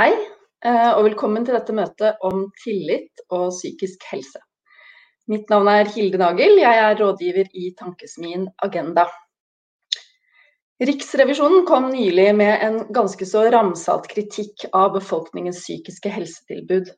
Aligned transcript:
Hei, 0.00 0.14
eh, 0.64 0.92
og 0.96 1.02
velkommen 1.04 1.44
til 1.44 1.52
dette 1.52 1.74
møtet 1.76 2.22
om 2.24 2.46
tillit 2.62 3.20
og 3.36 3.50
psykisk 3.52 4.06
helse. 4.08 4.38
Mitt 5.28 5.50
navn 5.52 5.68
er 5.68 5.90
Hilde 5.92 6.16
Nagel, 6.22 6.54
jeg 6.56 6.78
er 6.86 6.96
rådgiver 6.96 7.50
i 7.52 7.66
Tankesmien 7.76 8.46
Agenda. 8.64 9.04
Riksrevisjonen 10.80 11.66
kom 11.68 11.90
nylig 11.92 12.30
med 12.38 12.64
en 12.64 12.80
ganske 12.96 13.28
så 13.28 13.44
ramsalt 13.52 14.08
kritikk 14.08 14.70
av 14.72 14.94
befolkningens 14.96 15.60
psykiske 15.66 16.16
helsetilbud. 16.16 16.88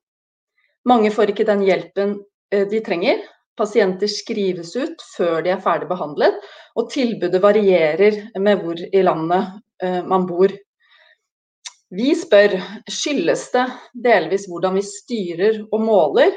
Mange 0.86 1.11
får 1.11 1.34
ikke 1.34 1.50
den 1.50 1.67
hjelpen 1.67 2.20
eh, 2.55 2.69
de 2.70 2.84
trenger. 2.86 3.27
Pasienter 3.58 4.14
skrives 4.14 4.77
ut 4.78 5.03
før 5.17 5.41
de 5.42 5.56
er 5.56 5.64
ferdig 5.64 5.91
behandlet, 5.91 6.39
og 6.78 6.92
tilbudet 6.95 7.42
varierer 7.42 8.28
med 8.39 8.62
hvor 8.62 8.78
i 8.78 9.03
landet 9.11 9.56
eh, 9.83 10.05
man 10.06 10.30
bor. 10.30 10.55
Vi 11.92 12.14
spør 12.16 12.56
skyldes 12.88 13.50
det 13.52 13.66
delvis 14.04 14.46
hvordan 14.48 14.78
vi 14.78 14.84
styrer 14.86 15.60
og 15.68 15.82
måler, 15.84 16.32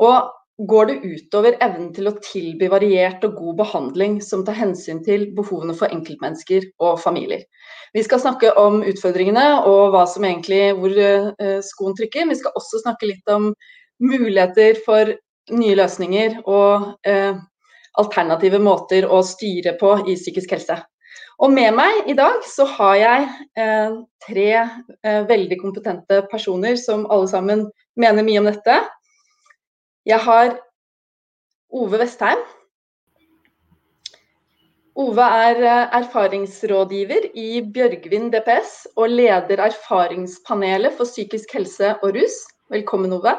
og 0.00 0.32
går 0.56 0.86
det 0.88 0.96
utover 1.04 1.58
evnen 1.60 1.90
til 1.92 2.08
å 2.08 2.14
tilby 2.24 2.70
variert 2.72 3.24
og 3.28 3.36
god 3.36 3.58
behandling 3.58 4.14
som 4.24 4.44
tar 4.46 4.56
hensyn 4.56 5.02
til 5.04 5.26
behovene 5.36 5.76
for 5.76 5.92
enkeltmennesker 5.92 6.64
og 6.80 6.96
familier. 7.02 7.42
Vi 7.92 8.04
skal 8.06 8.22
snakke 8.22 8.54
om 8.56 8.80
utfordringene 8.80 9.44
og 9.68 9.92
hva 9.92 10.06
som 10.08 10.24
egentlig, 10.24 10.70
hvor 10.78 10.96
uh, 10.96 11.60
skoen 11.64 11.96
trykker. 11.98 12.28
Vi 12.32 12.38
skal 12.40 12.56
også 12.56 12.80
snakke 12.86 13.12
litt 13.12 13.32
om 13.32 13.50
muligheter 14.00 14.80
for 14.88 15.12
nye 15.52 15.76
løsninger 15.78 16.40
og 16.50 17.06
eh, 17.06 17.36
alternative 18.00 18.58
måter 18.60 19.06
å 19.08 19.22
styre 19.24 19.76
på 19.80 19.92
i 20.04 20.16
psykisk 20.18 20.56
helse. 20.56 20.76
Og 21.36 21.52
med 21.52 21.74
meg 21.76 22.06
i 22.08 22.14
dag 22.16 22.40
så 22.48 22.64
har 22.78 22.94
jeg 22.96 23.24
eh, 23.60 23.96
tre 24.24 24.50
eh, 24.56 25.22
veldig 25.28 25.58
kompetente 25.60 26.22
personer 26.30 26.78
som 26.80 27.04
alle 27.12 27.28
sammen 27.28 27.66
mener 28.00 28.24
mye 28.24 28.40
om 28.40 28.48
dette. 28.48 28.78
Jeg 30.08 30.22
har 30.24 30.54
Ove 31.76 32.00
Vestheim. 32.00 32.40
Ove 34.96 35.28
er 35.42 35.60
eh, 35.60 35.98
erfaringsrådgiver 36.00 37.28
i 37.36 37.60
Bjørgvin 37.60 38.30
DPS 38.32 38.86
og 38.96 39.12
leder 39.12 39.60
erfaringspanelet 39.66 40.96
for 40.96 41.04
psykisk 41.04 41.52
helse 41.58 41.92
og 42.00 42.16
rus. 42.16 42.38
Velkommen, 42.72 43.12
Ove. 43.12 43.36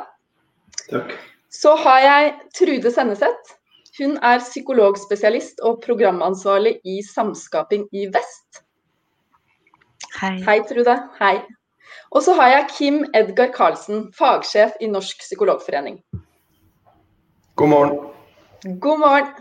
Takk. 0.86 1.18
Så 1.50 1.74
har 1.81 2.03
jeg 2.06 2.34
Trude 2.53 2.94
Senneset. 2.94 3.57
Hun 3.97 4.18
er 4.22 4.44
psykologspesialist 4.44 5.63
og 5.66 5.80
programansvarlig 5.81 6.75
i 6.85 7.00
Samskaping 7.02 7.88
i 7.97 8.06
Vest. 8.13 8.62
Hei. 10.19 10.35
Hei, 10.46 10.59
Trude. 10.69 10.94
Hei. 11.18 11.40
Og 12.13 12.22
så 12.24 12.36
har 12.38 12.52
jeg 12.52 12.69
Kim 12.75 13.00
Edgar 13.18 13.50
Karlsen, 13.56 14.07
fagsjef 14.13 14.78
i 14.81 14.90
Norsk 14.91 15.25
psykologforening. 15.25 15.97
God 17.57 17.74
morgen. 17.74 18.00
God 18.80 19.02
morgen. 19.02 19.34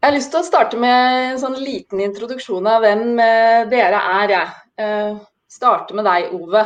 Jeg 0.00 0.08
har 0.08 0.16
lyst 0.16 0.32
til 0.32 0.40
å 0.40 0.46
starte 0.46 0.78
med 0.80 1.30
en 1.30 1.40
sånn 1.42 1.58
liten 1.60 2.00
introduksjon 2.02 2.66
av 2.66 2.82
hvem 2.82 3.18
eh, 3.20 3.66
dere 3.70 4.00
er. 4.20 4.34
Jeg. 4.34 4.54
starter 4.80 5.26
starte 5.50 5.94
med 5.94 6.06
deg, 6.08 6.30
Ove. 6.34 6.64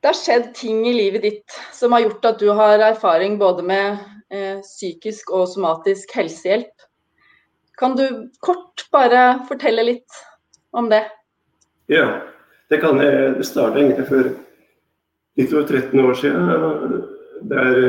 Det 0.00 0.10
har 0.10 0.16
skjedd 0.18 0.50
ting 0.56 0.82
i 0.88 0.92
livet 0.92 1.22
ditt 1.24 1.54
som 1.72 1.94
har 1.96 2.04
gjort 2.04 2.26
at 2.28 2.42
du 2.42 2.50
har 2.52 2.82
erfaring 2.90 3.38
både 3.40 3.64
med 3.64 3.92
eh, 3.92 4.13
psykisk 4.64 5.30
og 5.34 5.48
somatisk 5.52 6.12
helsehjelp. 6.16 6.86
Kan 7.78 7.96
du 7.98 8.30
kort 8.44 8.86
bare 8.94 9.44
fortelle 9.48 9.82
litt 9.86 10.20
om 10.74 10.88
det? 10.90 11.02
Ja, 11.90 12.22
det 12.70 12.80
kan 12.80 13.00
jeg. 13.02 13.34
Det 13.38 13.46
starta 13.46 13.80
egentlig 13.80 14.06
for 14.08 14.30
litt 15.40 15.54
over 15.54 15.66
13 15.66 16.04
år 16.04 16.14
siden. 16.20 16.94
Der 17.50 17.80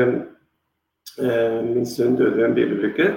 eh, 1.22 1.60
min 1.64 1.86
sønn 1.86 2.18
døde 2.18 2.42
i 2.42 2.46
en 2.48 2.56
bilulykke. 2.56 3.12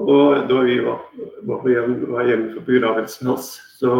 Og 0.00 0.48
da 0.48 0.62
vi 0.66 0.80
var, 0.82 1.04
var 1.46 1.68
hjemme, 1.70 2.08
var 2.10 2.26
hjemme 2.26 2.54
for 2.56 2.66
begravelsen 2.66 3.28
hans, 3.30 3.52
så 3.78 3.92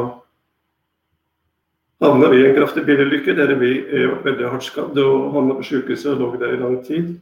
havna 2.03 2.33
vi 2.33 2.41
i 2.41 2.49
en 2.49 2.57
kraftig 2.57 2.83
bilulykke 2.89 3.37
der 3.39 3.55
vi 3.61 3.77
var 4.09 4.25
veldig 4.25 4.49
hardt 4.51 4.67
skadd 4.67 4.99
og 4.99 5.29
havna 5.37 5.55
på 5.61 5.69
sykehuset 5.69 6.17
og 6.17 6.25
lå 6.25 6.41
der 6.41 6.57
i 6.57 6.61
lang 6.65 6.81
tid. 6.87 7.15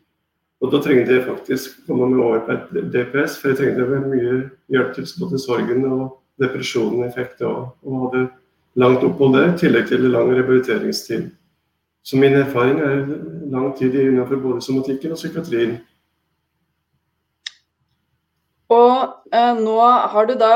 Og 0.63 0.71
da 0.71 0.79
trengte 0.79 1.17
jeg 1.17 1.27
faktisk 1.27 1.81
komme 1.89 2.07
meg 2.13 2.23
over 2.23 2.43
på 2.47 2.55
et 2.55 2.91
DPS, 2.95 3.39
for 3.41 3.51
jeg 3.51 3.59
trengte 3.59 4.03
mye 4.07 4.35
hjelp 4.71 4.93
til 4.95 5.09
både 5.19 5.41
sorgen 5.43 5.87
og 5.91 6.03
depresjonen 6.43 7.03
jeg 7.09 7.15
fikk 7.17 7.33
da. 7.41 7.53
Og 7.83 8.05
hadde 8.05 8.27
langt 8.79 9.03
opphold 9.07 9.35
der, 9.35 9.49
i 9.51 9.59
tillegg 9.59 9.89
til 9.91 10.07
lang 10.13 10.31
rehabiliteringstid. 10.31 11.33
Så 12.03 12.19
min 12.19 12.35
erfaring 12.35 12.79
er 12.83 13.01
lang 13.51 13.73
tid 13.79 13.95
innenfor 13.95 14.39
både 14.43 14.63
somatikken 14.63 15.15
og 15.15 15.19
psykiatrien. 15.19 15.81
Og 18.73 19.35
eh, 19.35 19.59
nå 19.59 19.75
har 20.15 20.29
du 20.31 20.35
da 20.39 20.55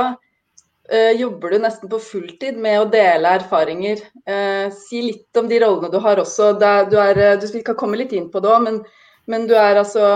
eh, 0.91 1.19
jobber 1.19 1.53
du 1.53 1.59
nesten 1.62 1.91
på 1.91 2.00
fulltid 2.03 2.59
med 2.62 2.80
å 2.80 2.89
dele 2.91 3.34
erfaringer. 3.41 4.01
Eh, 4.27 4.71
si 4.75 5.03
litt 5.10 5.39
om 5.42 5.51
de 5.51 5.60
rollene 5.63 5.91
du 5.92 5.98
har 6.03 6.22
også. 6.22 6.54
Er, 6.57 6.86
du, 6.91 6.97
er, 7.03 7.36
du 7.42 7.47
skal 7.51 7.78
komme 7.78 7.98
litt 8.01 8.15
inn 8.16 8.30
på 8.33 8.42
det 8.42 8.54
òg, 8.54 8.65
men, 8.66 8.80
men, 9.27 9.49
du 9.49 9.55
er 9.55 9.81
altså 9.83 10.07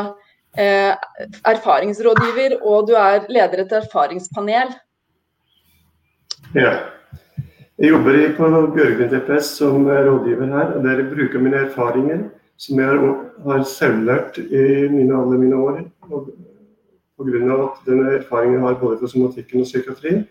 eh, 0.59 0.95
erfaringsrådgiver 1.47 2.59
og 2.63 2.89
du 2.89 2.95
er 2.99 3.27
leder 3.29 3.65
et 3.65 3.73
erfaringspanel. 3.83 4.75
Ja. 6.55 6.73
Jeg 7.81 7.95
jobber 7.95 8.19
på 8.37 8.49
Bjørgvin 8.75 9.09
DPS 9.09 9.55
som 9.57 9.87
rådgiver 9.87 10.47
her. 10.47 10.75
og 10.77 10.85
Der 10.85 11.15
bruker 11.15 11.41
mine 11.41 11.57
erfaringer 11.57 12.29
som 12.61 12.81
jeg 12.81 13.15
har 13.47 13.63
selvlært 13.65 14.37
i 14.39 14.89
mine, 14.93 15.17
alle 15.17 15.39
mine 15.39 15.57
år. 15.57 15.81
Pga. 17.21 17.55
at 17.63 17.87
den 17.87 18.07
erfaringen 18.07 18.55
jeg 18.55 18.63
har 18.63 18.79
både 18.81 18.99
fra 18.99 19.09
somatikken 19.09 19.61
og 19.61 19.65
psykiatrien, 19.65 20.23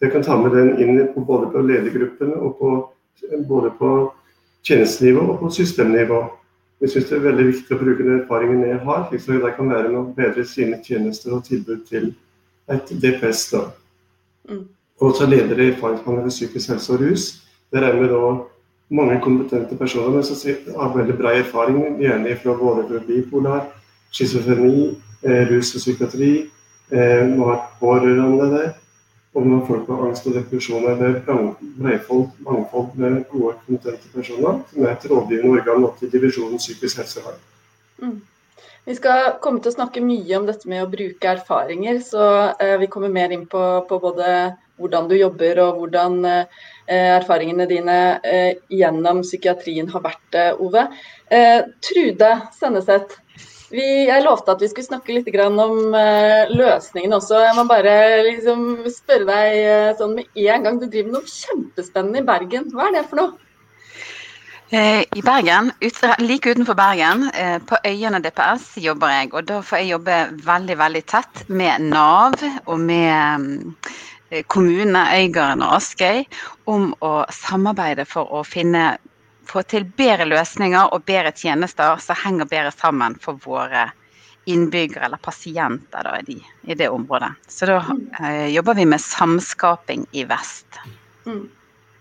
jeg 0.00 0.10
kan 0.12 0.22
ta 0.22 0.36
med 0.36 0.50
den 0.50 0.80
inn 0.82 1.08
på 1.14 1.20
både 1.20 1.50
på 1.52 1.62
ledergruppene 1.62 2.34
og 2.34 2.56
på, 2.58 2.70
både 3.48 3.70
på 3.78 3.90
tjenestenivå 4.66 5.20
og 5.20 5.38
på 5.38 5.50
systemnivå. 5.50 6.18
Jeg 6.80 6.90
syns 6.90 7.08
det 7.08 7.16
er 7.16 7.26
veldig 7.28 7.46
viktig 7.48 7.74
å 7.76 7.80
bruke 7.80 8.04
den 8.04 8.20
erfaringen 8.20 8.64
jeg 8.66 8.80
har, 8.84 9.04
slik 9.10 9.40
at 9.40 9.46
de 9.46 9.52
kan 9.56 9.70
være 9.70 9.90
med 9.92 10.00
å 10.00 10.14
bedre 10.16 10.44
sine 10.48 10.80
tjenester 10.84 11.36
og 11.36 11.44
tilbud 11.46 11.84
til 11.88 12.10
et 12.72 12.90
DPS. 12.90 13.44
da. 13.52 13.62
Mm. 14.50 14.64
Og 15.00 15.14
så 15.16 15.26
leder 15.26 15.58
jeg 15.58 15.74
erfaringspanelet 15.74 16.26
for 16.26 16.34
psykisk 16.34 16.74
helse 16.74 16.92
og 16.92 17.00
rus. 17.00 17.24
Der 17.72 17.86
er 17.86 17.96
vi 17.98 18.10
da 18.10 18.34
mange 18.94 19.20
kompetente 19.22 19.76
personer 19.76 20.10
men 20.10 20.26
som 20.26 20.36
har 20.80 20.96
veldig 20.96 21.16
bred 21.18 21.40
erfaring, 21.40 21.98
gjerne 22.02 22.36
fra 22.42 22.56
både 22.58 22.86
for 22.88 23.06
bipolar, 23.08 23.66
schizofreni, 24.12 24.94
eh, 25.22 25.48
rus 25.50 25.74
og 25.74 25.80
psykiatri. 25.80 26.32
Eh, 26.90 27.22
vi 27.32 27.38
har 27.38 27.70
pårørende 27.80 28.50
der 28.50 28.72
om 29.34 29.48
når 29.50 29.64
folk 29.66 29.88
har 29.90 30.04
angst 30.08 30.28
og 30.30 30.36
depresjon 30.38 30.84
eller 30.90 31.16
bredfold, 31.24 32.28
mangfold 32.46 32.92
med 33.00 33.24
gode, 33.32 33.56
kompetente 33.66 34.12
personer, 34.14 34.60
som 34.70 34.84
er 34.84 34.92
et 34.94 35.08
rådgivende 35.10 35.58
organ 35.58 35.88
til 35.98 36.12
divisjonen 36.12 36.62
psykisk 36.62 37.02
helsevern. 37.02 37.40
Mm. 38.02 38.20
Vi 38.84 38.94
skal 38.98 39.38
komme 39.40 39.62
til 39.64 39.72
å 39.72 39.78
snakke 39.78 40.02
mye 40.04 40.36
om 40.36 40.46
dette 40.46 40.68
med 40.68 40.84
å 40.84 40.90
bruke 40.92 41.30
erfaringer, 41.30 41.98
så 42.04 42.26
eh, 42.60 42.76
vi 42.82 42.88
kommer 42.92 43.10
mer 43.12 43.32
inn 43.32 43.46
på, 43.50 43.62
på, 43.88 43.98
både 44.02 44.28
hvordan 44.76 45.08
du 45.08 45.16
jobber 45.16 45.60
og 45.64 45.80
hvordan 45.80 46.18
eh, 46.28 46.62
erfaringene 47.16 47.66
dine 47.70 47.98
eh, 48.28 48.60
gjennom 48.68 49.22
psykiatrien 49.24 49.88
har 49.90 50.04
vært, 50.04 50.38
Ove. 50.60 50.84
Eh, 51.32 51.64
Trude 51.82 52.30
Senneset, 52.54 53.16
vi, 53.74 53.86
jeg 54.08 54.24
lovte 54.24 54.54
at 54.54 54.62
vi 54.62 54.68
skulle 54.70 54.86
snakke 54.86 55.16
litt 55.16 55.30
om 55.44 55.94
uh, 55.94 56.50
løsningen 56.50 57.16
også. 57.16 57.40
Jeg 57.42 57.56
må 57.58 57.64
bare 57.68 57.94
liksom, 58.26 58.84
spørre 58.92 59.26
deg 59.28 59.56
uh, 59.64 59.94
sånn 59.98 60.14
med 60.18 60.28
en 60.38 60.66
gang. 60.66 60.78
Du 60.80 60.86
driver 60.86 61.10
med 61.10 61.16
noe 61.18 61.30
kjempespennende 61.30 62.22
i 62.22 62.28
Bergen. 62.28 62.68
Hva 62.74 62.88
er 62.88 62.96
det 62.98 63.04
for 63.10 63.20
noe? 63.20 63.32
Eh, 64.74 65.04
I 65.04 65.22
Bergen, 65.22 65.68
ut, 65.84 65.98
like 66.24 66.50
utenfor 66.50 66.74
Bergen, 66.74 67.28
på 67.68 67.78
Øyene 67.86 68.18
DPS 68.24 68.72
jobber 68.82 69.12
jeg. 69.12 69.30
Og 69.34 69.46
da 69.46 69.60
får 69.62 69.82
jeg 69.82 69.92
jobbe 69.92 70.18
veldig 70.46 70.78
veldig 70.80 71.02
tett 71.10 71.44
med 71.52 71.84
Nav 71.92 72.40
og 72.64 72.80
med 72.80 73.76
kommunene 74.50 75.04
Øygarden 75.20 75.62
og 75.62 75.76
Askøy 75.76 76.24
om 76.66 76.90
å 77.04 77.12
samarbeide 77.30 78.08
for 78.08 78.32
å 78.34 78.42
finne 78.48 78.94
få 79.46 79.62
til 79.68 79.86
bedre 79.96 80.26
løsninger 80.28 80.92
og 80.94 81.04
bedre 81.08 81.32
tjenester 81.36 82.00
som 82.02 82.18
henger 82.24 82.48
bedre 82.50 82.72
sammen 82.74 83.16
for 83.22 83.40
våre 83.44 83.88
innbyggere 84.50 85.06
eller 85.06 85.20
pasienter 85.24 86.04
da, 86.04 86.18
i, 86.28 86.36
i, 86.62 86.74
det 86.76 86.90
området. 86.92 87.32
Så 87.48 87.68
da 87.70 87.78
eh, 88.20 88.50
jobber 88.52 88.76
vi 88.76 88.86
med 88.88 89.00
samskaping 89.00 90.04
i 90.12 90.26
vest. 90.28 90.80
Mm. 91.24 91.46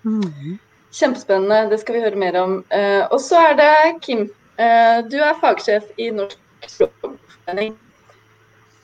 Mm. 0.04 0.57
Kjempespennende, 0.94 1.69
det 1.72 1.80
skal 1.81 1.98
vi 1.98 2.04
høre 2.04 2.19
mer 2.19 2.38
om. 2.42 2.57
Eh, 2.75 3.04
og 3.07 3.22
så 3.24 3.40
er 3.51 3.60
det 3.62 3.75
Kim. 4.04 4.28
Eh, 4.60 5.00
du 5.07 5.18
er 5.24 5.39
fagsjef 5.39 5.88
i 5.98 6.10
Norsk 6.13 6.68
Språkforening. 6.68 7.78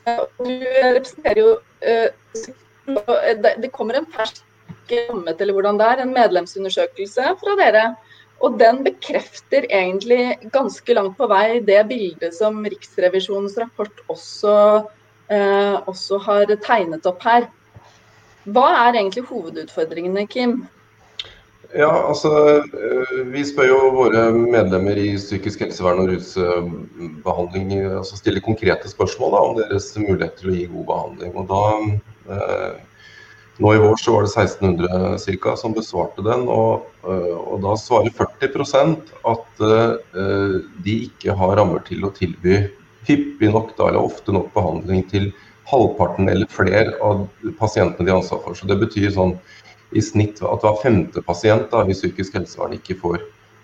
Eh, 0.07 0.23
du 0.39 0.53
representerer 0.95 1.43
jo 1.43 1.57
eh, 1.83 2.07
det, 2.87 3.57
det 3.59 3.73
kommer 3.75 3.99
en 3.99 4.07
fersk 4.15 4.45
ikke 4.89 5.05
rammet, 5.09 5.41
eller 5.41 5.53
hvordan 5.53 5.79
det 5.79 5.87
er, 5.87 6.01
en 6.03 6.13
medlemsundersøkelse 6.13 7.33
fra 7.41 7.57
dere. 7.59 7.83
Og 8.39 8.55
den 8.59 8.83
bekrefter 8.85 9.67
egentlig 9.67 10.37
ganske 10.53 10.95
langt 10.95 11.17
på 11.19 11.27
vei 11.27 11.59
det 11.65 11.81
bildet 11.89 12.35
som 12.37 12.61
Riksrevisjonens 12.63 13.57
rapport 13.59 14.03
også, 14.07 14.55
eh, 15.27 15.75
også 15.91 16.19
har 16.23 16.55
tegnet 16.63 17.07
opp 17.09 17.23
her. 17.27 17.49
Hva 18.47 18.67
er 18.87 18.95
egentlig 18.95 19.25
hovedutfordringene, 19.27 20.27
Kim? 20.27 20.61
Ja, 21.75 21.91
altså 22.07 22.31
eh, 22.65 23.25
Vi 23.29 23.43
spør 23.45 23.67
jo 23.69 23.79
våre 23.93 24.23
medlemmer 24.33 24.97
i 24.97 25.11
psykisk 25.19 25.61
helsevern 25.61 26.01
og 26.01 26.13
rusbehandling 26.15 27.75
altså 27.99 28.17
stiller 28.17 28.41
konkrete 28.41 28.89
spørsmål 28.89 29.35
da, 29.35 29.41
om 29.43 29.59
deres 29.59 29.91
mulighet 29.99 30.39
til 30.39 30.49
å 30.49 30.55
gi 30.55 30.69
god 30.71 30.87
behandling. 30.93 31.35
Og 31.37 31.51
da, 31.51 31.65
eh, 32.33 32.79
Nå 33.59 33.73
i 33.75 33.79
vår 33.81 33.97
så 33.99 34.13
var 34.15 34.23
det 34.23 34.31
1600 34.31 35.17
cirka, 35.19 35.55
som 35.59 35.73
besvarte 35.75 36.23
den, 36.23 36.45
og, 36.47 36.85
eh, 37.03 37.35
og 37.35 37.59
da 37.65 37.73
svarer 37.75 38.13
40 38.15 38.93
at 39.27 39.63
uh, 39.63 40.59
de 40.85 40.95
ikke 41.09 41.35
har 41.35 41.57
rammer 41.59 41.83
til 41.87 42.05
å 42.07 42.13
tilby 42.15 42.61
hyppig 43.09 43.49
nok 43.51 43.73
da, 43.75 43.89
eller 43.89 44.05
ofte 44.05 44.31
nok 44.31 44.53
behandling 44.55 45.03
til 45.11 45.31
halvparten 45.69 46.29
eller 46.31 46.47
flere 46.51 46.95
av 47.03 47.25
pasientene 47.59 48.07
de 48.07 48.13
har 48.13 48.21
ansvar 48.21 48.41
for. 48.45 48.55
Så 48.55 48.69
det 48.69 48.79
betyr 48.79 49.11
sånn 49.15 49.35
i 49.91 50.01
snitt 50.05 50.39
at 50.45 50.63
hver 50.63 50.79
femte 50.83 51.23
pasient 51.25 51.67
da, 51.73 51.83
i 51.83 51.97
psykisk 51.97 52.37
helsevern 52.39 52.77
ikke 52.77 52.97
får 53.01 53.19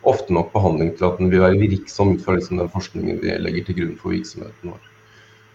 ofte 0.05 0.35
nok 0.35 0.51
behandling 0.53 0.91
til 0.97 1.07
at 1.07 1.21
den 1.21 1.31
vil 1.31 1.45
være 1.45 1.61
virksom 1.61 2.15
ut 2.17 2.25
fra 2.25 2.35
liksom 2.35 2.59
den 2.61 2.69
forskningen 2.73 3.23
vi 3.23 3.39
legger 3.41 3.67
til 3.69 3.79
grunn 3.79 3.95
for 4.01 4.13
virksomheten 4.13 4.75
vår. 4.75 4.91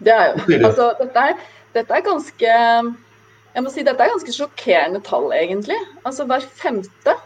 Det 0.01 0.13
er 0.17 0.33
jo, 0.33 0.59
altså, 0.65 0.91
dette, 0.97 1.29
er, 1.29 1.47
dette 1.77 1.97
er 1.97 2.05
ganske 2.09 2.55
jeg 3.55 3.65
må 3.65 3.71
si 3.73 3.83
Dette 3.83 4.03
er 4.03 4.13
ganske 4.13 4.33
sjokkerende 4.35 5.01
tall, 5.05 5.29
egentlig. 5.35 5.77
Altså 6.05 6.25
Hver 6.29 6.45
femte. 6.59 7.17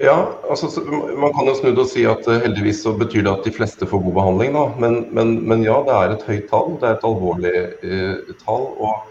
Ja, 0.00 0.16
altså, 0.48 0.70
Man 1.16 1.32
kan 1.36 1.48
jo 1.48 1.54
snu 1.58 1.70
det 1.70 1.82
og 1.84 1.90
si 1.90 2.06
at 2.08 2.24
uh, 2.28 2.38
heldigvis 2.40 2.82
så 2.86 2.94
betyr 2.96 3.26
det 3.26 3.32
at 3.34 3.44
de 3.44 3.52
fleste 3.52 3.88
får 3.88 4.04
god 4.06 4.16
behandling. 4.16 4.56
da, 4.56 4.66
Men, 4.80 5.06
men, 5.12 5.34
men 5.48 5.64
ja, 5.64 5.80
det 5.86 5.96
er 5.96 6.14
et 6.14 6.26
høyt 6.28 6.48
tall. 6.52 6.76
Det 6.80 6.88
er 6.88 6.96
et 6.96 7.08
alvorlig 7.08 7.54
eh, 7.84 8.34
tall. 8.44 8.68
og 8.80 9.06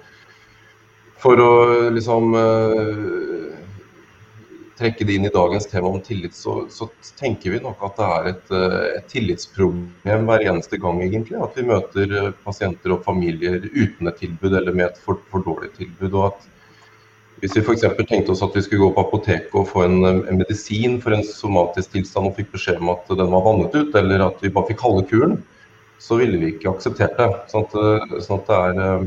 For 1.22 1.42
å 1.44 1.52
liksom 1.94 2.34
uh, 2.34 3.39
trekke 4.80 5.06
det 5.06 5.18
inn 5.18 5.28
i 5.28 5.34
dagens 5.34 5.68
tema 5.68 5.90
om 5.92 6.02
tillit, 6.04 6.36
så, 6.36 6.64
så 6.72 6.88
tenker 7.20 7.56
vi 7.56 7.62
nok 7.64 7.82
at 7.84 7.98
det 8.00 8.08
er 8.16 8.30
et, 8.32 8.54
eh, 8.56 8.78
et, 9.00 9.10
tillitsproblem 9.12 10.30
hver 10.30 10.46
eneste 10.52 10.80
gang, 10.82 11.02
egentlig. 11.04 11.40
At 11.44 11.58
vi 11.60 11.68
møter 11.68 12.16
eh, 12.22 12.30
pasienter 12.46 12.96
og 12.96 13.04
familier 13.08 13.60
uten 13.66 14.10
et 14.10 14.22
tilbud 14.22 14.56
eller 14.56 14.76
med 14.76 14.88
et 14.90 15.02
for, 15.04 15.20
for 15.32 15.44
dårlig 15.46 15.74
tilbud. 15.78 16.14
og 16.14 16.32
at 16.32 16.48
hvis 17.40 17.56
vi 17.56 17.64
f.eks. 17.64 17.86
tenkte 18.04 18.34
oss 18.34 18.44
at 18.44 18.56
vi 18.56 18.66
skulle 18.66 18.84
gå 18.84 18.96
på 18.96 19.04
apoteket 19.06 19.54
og 19.56 19.70
få 19.70 19.86
en, 19.86 20.02
en, 20.04 20.40
medisin 20.42 20.98
for 21.00 21.16
en 21.16 21.24
somatisk 21.24 21.94
tilstand 21.94 22.28
og 22.28 22.36
fikk 22.36 22.50
beskjed 22.52 22.82
om 22.84 22.92
at 22.92 23.08
den 23.08 23.32
var 23.32 23.46
vannet 23.46 23.78
ut, 23.78 23.96
eller 23.96 24.26
at 24.26 24.44
vi 24.44 24.52
bare 24.52 24.68
fikk 24.68 24.84
halve 24.84 25.06
kuren, 25.08 25.38
så 26.04 26.18
ville 26.20 26.40
vi 26.40 26.54
ikke 26.54 26.74
akseptert 26.74 27.16
det. 27.20 27.30
Sånn 27.52 27.68
at, 27.68 27.78
eh, 27.80 28.18
sånn 28.26 28.42
at 28.42 28.52
det, 28.52 28.60
er, 28.64 29.06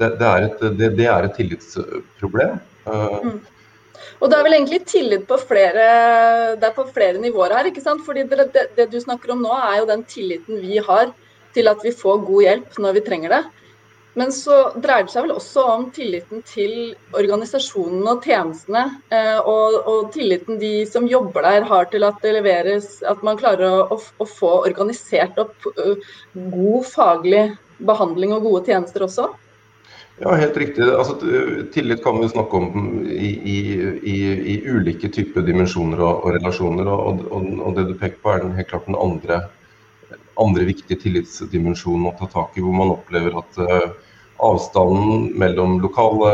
det, 0.00 0.10
det, 0.20 0.28
er 0.28 0.48
et, 0.48 0.66
det, 0.76 1.06
er 1.08 1.28
et, 1.28 1.38
tillitsproblem. 1.40 2.60
Mm. 2.88 3.38
Og 4.18 4.30
det 4.30 4.38
er 4.38 4.46
vel 4.46 4.56
egentlig 4.58 4.82
tillit 4.88 5.26
på 5.28 5.38
flere, 5.40 5.86
det 6.58 6.68
er 6.68 6.74
på 6.76 6.86
flere 6.94 7.20
nivåer 7.22 7.56
her. 7.56 7.70
ikke 7.70 7.84
sant? 7.84 8.04
Fordi 8.06 8.26
det, 8.28 8.48
det, 8.54 8.66
det, 8.76 8.90
du 8.92 8.98
snakker 9.02 9.34
om 9.34 9.44
nå, 9.44 9.52
er 9.54 9.80
jo 9.80 9.90
den 9.90 10.04
tilliten 10.08 10.60
vi 10.62 10.82
har 10.82 11.12
til 11.56 11.70
at 11.70 11.80
vi 11.84 11.94
får 11.94 12.26
god 12.26 12.44
hjelp 12.44 12.82
når 12.84 12.98
vi 12.98 13.06
trenger 13.06 13.36
det. 13.36 13.44
Men 14.18 14.32
så 14.34 14.56
dreier 14.74 15.06
det 15.06 15.12
seg 15.12 15.26
vel 15.28 15.36
også 15.36 15.64
om 15.76 15.84
tilliten 15.94 16.40
til 16.48 16.72
organisasjonene 17.14 18.14
og 18.16 18.24
tjenestene. 18.26 18.84
Eh, 19.14 19.38
og, 19.38 19.76
og, 19.78 20.08
tilliten 20.14 20.58
de 20.58 20.72
som 20.90 21.06
jobber 21.06 21.46
der 21.46 21.66
har 21.68 21.86
til 21.92 22.06
at 22.08 22.18
det 22.24 22.34
leveres, 22.40 22.96
at 23.06 23.22
man 23.26 23.38
klarer 23.38 23.92
å, 23.94 23.98
å, 23.98 24.26
få 24.26 24.50
organisert 24.64 25.38
opp 25.38 25.68
uh, 25.78 26.08
god 26.34 26.88
faglig 26.88 27.44
behandling 27.78 28.34
og 28.34 28.48
gode 28.48 28.64
tjenester 28.66 29.06
også. 29.06 29.28
Ja, 30.20 30.34
helt 30.34 30.56
riktig. 30.56 30.82
Altså, 30.82 31.14
tillit 31.72 32.02
kan 32.04 32.18
vi 32.20 32.28
snakke 32.28 32.56
om 32.56 33.04
i, 33.06 33.28
i, 33.28 34.16
i, 34.52 34.56
ulike 34.66 35.08
typer 35.14 35.44
dimensjoner 35.46 36.00
og, 36.02 36.24
og 36.24 36.34
relasjoner. 36.34 36.90
Og, 36.90 37.22
og, 37.30 37.46
og, 37.60 37.76
det 37.76 37.86
du 37.86 37.94
peker 37.94 38.18
på 38.22 38.32
er 38.32 38.42
den, 38.42 38.56
helt 38.58 38.70
klart 38.72 38.88
den 38.90 38.98
andre, 38.98 39.44
andre 40.42 40.66
viktige 40.66 40.98
tillitsdimensjonen 41.04 42.10
å 42.10 42.16
ta 42.18 42.30
tak 42.32 42.58
i, 42.58 42.64
hvor 42.64 42.74
man 42.74 42.94
opplever 42.96 43.38
at 43.38 43.60
uh, 43.62 44.16
avstanden 44.48 45.28
mellom 45.38 45.78
lokale 45.84 46.32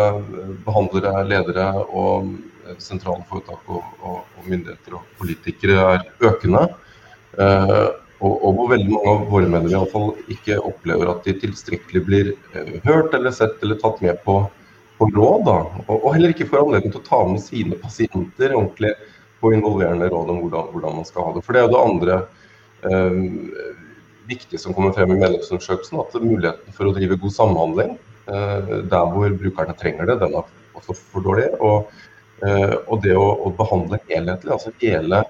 behandlere, 0.65 1.27
ledere 1.29 1.69
og 1.85 2.33
sentrale 2.81 3.25
foretak 3.29 3.69
og, 3.69 4.25
myndigheter 4.45 4.97
og 4.99 5.05
politikere 5.21 5.85
er 5.95 6.09
økende. 6.29 6.67
Uh, 7.37 7.93
og, 8.25 8.35
og, 8.41 8.55
hvor 8.57 8.71
veldig 8.73 8.91
mange 8.91 9.11
av 9.11 9.25
våre 9.29 9.49
medlemmer 9.53 9.91
fall 9.93 10.13
ikke 10.33 10.57
opplever 10.65 11.11
at 11.13 11.27
de 11.27 11.35
tilstrekkelig 11.43 12.03
blir 12.07 12.31
eh, 12.57 12.77
hørt 12.87 13.17
eller 13.17 13.35
sett 13.37 13.61
eller 13.63 13.77
tatt 13.83 14.01
med 14.05 14.23
på, 14.25 14.39
på 15.01 15.09
råd. 15.13 15.51
Og, 15.51 15.91
og, 15.99 16.09
heller 16.15 16.33
ikke 16.33 16.49
får 16.49 16.63
anledning 16.63 16.95
til 16.95 17.03
å 17.03 17.09
ta 17.09 17.21
med 17.29 17.43
sine 17.45 17.77
pasienter 17.83 18.57
ordentlig 18.57 18.95
på 19.43 19.53
involverende 19.53 20.09
råd 20.09 20.33
om 20.33 20.41
hvordan, 20.45 20.73
hvordan, 20.73 20.97
man 21.03 21.09
skal 21.09 21.29
ha 21.29 21.35
det. 21.37 21.45
For 21.45 21.53
det 21.53 21.61
er 21.61 21.69
jo 21.69 21.75
det 21.75 21.85
andre 21.91 22.19
eh, 22.89 23.21
viktige 24.31 24.63
som 24.63 24.77
kommer 24.77 24.97
frem 24.97 25.13
i 25.13 25.21
medlemsundersøkelsen, 25.21 26.01
at 26.01 26.17
muligheten 26.23 26.77
for 26.77 26.89
å 26.89 26.97
drive 26.97 27.21
god 27.21 27.37
samhandling 27.37 27.95
eh, 28.33 28.75
der 28.89 29.13
hvor 29.13 29.39
brukerne 29.45 29.77
trenger 29.81 30.09
det, 30.09 30.21
den 30.25 30.41
er 30.41 30.49
også 30.81 30.97
for 30.97 31.29
dårlig. 31.29 31.51
Og, 31.61 31.93
eh, 32.41 32.77
og 32.89 33.05
det 33.05 33.19
å, 33.21 33.27
å 33.45 33.53
behandle 33.61 34.01
helhetlig, 34.09 34.57
altså 34.57 34.73
hele 34.81 35.27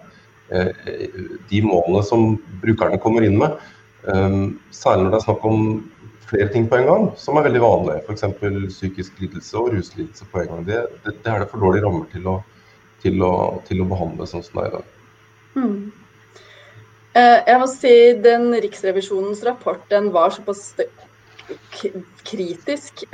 de 0.49 1.61
målene 1.65 2.03
som 2.05 2.35
brukerne 2.63 2.99
kommer 3.01 3.25
inn 3.25 3.39
med. 3.41 3.55
Eh, 4.09 4.39
særlig 4.75 5.07
når 5.07 5.15
det 5.15 5.21
er 5.21 5.27
snakk 5.27 5.45
om 5.49 5.61
flere 6.29 6.49
ting 6.53 6.67
på 6.69 6.79
en 6.79 6.89
gang, 6.89 7.07
som 7.21 7.39
er 7.39 7.47
veldig 7.49 7.63
vanlig. 7.63 7.99
F.eks. 8.05 8.25
psykisk 8.75 9.21
lidelse 9.23 9.57
og 9.61 9.73
ruslidelse 9.75 10.29
på 10.33 10.43
en 10.43 10.51
gang. 10.53 10.67
Det, 10.69 10.81
det, 11.05 11.17
det, 11.23 11.33
er 11.33 11.45
det 11.45 11.51
for 11.53 11.65
dårlige 11.65 11.87
rammer 11.87 12.09
til 12.13 12.29
å, 12.29 12.39
til 13.05 13.25
å, 13.25 13.35
til 13.69 13.85
å 13.85 13.89
behandle 13.89 14.29
sånn 14.29 14.45
som 14.45 14.61
det 14.61 14.67
er 14.67 14.73
i 14.73 14.77
dag. 14.77 14.91
Mm. 15.55 15.79
Eh, 17.15 17.41
jeg 17.47 17.59
må 17.63 17.71
si 17.71 17.97
den 18.25 18.49
Riksrevisjonens 18.65 19.45
rapport 19.47 19.85
den 19.93 20.11
var 20.13 20.35
såpass 20.35 20.73
kritisk. 22.25 23.05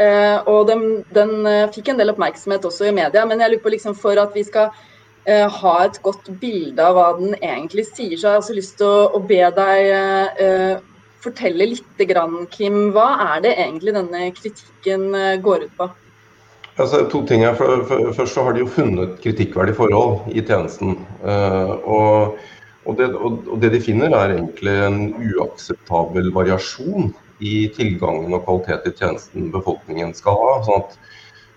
Og 0.46 0.60
den, 0.68 0.84
den 1.10 1.32
fikk 1.74 1.90
en 1.90 1.98
del 1.98 2.12
oppmerksomhet 2.12 2.62
også 2.68 2.86
i 2.86 2.94
media. 2.94 3.24
Men 3.26 3.42
jeg 3.42 3.56
lurer 3.56 3.64
på 3.64 3.72
liksom 3.74 3.96
for 3.98 4.18
at 4.22 4.30
vi 4.38 4.44
skal 4.46 4.70
eh, 4.70 4.89
ha 5.28 5.72
et 5.84 5.98
godt 6.02 6.30
bilde 6.40 6.84
av 6.84 6.96
hva 6.96 7.08
den 7.18 7.34
egentlig 7.38 7.86
sier. 7.90 8.16
Så 8.16 8.26
jeg 8.26 8.30
har 8.32 8.40
også 8.40 8.56
lyst 8.56 8.78
til 8.80 8.88
å, 8.88 9.08
å 9.16 9.20
be 9.20 9.40
deg 9.56 9.90
eh, 9.92 10.78
fortelle 11.20 11.66
litt, 11.74 12.04
grann, 12.08 12.46
Kim. 12.52 12.90
Hva 12.94 13.08
er 13.34 13.42
det 13.44 13.56
egentlig 13.58 13.94
denne 13.96 14.30
kritikken 14.36 15.10
eh, 15.14 15.36
går 15.44 15.66
ut 15.66 15.74
på? 15.76 15.90
Altså, 16.80 17.02
to 17.12 17.20
ting 17.28 17.44
her. 17.44 17.58
Først 17.58 18.32
så 18.32 18.46
har 18.46 18.56
de 18.56 18.64
jo 18.64 18.70
funnet 18.72 19.18
kritikkverdige 19.20 19.76
forhold 19.76 20.30
i 20.32 20.40
tjenesten. 20.40 20.94
Og, 21.20 22.38
og, 22.86 22.94
det, 22.96 23.10
og, 23.12 23.42
det, 23.60 23.74
de 23.74 23.82
finner, 23.84 24.14
er 24.16 24.38
egentlig 24.38 24.78
en 24.86 25.02
uakseptabel 25.18 26.30
variasjon 26.32 27.10
i 27.44 27.66
tilgangen 27.76 28.32
og 28.32 28.46
kvalitet 28.46 28.88
i 28.88 28.94
tjenesten 28.96 29.52
befolkningen 29.52 30.16
skal 30.16 30.40
ha. 30.40 30.54
sånn 30.64 30.86
at 30.86 30.96
Eh, 30.96 31.09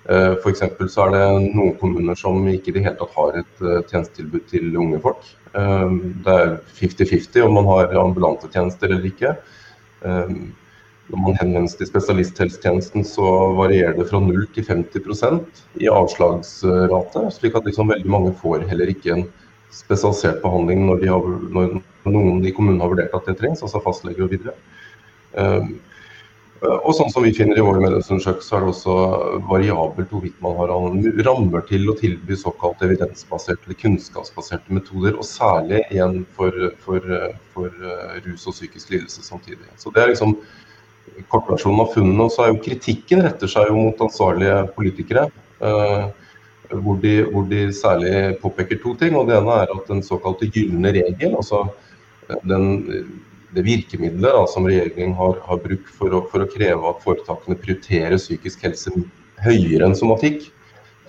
F.eks. 0.04 0.64
så 0.92 1.06
er 1.06 1.14
det 1.14 1.54
noen 1.56 1.78
kommuner 1.80 2.18
som 2.20 2.42
ikke 2.52 2.74
i 2.74 2.76
det 2.76 2.84
hele 2.84 3.00
tatt 3.00 3.14
har 3.16 3.38
et 3.40 3.62
eh, 3.64 3.84
tjenestetilbud 3.88 4.50
til 4.52 4.74
unge 4.76 5.00
folk. 5.04 5.30
Eh, 5.56 5.94
det 6.26 6.34
er 6.42 6.58
50-50 6.82 7.46
om 7.46 7.56
man 7.60 7.70
har 7.72 7.96
ambulansetjenester 8.02 8.92
eller 8.92 9.08
ikke. 9.08 9.38
Når 10.04 11.20
man 11.20 11.38
henvender 11.40 11.70
seg 11.72 11.80
til 11.80 11.88
spesialisthelsetjenesten, 11.94 13.06
så 13.08 13.30
varierer 13.56 13.96
det 13.96 14.10
fra 14.10 14.20
0 14.20 14.42
til 14.56 14.66
50% 14.68 15.62
i 15.80 15.88
avslagsrate. 15.92 17.24
Slik 17.38 17.56
at 17.56 17.70
liksom 17.70 17.92
veldig 17.92 18.12
mange 18.12 18.34
får 18.42 18.66
heller 18.68 18.92
ikke 18.92 19.14
en 19.16 19.24
spesialisert 19.72 20.42
behandling 20.44 20.84
når, 20.90 21.06
har, 21.08 21.30
når 21.56 21.78
noen 22.12 22.44
i 22.44 22.52
kommunen 22.56 22.84
har 22.84 22.92
vurdert 22.92 23.16
at 23.16 23.30
det 23.30 23.38
trengs, 23.40 23.64
altså 23.64 23.80
fastleger 23.84 24.28
og 24.28 24.36
videre. 24.36 24.58
Og 26.64 26.94
sånn 26.96 27.10
som 27.12 27.26
vi 27.26 27.34
finner 27.36 27.60
i 27.60 27.64
våre 27.64 27.82
medlemsundersøkelser, 27.84 28.56
er 28.56 28.64
det 28.64 28.72
også 28.72 28.94
variabelt 29.50 30.12
hvorvidt 30.14 30.38
man 30.44 30.56
har 30.62 30.72
rammer 31.28 31.66
til 31.68 31.90
å 31.92 31.96
tilby 32.00 32.38
såkalt 32.40 32.84
evidensbaserte 32.86 33.68
eller 33.68 33.80
kunnskapsbaserte 33.82 34.76
metoder, 34.78 35.18
og 35.18 35.28
særlig 35.28 35.82
igjen 35.90 36.22
for, 36.38 36.56
for, 36.86 37.10
for 37.52 37.68
eh, 37.90 38.22
rus 38.24 38.48
og 38.48 38.56
psykisk 38.56 38.94
lidelse 38.96 39.26
samtidig. 39.28 39.68
Så 39.76 39.92
Det 39.92 40.04
er 40.04 40.14
liksom 40.14 40.38
kortversjonen 41.34 41.84
av 41.84 41.92
funnene. 41.98 42.30
Og 42.30 42.32
så 42.32 42.46
er 42.46 42.54
jo 42.54 42.62
kritikken 42.64 43.26
retter 43.26 43.52
seg 43.52 43.68
jo 43.68 43.82
mot 43.82 44.06
ansvarlige 44.08 44.62
politikere. 44.78 45.28
Eh, 45.60 46.06
hvor, 46.74 46.96
de, 47.04 47.18
hvor 47.28 47.44
de 47.52 47.68
særlig 47.76 48.16
påpeker 48.42 48.80
to 48.82 48.96
ting. 49.04 49.20
og 49.20 49.28
Det 49.28 49.36
ene 49.38 49.60
er 49.66 49.76
at 49.76 49.92
den 49.92 50.00
såkalte 50.06 50.48
gylne 50.48 50.96
regel, 50.96 51.36
altså 51.36 51.66
den 52.48 52.70
det 53.54 53.66
virkemidlet 53.66 54.34
da, 54.34 54.46
som 54.50 54.66
regjeringen 54.68 55.14
har, 55.18 55.38
har 55.46 55.62
brukt 55.62 55.90
for 55.98 56.16
å, 56.16 56.24
for 56.32 56.44
å, 56.44 56.50
kreve 56.50 56.90
at 56.90 57.04
foretakene 57.06 57.60
prioriterer 57.60 58.18
psykisk 58.22 58.66
helse 58.66 58.94
høyere 59.44 59.88
enn 59.88 59.98
somatikk, 59.98 60.48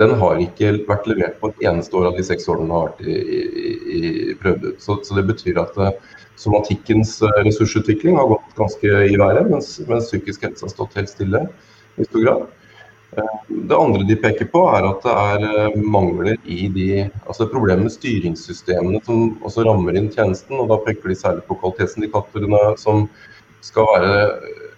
den 0.01 0.17
har 0.19 0.41
ikke 0.43 0.73
vært 0.89 1.07
levert 1.07 1.39
på 1.41 1.53
et 1.53 1.63
eneste 1.71 1.95
år 1.97 2.11
av 2.11 2.19
de 2.19 2.25
seks 2.27 2.49
årene 2.51 2.67
den 2.67 2.75
har 2.75 2.89
vært 2.89 3.05
i, 3.07 3.15
i, 3.15 4.11
i 4.33 4.35
prøvd 4.41 4.67
ut. 4.67 4.83
Så, 4.83 4.99
så, 5.07 5.15
det 5.19 5.27
betyr 5.29 5.61
at 5.63 5.79
uh, 5.79 5.93
somatikkens 6.41 7.15
uh, 7.23 7.31
ressursutvikling 7.47 8.19
har 8.19 8.33
gått 8.33 8.59
ganske 8.59 8.91
i 8.91 9.15
været, 9.21 9.47
mens, 9.53 9.77
mens, 9.87 10.11
psykisk 10.11 10.49
helse 10.49 10.67
har 10.67 10.75
stått 10.75 10.99
helt 10.99 11.13
stille 11.13 11.45
i 11.95 12.09
stor 12.09 12.27
grad. 12.27 12.49
Uh, 13.19 13.39
det 13.71 13.79
andre 13.79 14.07
de 14.09 14.17
peker 14.21 14.49
på, 14.53 14.65
er 14.75 14.89
at 14.89 15.07
det 15.07 15.15
er 15.15 15.79
mangler 15.81 16.37
i 16.45 16.69
de 16.75 16.89
altså 17.25 17.49
problemer 17.53 17.87
med 17.87 17.95
styringssystemene 17.95 19.01
som 19.07 19.39
også 19.45 19.65
rammer 19.69 19.97
inn 19.99 20.11
tjenesten. 20.13 20.59
og 20.59 20.71
Da 20.73 20.81
peker 20.85 21.13
de 21.13 21.19
særlig 21.21 21.47
på 21.49 21.59
kvalitetsindikatorene 21.63 22.75
som 22.81 23.09
skal 23.65 23.89
være 23.95 24.15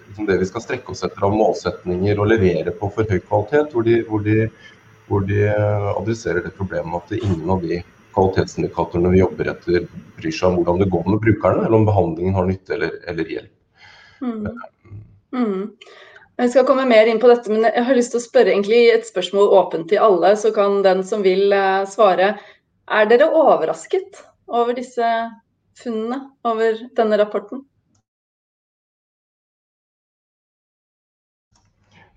liksom 0.06 0.30
det 0.30 0.38
vi 0.40 0.48
skal 0.48 0.64
strekke 0.64 0.94
oss 0.94 1.04
etter 1.04 1.26
av 1.26 1.34
målsetninger 1.34 2.22
og 2.22 2.30
levere 2.30 2.72
på 2.76 2.92
for 2.94 3.08
høy 3.10 3.18
kvalitet. 3.18 3.74
hvor 3.74 3.84
de, 3.86 4.00
hvor 4.06 4.22
de 4.24 4.48
hvor 5.06 5.26
de 5.26 5.42
adresserer 5.96 6.42
det 6.42 6.56
problemet 6.56 7.02
at 7.02 7.12
ingen 7.18 7.50
av 7.50 7.62
de 7.62 7.82
kvalitetsindikatorene 8.16 9.12
vi 9.12 9.20
jobber 9.20 9.52
etter, 9.52 9.86
bryr 10.16 10.34
seg 10.34 10.48
om 10.48 10.58
hvordan 10.58 10.80
det 10.82 10.90
går 10.92 11.04
med 11.10 11.20
brukerne, 11.22 11.66
eller 11.66 11.78
om 11.78 11.86
behandlingen 11.86 12.36
har 12.36 12.48
nytte 12.48 12.74
eller, 12.76 12.96
eller 13.10 13.32
hjelp. 13.34 13.52
Mm. 14.24 14.46
Mm. 15.36 15.62
Jeg 16.36 16.50
skal 16.52 16.66
komme 16.68 16.84
mer 16.84 17.08
inn 17.08 17.20
på 17.20 17.30
dette, 17.30 17.48
men 17.48 17.64
jeg 17.64 17.84
har 17.86 17.96
lyst 17.96 18.12
til 18.12 18.20
å 18.20 18.26
spørre 18.26 18.52
egentlig 18.52 18.82
et 18.92 19.06
spørsmål 19.08 19.54
åpent 19.56 19.88
til 19.88 20.02
alle, 20.04 20.34
så 20.36 20.50
kan 20.52 20.82
den 20.84 21.00
som 21.06 21.22
vil 21.24 21.48
uh, 21.48 21.86
svare. 21.88 22.34
Er 22.92 23.08
dere 23.08 23.30
overrasket 23.32 24.20
over 24.46 24.76
disse 24.76 25.06
funnene, 25.80 26.18
over 26.44 26.76
denne 26.98 27.16
rapporten? 27.22 27.64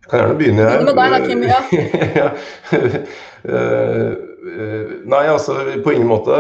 Jeg 0.04 0.12
kan 0.12 0.20
gjerne 0.20 0.40
begynne, 0.42 0.68
jeg. 0.68 0.84
Med 0.84 0.96
deg 1.00 1.10
da, 1.16 1.20
Kim. 1.24 1.42
Ja. 1.48 2.30
Eh, 4.40 4.66
eh, 4.66 4.92
nei, 5.10 5.24
altså 5.28 5.56
på 5.84 5.94
ingen 5.94 6.10
måte. 6.10 6.36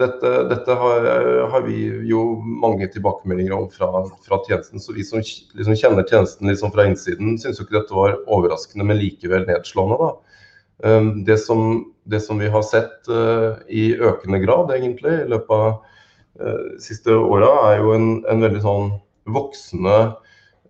Dette, 0.00 0.32
dette 0.50 0.76
har, 0.80 1.08
har, 1.52 1.64
vi 1.66 1.86
jo 2.10 2.24
mange 2.64 2.88
tilbakemeldinger 2.92 3.56
om 3.56 3.66
fra, 3.72 4.04
fra 4.26 4.40
tjenesten. 4.46 4.82
Så 4.82 4.96
vi 4.96 5.04
som 5.06 5.20
liksom 5.22 5.76
kjenner 5.76 6.06
tjenesten 6.08 6.50
liksom 6.50 6.74
fra 6.74 6.86
innsiden, 6.88 7.36
syns 7.40 7.60
jo 7.60 7.66
ikke 7.66 7.80
dette 7.80 7.96
var 7.96 8.18
overraskende, 8.26 8.86
men 8.88 9.00
likevel 9.00 9.46
nedslående. 9.48 9.98
da. 10.02 10.38
Eh, 10.84 11.10
det 11.28 11.40
som, 11.42 11.84
det 12.04 12.22
som 12.24 12.40
vi 12.42 12.52
har 12.52 12.64
sett 12.66 13.10
i 13.68 13.88
økende 13.96 14.42
grad 14.44 14.72
egentlig 14.74 15.22
i 15.22 15.28
løpet 15.32 15.56
av 15.56 15.82
siste 16.82 17.14
åra, 17.16 17.48
er 17.70 17.78
jo 17.80 17.94
en, 17.94 18.08
en 18.28 18.42
veldig 18.44 18.60
sånn 18.60 18.90
voksende 19.32 19.96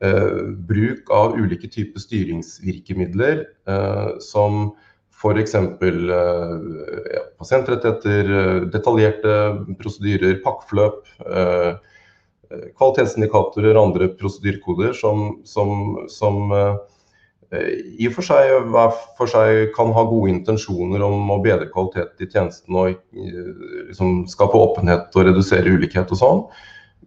Eh, 0.05 0.43
bruk 0.69 1.11
av 1.11 1.39
ulike 1.41 1.69
typer 1.73 2.03
styringsvirkemidler, 2.03 3.47
eh, 3.69 4.09
som 4.21 4.75
f.eks. 5.17 5.55
Eh, 5.55 6.03
ja, 7.15 7.23
pasientrettigheter, 7.41 8.67
detaljerte 8.73 9.37
prosedyrer, 9.81 10.41
pakkeforløp, 10.45 11.01
kvalitetsindikatorer 12.77 13.75
og 13.75 13.89
andre 13.89 14.07
prosedyrkoder 14.15 14.93
som, 14.95 15.41
som, 15.49 15.97
som 16.13 16.53
i 17.51 18.07
og 18.07 18.15
for 18.15 18.27
seg, 18.27 18.53
for 19.19 19.31
seg, 19.31 19.73
kan 19.75 19.91
ha 19.97 20.05
gode 20.07 20.31
intensjoner 20.31 21.03
om 21.03 21.33
å 21.35 21.41
bedre 21.43 21.67
kvalitet 21.73 22.23
i 22.23 22.29
tjenesten 22.31 22.79
og 22.79 22.95
liksom, 23.17 24.23
skape 24.31 24.61
åpenhet 24.63 25.19
og 25.19 25.27
redusere 25.27 25.75
ulikhet 25.75 26.15
og 26.15 26.23
sånn, 26.23 26.45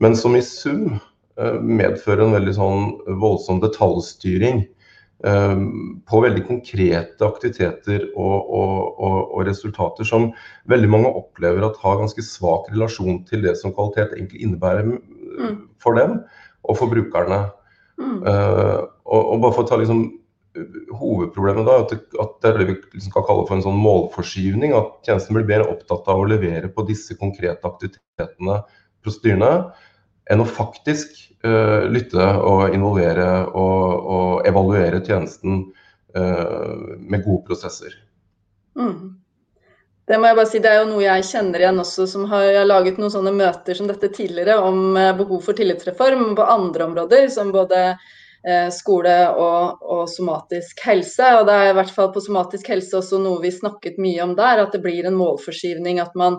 men 0.04 0.18
som 0.20 0.36
i 0.36 0.44
sum 0.44 1.00
Eh, 1.40 1.56
medfører 1.64 2.26
en 2.26 2.36
veldig 2.36 2.54
sånn 2.58 2.88
voldsom 3.22 3.62
detaljstyring 3.64 4.58
eh, 4.66 4.79
på 5.20 6.20
veldig 6.24 6.46
konkrete 6.48 7.28
aktiviteter 7.28 8.06
og, 8.14 8.52
og, 8.56 8.76
og, 9.04 9.18
og, 9.36 9.42
resultater 9.50 10.08
som 10.08 10.30
veldig 10.72 10.90
mange 10.94 11.12
opplever 11.12 11.66
at 11.68 11.80
har 11.82 11.98
ganske 12.00 12.24
svak 12.24 12.70
relasjon 12.72 13.26
til 13.28 13.44
det 13.44 13.58
som 13.60 13.74
kvalitet 13.76 14.16
egentlig 14.16 14.46
innebærer 14.46 14.88
mm. 14.88 15.58
for 15.84 16.00
dem 16.00 16.22
og 16.64 16.80
for 16.80 16.92
brukerne. 16.92 17.42
Mm. 18.00 18.22
Uh, 18.24 18.88
og, 19.12 19.42
bare 19.44 19.58
for 19.58 19.66
å 19.66 19.70
ta 19.74 19.82
liksom 19.82 20.08
Hovedproblemet 20.98 21.68
da, 21.68 21.76
at 21.84 21.92
det, 21.94 22.00
at 22.20 22.32
det 22.42 22.50
er 22.50 22.56
det 22.58 22.66
vi 22.72 22.74
liksom 22.96 23.12
kan 23.14 23.24
kalle 23.28 23.44
for 23.46 23.56
en 23.56 23.62
sånn 23.64 23.78
målforskyvning. 23.80 24.74
At 24.76 25.06
tjenesten 25.06 25.38
blir 25.38 25.46
mer 25.48 25.64
opptatt 25.70 26.10
av 26.10 26.24
å 26.24 26.26
levere 26.28 26.72
på 26.74 26.84
disse 26.88 27.16
konkrete 27.20 27.70
aktivitetene, 27.70 28.58
prosedyrene, 29.06 29.52
enn 30.30 30.44
å 30.44 30.48
faktisk 30.48 31.16
uh, 31.46 31.86
lytte 31.90 32.26
og 32.46 32.76
involvere 32.76 33.30
og, 33.48 34.10
og 34.16 34.50
evaluere 34.50 35.02
tjenesten 35.06 35.64
uh, 36.18 36.76
med 37.00 37.26
gode 37.26 37.46
prosesser. 37.50 37.96
Mm. 38.78 39.18
Det 40.10 40.18
må 40.18 40.30
jeg 40.30 40.38
bare 40.40 40.50
si, 40.50 40.62
det 40.62 40.70
er 40.72 40.80
jo 40.80 40.88
noe 40.90 41.04
jeg 41.04 41.26
kjenner 41.30 41.62
igjen 41.62 41.82
også, 41.84 42.08
som 42.10 42.24
har, 42.32 42.48
laget 42.66 42.98
noen 42.98 43.14
sånne 43.14 43.34
møter 43.36 43.78
som 43.78 43.90
dette 43.90 44.10
tidligere 44.14 44.58
om 44.66 44.98
uh, 44.98 45.12
behov 45.18 45.44
for 45.46 45.58
tillitsreform 45.58 46.34
på 46.38 46.48
andre 46.58 46.90
områder, 46.90 47.30
som 47.34 47.54
både 47.56 47.94
skole 48.72 49.14
og, 49.36 49.82
og, 49.84 50.06
somatisk 50.08 50.80
helse. 50.88 51.26
Og 51.36 51.42
det 51.50 51.58
er 51.60 51.74
i 51.74 51.74
hvert 51.76 51.90
fall 51.92 52.08
på 52.16 52.22
somatisk 52.24 52.70
helse 52.72 52.96
også 52.96 53.18
noe 53.20 53.42
vi 53.44 53.52
snakket 53.52 53.98
mye 54.00 54.22
om 54.24 54.32
der, 54.38 54.62
at 54.64 54.72
det 54.72 54.80
blir 54.86 55.10
en 55.10 55.18
målforskyvning. 55.20 56.00
At 56.00 56.16
man 56.16 56.38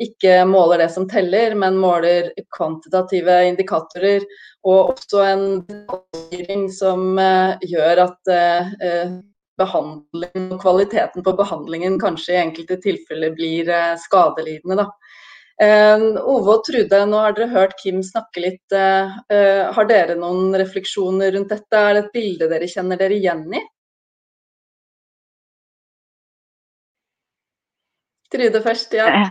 ikke 0.00 0.44
måler 0.48 0.80
det 0.80 0.90
som 0.94 1.06
teller, 1.08 1.54
men 1.58 1.78
måler 1.80 2.30
kvantitative 2.56 3.36
indikatorer. 3.50 4.24
Og 4.64 4.94
også 4.94 5.24
en 5.26 5.44
styring 6.12 6.68
som 6.72 7.18
uh, 7.20 7.56
gjør 7.68 8.04
at 8.06 8.32
uh, 8.32 9.18
behandling 9.60 10.46
og 10.54 10.60
kvaliteten 10.62 11.24
på 11.24 11.34
behandlingen 11.36 11.98
kanskje 12.00 12.36
i 12.36 12.40
enkelte 12.40 12.78
tilfeller 12.80 13.34
blir 13.36 13.68
skadelidende. 14.00 14.78
Da. 14.80 14.86
Ove 16.24 16.54
og 16.54 16.62
Trude, 16.64 17.02
nå 17.04 17.18
har 17.20 17.34
dere 17.36 17.50
hørt 17.52 17.74
Kim 17.76 17.98
snakke 18.00 18.40
litt. 18.40 18.72
har 18.72 19.88
dere 19.90 20.16
noen 20.16 20.56
refleksjoner 20.56 21.34
rundt 21.36 21.52
dette? 21.52 21.76
Er 21.76 21.98
det 21.98 22.02
et 22.06 22.14
bilde 22.14 22.48
dere 22.48 22.70
kjenner 22.72 22.96
dere 22.96 23.18
igjen 23.18 23.44
i? 23.52 23.60
Trude 28.32 28.62
først, 28.62 28.92
ja. 28.94 29.26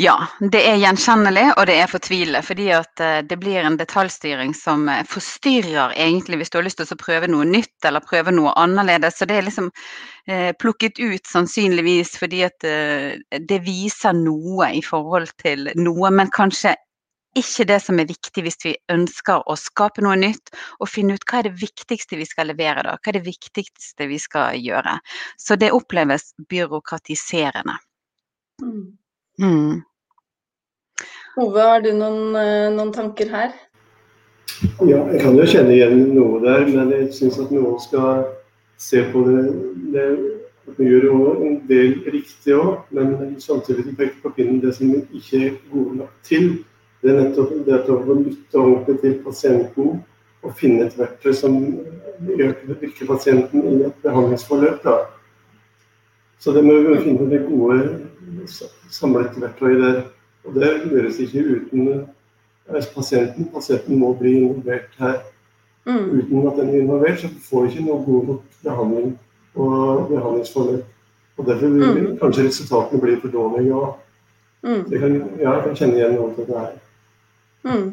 Ja, 0.00 0.14
det 0.40 0.62
er 0.64 0.78
gjenkjennelig 0.80 1.50
og 1.52 1.66
det 1.68 1.74
er 1.82 1.90
fortvilende. 1.90 2.40
Fordi 2.46 2.68
at 2.72 3.00
eh, 3.04 3.18
det 3.28 3.36
blir 3.40 3.60
en 3.60 3.76
detaljstyring 3.76 4.54
som 4.56 4.86
eh, 4.88 5.02
forstyrrer 5.08 5.92
egentlig 6.00 6.40
hvis 6.40 6.52
du 6.52 6.56
har 6.58 6.64
lyst 6.64 6.80
til 6.80 6.88
å 6.88 7.00
prøve 7.00 7.28
noe 7.28 7.44
nytt 7.44 7.88
eller 7.88 8.04
prøve 8.04 8.32
noe 8.32 8.54
annerledes. 8.56 9.18
Så 9.18 9.28
det 9.28 9.36
er 9.36 9.44
liksom 9.48 9.68
eh, 10.32 10.54
plukket 10.56 10.96
ut 11.02 11.28
sannsynligvis 11.28 12.16
fordi 12.22 12.40
at 12.48 12.64
eh, 12.64 13.20
det 13.36 13.60
viser 13.66 14.16
noe 14.16 14.70
i 14.72 14.80
forhold 14.86 15.34
til 15.44 15.68
noe, 15.76 16.14
men 16.14 16.32
kanskje 16.32 16.72
ikke 17.36 17.64
det 17.68 17.78
som 17.80 18.00
er 18.00 18.08
viktig 18.08 18.44
hvis 18.44 18.58
vi 18.64 18.72
ønsker 18.92 19.44
å 19.48 19.56
skape 19.56 20.02
noe 20.04 20.16
nytt 20.20 20.52
og 20.80 20.88
finne 20.92 21.16
ut 21.16 21.24
hva 21.28 21.40
er 21.40 21.48
det 21.48 21.60
viktigste 21.62 22.18
vi 22.20 22.26
skal 22.28 22.50
levere 22.52 22.84
da, 22.84 22.96
hva 22.96 23.12
er 23.12 23.20
det 23.20 23.24
viktigste 23.28 24.08
vi 24.08 24.18
skal 24.20 24.56
gjøre. 24.60 24.98
Så 25.40 25.56
det 25.60 25.72
oppleves 25.72 26.32
byråkratiserende. 26.48 27.76
Mm. 28.62 29.01
Mm. 29.42 29.82
Ove, 31.36 31.60
har 31.60 31.80
du 31.80 31.92
noen, 31.96 32.36
eh, 32.36 32.68
noen, 32.70 32.92
tanker 32.92 33.30
her? 33.32 33.54
Ja, 34.86 35.00
jeg 35.10 35.22
kan 35.22 35.38
jo 35.38 35.46
kjenne 35.48 35.74
igjen 35.74 36.02
noe 36.14 36.38
der, 36.44 36.66
men 36.68 36.92
jeg 36.92 37.08
syns 37.16 37.40
at 37.42 37.50
noen 37.50 37.80
skal 37.82 38.26
se 38.78 39.02
på 39.12 39.24
det, 39.28 39.42
det 39.94 40.06
Vi 40.78 40.86
gjør 40.86 41.04
jo 41.04 41.16
en 41.42 41.56
del 41.66 41.96
riktig 42.14 42.52
òg, 42.54 42.84
men 42.94 43.34
samtidig 43.42 43.96
peker 43.98 44.20
på 44.22 44.30
pinnen 44.36 44.60
det 44.62 44.76
som 44.76 44.92
vi 44.92 45.00
ikke 45.18 45.40
er 45.48 45.56
gode 45.72 45.96
nok 45.98 46.12
til. 46.22 46.44
Det 47.02 47.10
er 47.10 47.18
nettopp 47.18 47.50
det 47.66 47.80
å 47.90 48.14
lytte 48.14 48.60
ordentlig 48.60 49.00
til 49.00 49.16
pasienten 49.24 49.96
og 50.42 50.54
finne 50.54 50.86
et 50.86 50.94
verktøy 50.94 51.34
som 51.34 51.58
virker 52.28 53.10
pasienten 53.10 53.66
i 53.72 53.74
et 53.88 53.98
behandlingsforløp. 54.06 54.86
Da. 54.86 54.96
Så 56.38 56.54
det 56.54 56.62
må 56.62 56.78
vi 56.78 57.00
finne 57.08 57.26
det 57.30 57.42
gode 57.48 57.80
samlet 58.90 59.38
verktøy 59.40 59.76
der. 59.80 60.02
Og 60.44 60.54
det 60.54 60.70
gjøres 60.90 61.20
ikke 61.22 61.44
uten 61.56 61.88
eh, 61.92 62.86
pasienten. 62.94 63.48
Pasienten 63.54 63.98
må 63.98 64.12
bli 64.18 64.36
involvert 64.40 64.90
her. 64.98 65.20
Mm. 65.86 66.08
Uten 66.18 66.46
at 66.46 66.58
den 66.58 66.68
er 66.68 66.80
involvert, 66.80 67.20
så 67.20 67.28
får 67.48 67.62
vi 67.62 67.68
ikke 67.72 67.86
noe 67.88 68.04
god 68.06 68.26
nok 68.30 68.42
behandling 68.62 69.12
og 69.54 70.08
behandlingsforløp. 70.08 70.84
Og 71.36 71.46
Derfor 71.46 71.68
vil 71.68 71.82
mm. 71.82 72.18
kanskje 72.20 72.46
resultatene 72.46 73.00
bli 73.00 73.16
for 73.20 73.28
dårlige. 73.28 73.74
Og 73.74 73.98
mm. 74.62 74.84
jeg, 74.92 75.00
kan, 75.00 75.18
ja, 75.40 75.52
jeg 75.52 75.64
kan 75.66 75.76
kjenne 75.76 75.98
igjen 75.98 76.16
noe 76.18 76.34
til 76.36 76.48
det 76.48 76.58
her. 76.60 76.72
Mm. 77.66 77.86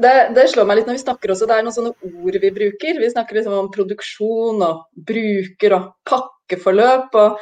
Det, 0.00 0.12
det, 0.36 0.44
slår 0.52 0.68
meg 0.68 0.78
litt 0.78 0.88
når 0.88 0.98
vi 0.98 1.02
snakker 1.02 1.32
også, 1.32 1.46
det 1.48 1.56
er 1.56 1.64
noen 1.64 1.74
sånne 1.74 1.92
ord 2.24 2.36
vi 2.42 2.50
bruker. 2.54 3.00
Vi 3.00 3.10
snakker 3.12 3.38
liksom 3.38 3.56
om 3.56 3.70
produksjon 3.72 4.62
og 4.64 4.84
bruker 5.08 5.76
og 5.76 5.88
pakkeforløp. 6.08 7.16
og 7.16 7.40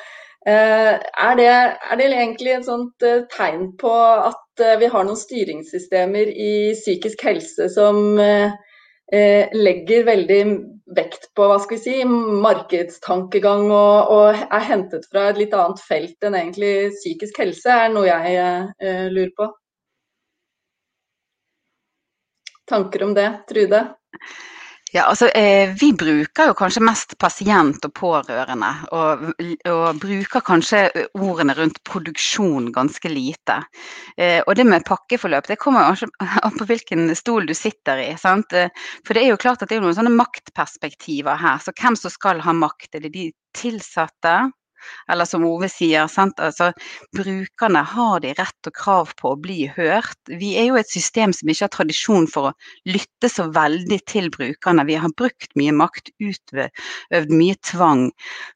er 0.53 1.37
det, 1.39 1.49
er 1.49 1.99
det, 1.99 2.07
egentlig 2.13 2.55
et 2.55 2.67
sånt 2.69 3.05
eh, 3.07 3.27
tegn 3.35 3.73
på 3.81 3.93
at 3.93 4.63
eh, 4.63 4.79
vi 4.81 4.89
har 4.93 5.05
noen 5.07 5.19
styringssystemer 5.19 6.31
i 6.31 6.53
psykisk 6.79 7.25
helse 7.27 7.69
som 7.75 8.19
eh, 8.23 8.53
legger 9.57 10.07
veldig 10.09 10.41
vekt 10.97 11.31
på 11.37 11.47
hva 11.49 11.59
skal 11.61 11.79
vi 11.79 11.83
si, 11.85 11.97
markedstankegang 12.45 13.67
og, 13.69 14.13
og, 14.15 14.43
er 14.49 14.69
hentet 14.71 15.09
fra 15.13 15.29
et 15.31 15.41
litt 15.43 15.57
annet 15.57 15.81
felt 15.85 16.29
enn 16.29 16.37
egentlig 16.39 16.75
psykisk 16.97 17.41
helse, 17.45 17.73
er 17.73 17.93
noe 17.93 18.09
jeg 18.09 18.37
eh, 18.39 19.09
lurer 19.13 19.35
på. 19.37 19.51
Tanker 22.69 23.05
om 23.07 23.15
det, 23.17 23.31
Trude? 23.49 23.83
Ja, 24.93 25.03
altså 25.05 25.29
eh, 25.37 25.75
Vi 25.81 25.91
bruker 25.93 26.49
jo 26.49 26.55
kanskje 26.57 26.81
mest 26.87 27.13
pasient 27.21 27.85
og 27.85 27.93
pårørende, 27.99 28.71
og, 28.97 29.27
og, 29.69 29.99
bruker 30.01 30.45
kanskje 30.45 30.87
ordene 31.19 31.57
rundt 31.59 31.83
produksjon 31.85 32.71
ganske 32.73 33.13
lite. 33.13 33.59
Eh, 34.17 34.41
og 34.47 34.57
det 34.57 34.65
med 34.69 34.87
pakkeforløp, 34.89 35.51
det 35.51 35.59
kommer 35.61 35.93
jo 35.93 36.09
an 36.47 36.57
på 36.57 36.69
hvilken 36.71 37.13
stol 37.19 37.49
du 37.49 37.55
sitter 37.57 38.01
i. 38.07 38.11
sant? 38.17 38.57
For 39.05 39.13
det 39.13 39.27
er 39.27 39.35
jo 39.35 39.41
klart 39.41 39.63
at 39.63 39.69
det 39.69 39.77
er 39.77 39.85
noen 39.85 39.99
sånne 39.99 40.15
maktperspektiver 40.17 41.37
her. 41.37 41.61
Så 41.61 41.77
hvem 41.77 41.99
som 41.99 42.15
skal 42.15 42.41
ha 42.47 42.57
makt? 42.57 42.95
Er 42.97 43.05
det 43.05 43.13
de 43.13 43.29
tilsatte? 43.59 44.39
Eller 45.13 45.29
som 45.29 45.45
Ove 45.49 45.69
sier, 45.73 46.07
altså, 46.07 46.71
brukerne 47.17 47.83
har 47.93 48.23
de 48.25 48.33
rett 48.39 48.71
og 48.71 48.77
krav 48.77 49.13
på 49.19 49.33
å 49.33 49.41
bli 49.41 49.67
hørt. 49.77 50.19
Vi 50.29 50.55
er 50.61 50.71
jo 50.71 50.79
et 50.81 50.91
system 50.91 51.35
som 51.37 51.51
ikke 51.51 51.67
har 51.67 51.75
tradisjon 51.75 52.29
for 52.31 52.51
å 52.51 52.55
lytte 52.89 53.31
så 53.33 53.49
veldig 53.55 54.01
til 54.11 54.31
brukerne. 54.35 54.87
Vi 54.89 54.99
har 55.01 55.15
brukt 55.19 55.55
mye 55.59 55.75
makt, 55.77 56.13
utøvd 56.21 57.35
mye 57.35 57.59
tvang. 57.73 58.09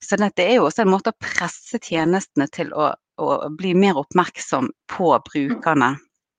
Så 0.04 0.20
det 0.22 0.46
er 0.46 0.56
jo 0.58 0.68
også 0.68 0.86
en 0.86 0.94
måte 0.94 1.12
å 1.12 1.22
presse 1.22 1.80
tjenestene 1.82 2.48
til 2.52 2.72
å, 2.72 2.92
å 3.22 3.30
bli 3.58 3.74
mer 3.78 4.00
oppmerksom 4.02 4.70
på 4.92 5.14
brukerne. 5.32 5.94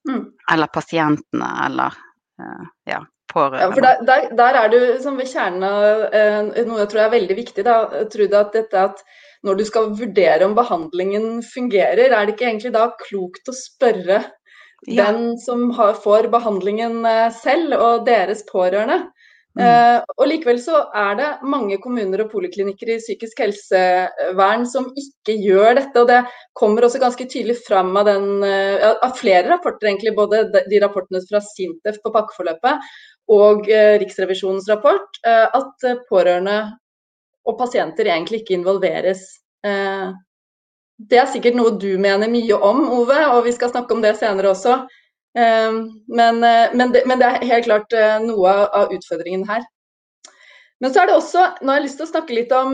Mm. 0.10 0.24
Eller 0.52 0.68
pasientene, 0.68 1.50
eller 1.66 1.96
uh, 2.42 2.70
ja. 2.90 3.04
Ja, 3.34 3.72
for 3.72 3.82
der, 3.82 4.06
der, 4.06 4.36
der, 4.38 4.54
er 4.54 4.68
du 4.70 5.02
som 5.02 5.16
ved 5.18 5.26
kjernen 5.32 5.64
av 5.66 6.04
eh, 6.14 6.66
noe 6.68 6.84
jeg 6.84 6.90
tror 6.92 7.02
er 7.02 7.14
veldig 7.16 7.38
viktig. 7.40 7.64
Da, 7.66 7.78
Trude, 8.14 8.38
at 8.38 8.54
dette 8.54 8.84
at 8.90 9.02
når 9.44 9.60
du 9.60 9.66
skal 9.68 9.92
vurdere 9.98 10.46
om 10.48 10.56
behandlingen 10.58 11.42
fungerer, 11.46 12.10
er 12.10 12.26
det 12.26 12.36
ikke 12.36 12.48
egentlig 12.50 12.74
da 12.76 12.88
klokt 13.02 13.50
å 13.52 13.56
spørre 13.58 14.22
ja. 14.88 15.10
den 15.12 15.36
som 15.42 15.70
har, 15.78 15.98
får 16.00 16.30
behandlingen 16.34 17.04
eh, 17.08 17.28
selv, 17.44 17.76
og 17.76 18.08
deres 18.08 18.46
pårørende? 18.50 19.04
Mm. 19.54 19.62
Eh, 19.62 19.98
og 20.18 20.26
Likevel 20.32 20.58
så 20.64 20.80
er 20.98 21.18
det 21.20 21.28
mange 21.46 21.78
kommuner 21.82 22.24
og 22.24 22.32
poliklinikker 22.32 22.96
i 22.96 23.00
psykisk 23.02 23.44
helsevern 23.44 24.64
som 24.70 24.88
ikke 24.98 25.36
gjør 25.44 25.78
dette. 25.78 26.02
og 26.02 26.08
Det 26.10 26.22
kommer 26.58 26.88
også 26.88 27.02
ganske 27.04 27.28
tydelig 27.30 27.60
fram 27.68 27.92
av, 28.00 28.08
den, 28.10 28.42
uh, 28.42 28.96
av 28.96 29.14
flere 29.20 29.46
rapporter, 29.52 29.92
egentlig, 29.92 30.16
både 30.18 30.48
de 30.72 30.82
rapportene 30.82 31.22
fra 31.28 31.44
Sintef 31.46 32.00
på 32.02 32.14
pakkeforløpet 32.16 32.96
og 33.34 33.70
uh, 33.70 33.94
Riksrevisjonens 34.02 34.72
rapport, 34.72 35.22
at 35.24 35.86
pårørende 36.10 36.58
og 37.44 37.58
pasienter 37.60 38.08
egentlig 38.08 38.42
ikke 38.42 38.58
involveres. 38.58 39.26
Eh, 39.66 40.12
det 41.10 41.20
er 41.20 41.32
sikkert 41.32 41.58
noe 41.58 41.76
du 41.80 41.92
mener 42.02 42.32
mye 42.32 42.60
om, 42.64 42.84
Ove, 43.00 43.20
og 43.36 43.44
vi 43.48 43.54
skal 43.56 43.72
snakke 43.74 43.96
om 43.96 44.04
det 44.04 44.16
senere 44.20 44.54
også. 44.54 44.78
Eh, 45.38 45.80
men, 46.20 46.44
eh, 46.44 46.76
men, 46.76 46.94
det, 46.96 47.04
men 47.10 47.20
det, 47.20 47.30
er 47.30 47.52
helt 47.52 47.68
klart 47.68 47.98
noe 48.24 48.56
av 48.70 48.94
utfordringen 48.96 49.48
her. 49.50 49.66
Men 50.84 50.92
så 50.92 51.04
er 51.04 51.08
det 51.08 51.16
også 51.16 51.44
Nå 51.62 51.72
har 51.72 51.78
jeg 51.80 51.86
lyst 51.86 52.00
til 52.02 52.06
å 52.08 52.12
snakke 52.12 52.36
litt 52.36 52.52
om, 52.52 52.74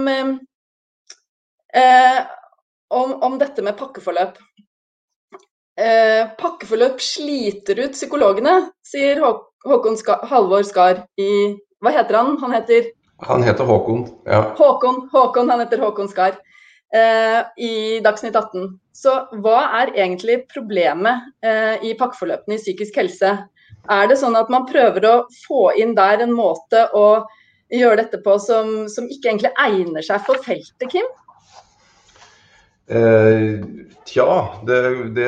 om, 2.90 3.12
om 3.28 3.36
dette 3.38 3.62
med 3.62 3.78
pakkeforløp. 3.78 4.40
pakkeforløp 6.40 7.04
sliter 7.06 7.84
ut 7.84 7.94
psykologene, 7.94 8.56
sier 8.82 9.22
Håkon 9.22 10.00
Halvor 10.32 10.66
Skar 10.66 11.04
i 11.22 11.30
Hva 11.84 11.94
heter 12.00 12.18
han? 12.18 12.34
Han 12.42 12.56
heter 12.58 12.90
han 13.28 13.44
heter 13.44 13.68
Håkon, 13.68 14.06
ja. 14.26 14.44
Håkon, 14.58 15.10
Håkon 15.12 15.50
han 15.50 15.64
heter 15.64 15.82
Håkon 15.84 16.10
Skar. 16.12 16.38
Eh, 16.94 17.42
i 17.64 18.00
Dagsnytt 18.02 18.36
18. 18.36 18.80
Så 18.98 19.14
hva 19.44 19.60
er 19.82 19.92
egentlig 19.94 20.40
problemet 20.50 21.28
eh, 21.46 21.78
i 21.86 21.94
pakkeforløpene 22.00 22.58
i 22.58 22.62
psykisk 22.62 22.98
helse? 22.98 23.36
Er 23.90 24.10
det 24.10 24.18
sånn 24.22 24.38
at 24.38 24.50
man 24.50 24.66
prøver 24.70 25.06
å 25.06 25.16
få 25.46 25.70
inn 25.78 25.94
der 25.98 26.24
en 26.26 26.34
måte 26.34 26.88
å 26.98 27.22
gjøre 27.70 28.02
dette 28.02 28.20
på 28.26 28.36
som, 28.42 28.88
som 28.90 29.06
ikke 29.06 29.30
egentlig 29.30 29.54
egner 29.62 30.06
seg 30.06 30.26
for 30.26 30.42
feltet, 30.46 30.90
Kim? 30.90 31.06
Eh, 32.90 33.60
tja, 34.06 34.30
det, 34.66 34.78
det, 35.14 35.26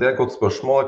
det, 0.00 0.06
er 0.06 0.12
et 0.14 0.20
godt 0.20 0.32
spørsmål. 0.32 0.86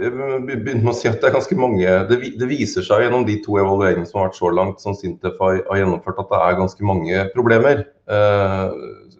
Jeg 0.00 0.12
begynner 0.14 0.78
med 0.80 0.92
å 0.94 0.96
si 0.96 1.10
at 1.10 1.18
Det 1.20 1.28
er 1.28 1.34
ganske 1.34 1.58
mange, 1.60 1.96
det, 2.08 2.16
det, 2.40 2.48
viser 2.48 2.86
seg 2.86 3.04
gjennom 3.04 3.26
de 3.28 3.36
to 3.44 3.58
evalueringene 3.60 4.08
som 4.08 4.22
har 4.22 4.30
vært 4.30 4.38
så 4.38 4.52
langt, 4.56 4.80
som 4.80 4.96
Sintef 4.96 5.36
har, 5.42 5.58
har 5.68 5.82
gjennomført, 5.82 6.22
at 6.22 6.30
det 6.32 6.38
er 6.40 6.60
ganske 6.62 6.88
mange 6.88 7.26
problemer 7.34 7.82
eh, 7.84 8.78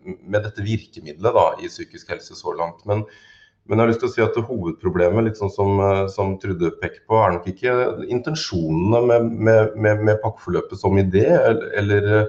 med 0.09 0.41
dette 0.41 0.65
virkemidlet 0.65 1.37
da, 1.37 1.45
i 1.61 1.69
psykisk 1.69 2.15
helse 2.15 2.39
så 2.39 2.55
langt. 2.57 2.81
Men, 2.89 3.05
men, 3.69 3.77
jeg 3.77 3.83
har 3.83 3.93
lyst 3.93 4.01
til 4.07 4.09
å 4.09 4.15
si 4.15 4.25
at 4.25 4.39
hovedproblemet 4.49 5.29
litt 5.29 5.43
sånn 5.43 5.53
som, 5.53 5.83
eh, 5.85 6.07
som 6.17 6.39
Trude 6.41 6.73
peker 6.81 7.05
på, 7.05 7.19
er 7.21 7.37
nok 7.37 7.51
ikke 7.53 7.77
intensjonene 8.09 9.05
med, 9.11 9.29
med, 9.37 9.77
med, 9.77 10.01
med 10.09 10.25
pakkeforløpet 10.25 10.81
som 10.81 10.97
idé, 10.97 11.27
eller 11.29 11.69
eller 11.83 12.25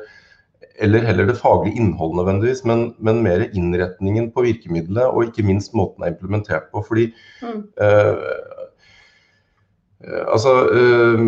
heller 0.82 1.28
det 1.28 1.38
faglige 1.38 1.78
innholdet 1.78 2.18
nødvendigvis, 2.18 2.64
men, 2.66 2.94
men, 3.00 3.22
mer 3.24 3.46
innretningen 3.54 4.32
på 4.34 4.42
virkemidlet 4.48 5.06
og 5.06 5.30
ikke 5.30 5.46
minst 5.46 5.74
måten 5.74 6.02
det 6.02 6.10
er 6.10 6.16
implementert 6.16 6.72
på. 6.74 6.82
Fordi 6.88 7.14
mm. 7.44 7.62
uh, 7.78 8.16
altså, 10.34 10.54
uh, 10.74 11.22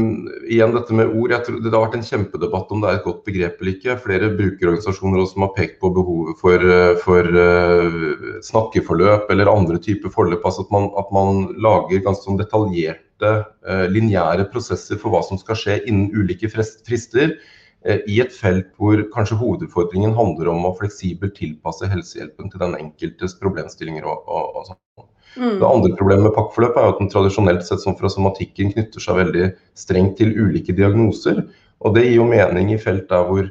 igjen 0.49 0.73
dette 0.73 0.93
med 0.97 1.13
ord. 1.13 1.31
jeg 1.31 1.45
tror 1.45 1.59
Det 1.61 1.73
har 1.73 1.85
vært 1.85 1.97
en 1.99 2.07
kjempedebatt 2.09 2.71
om 2.73 2.81
det 2.81 2.89
er 2.89 2.99
et 2.99 3.05
godt 3.05 3.23
begrep 3.27 3.61
eller 3.61 3.73
ikke. 3.75 3.97
Flere 4.01 4.31
brukerorganisasjoner 4.33 5.21
også 5.21 5.37
som 5.37 5.45
har 5.45 5.55
pekt 5.57 5.79
på 5.79 5.93
behovet 5.93 6.41
for, 6.41 6.69
for 7.05 7.23
uh, 7.37 8.39
snakkeforløp 8.49 9.29
eller 9.29 9.51
andre 9.53 9.77
typer 9.77 10.13
forløp. 10.13 10.41
altså 10.45 10.65
At 10.65 10.73
man, 10.73 10.89
at 10.97 11.13
man 11.13 11.51
lager 11.61 12.01
ganske 12.01 12.25
sånn 12.25 12.41
detaljerte, 12.41 13.01
lineære 13.89 14.49
prosesser 14.51 14.97
for 14.99 15.13
hva 15.13 15.21
som 15.23 15.39
skal 15.39 15.55
skje 15.57 15.77
innen 15.87 16.09
ulike 16.11 16.49
frister 16.51 17.31
Eh, 17.31 17.63
i 17.85 18.15
et 18.23 18.33
felt 18.33 18.71
hvor 18.81 19.01
kanskje 19.13 19.37
hovedutfordringen 19.37 20.15
handler 20.17 20.49
om 20.49 20.63
å 20.65 20.73
fleksibelt 20.79 21.35
tilpasse 21.37 21.85
helsehjelpen 21.91 22.49
til 22.49 22.63
den 22.63 22.73
enkeltes 22.79 23.35
problemstillinger. 23.37 24.07
og, 24.09 24.23
og, 24.25 24.55
og 24.57 24.71
sånn. 24.71 24.81
Mm. 25.35 25.59
Det 25.59 25.67
andre 25.67 25.91
problemet 25.99 26.29
med 26.29 26.35
pakkeforløp 26.37 26.77
er 26.79 26.89
at 26.89 27.01
den 27.01 27.11
tradisjonelt 27.11 27.65
sett 27.67 27.83
som 27.83 27.97
fra 27.99 28.09
somatikken 28.11 28.71
knytter 28.71 29.03
seg 29.03 29.19
veldig 29.19 29.49
strengt 29.77 30.15
til 30.21 30.31
ulike 30.37 30.75
diagnoser. 30.75 31.43
Og 31.83 31.95
det 31.95 32.05
gir 32.05 32.21
jo 32.21 32.29
mening 32.29 32.71
i 32.71 32.79
felt 32.79 33.09
der 33.11 33.27
hvor, 33.27 33.49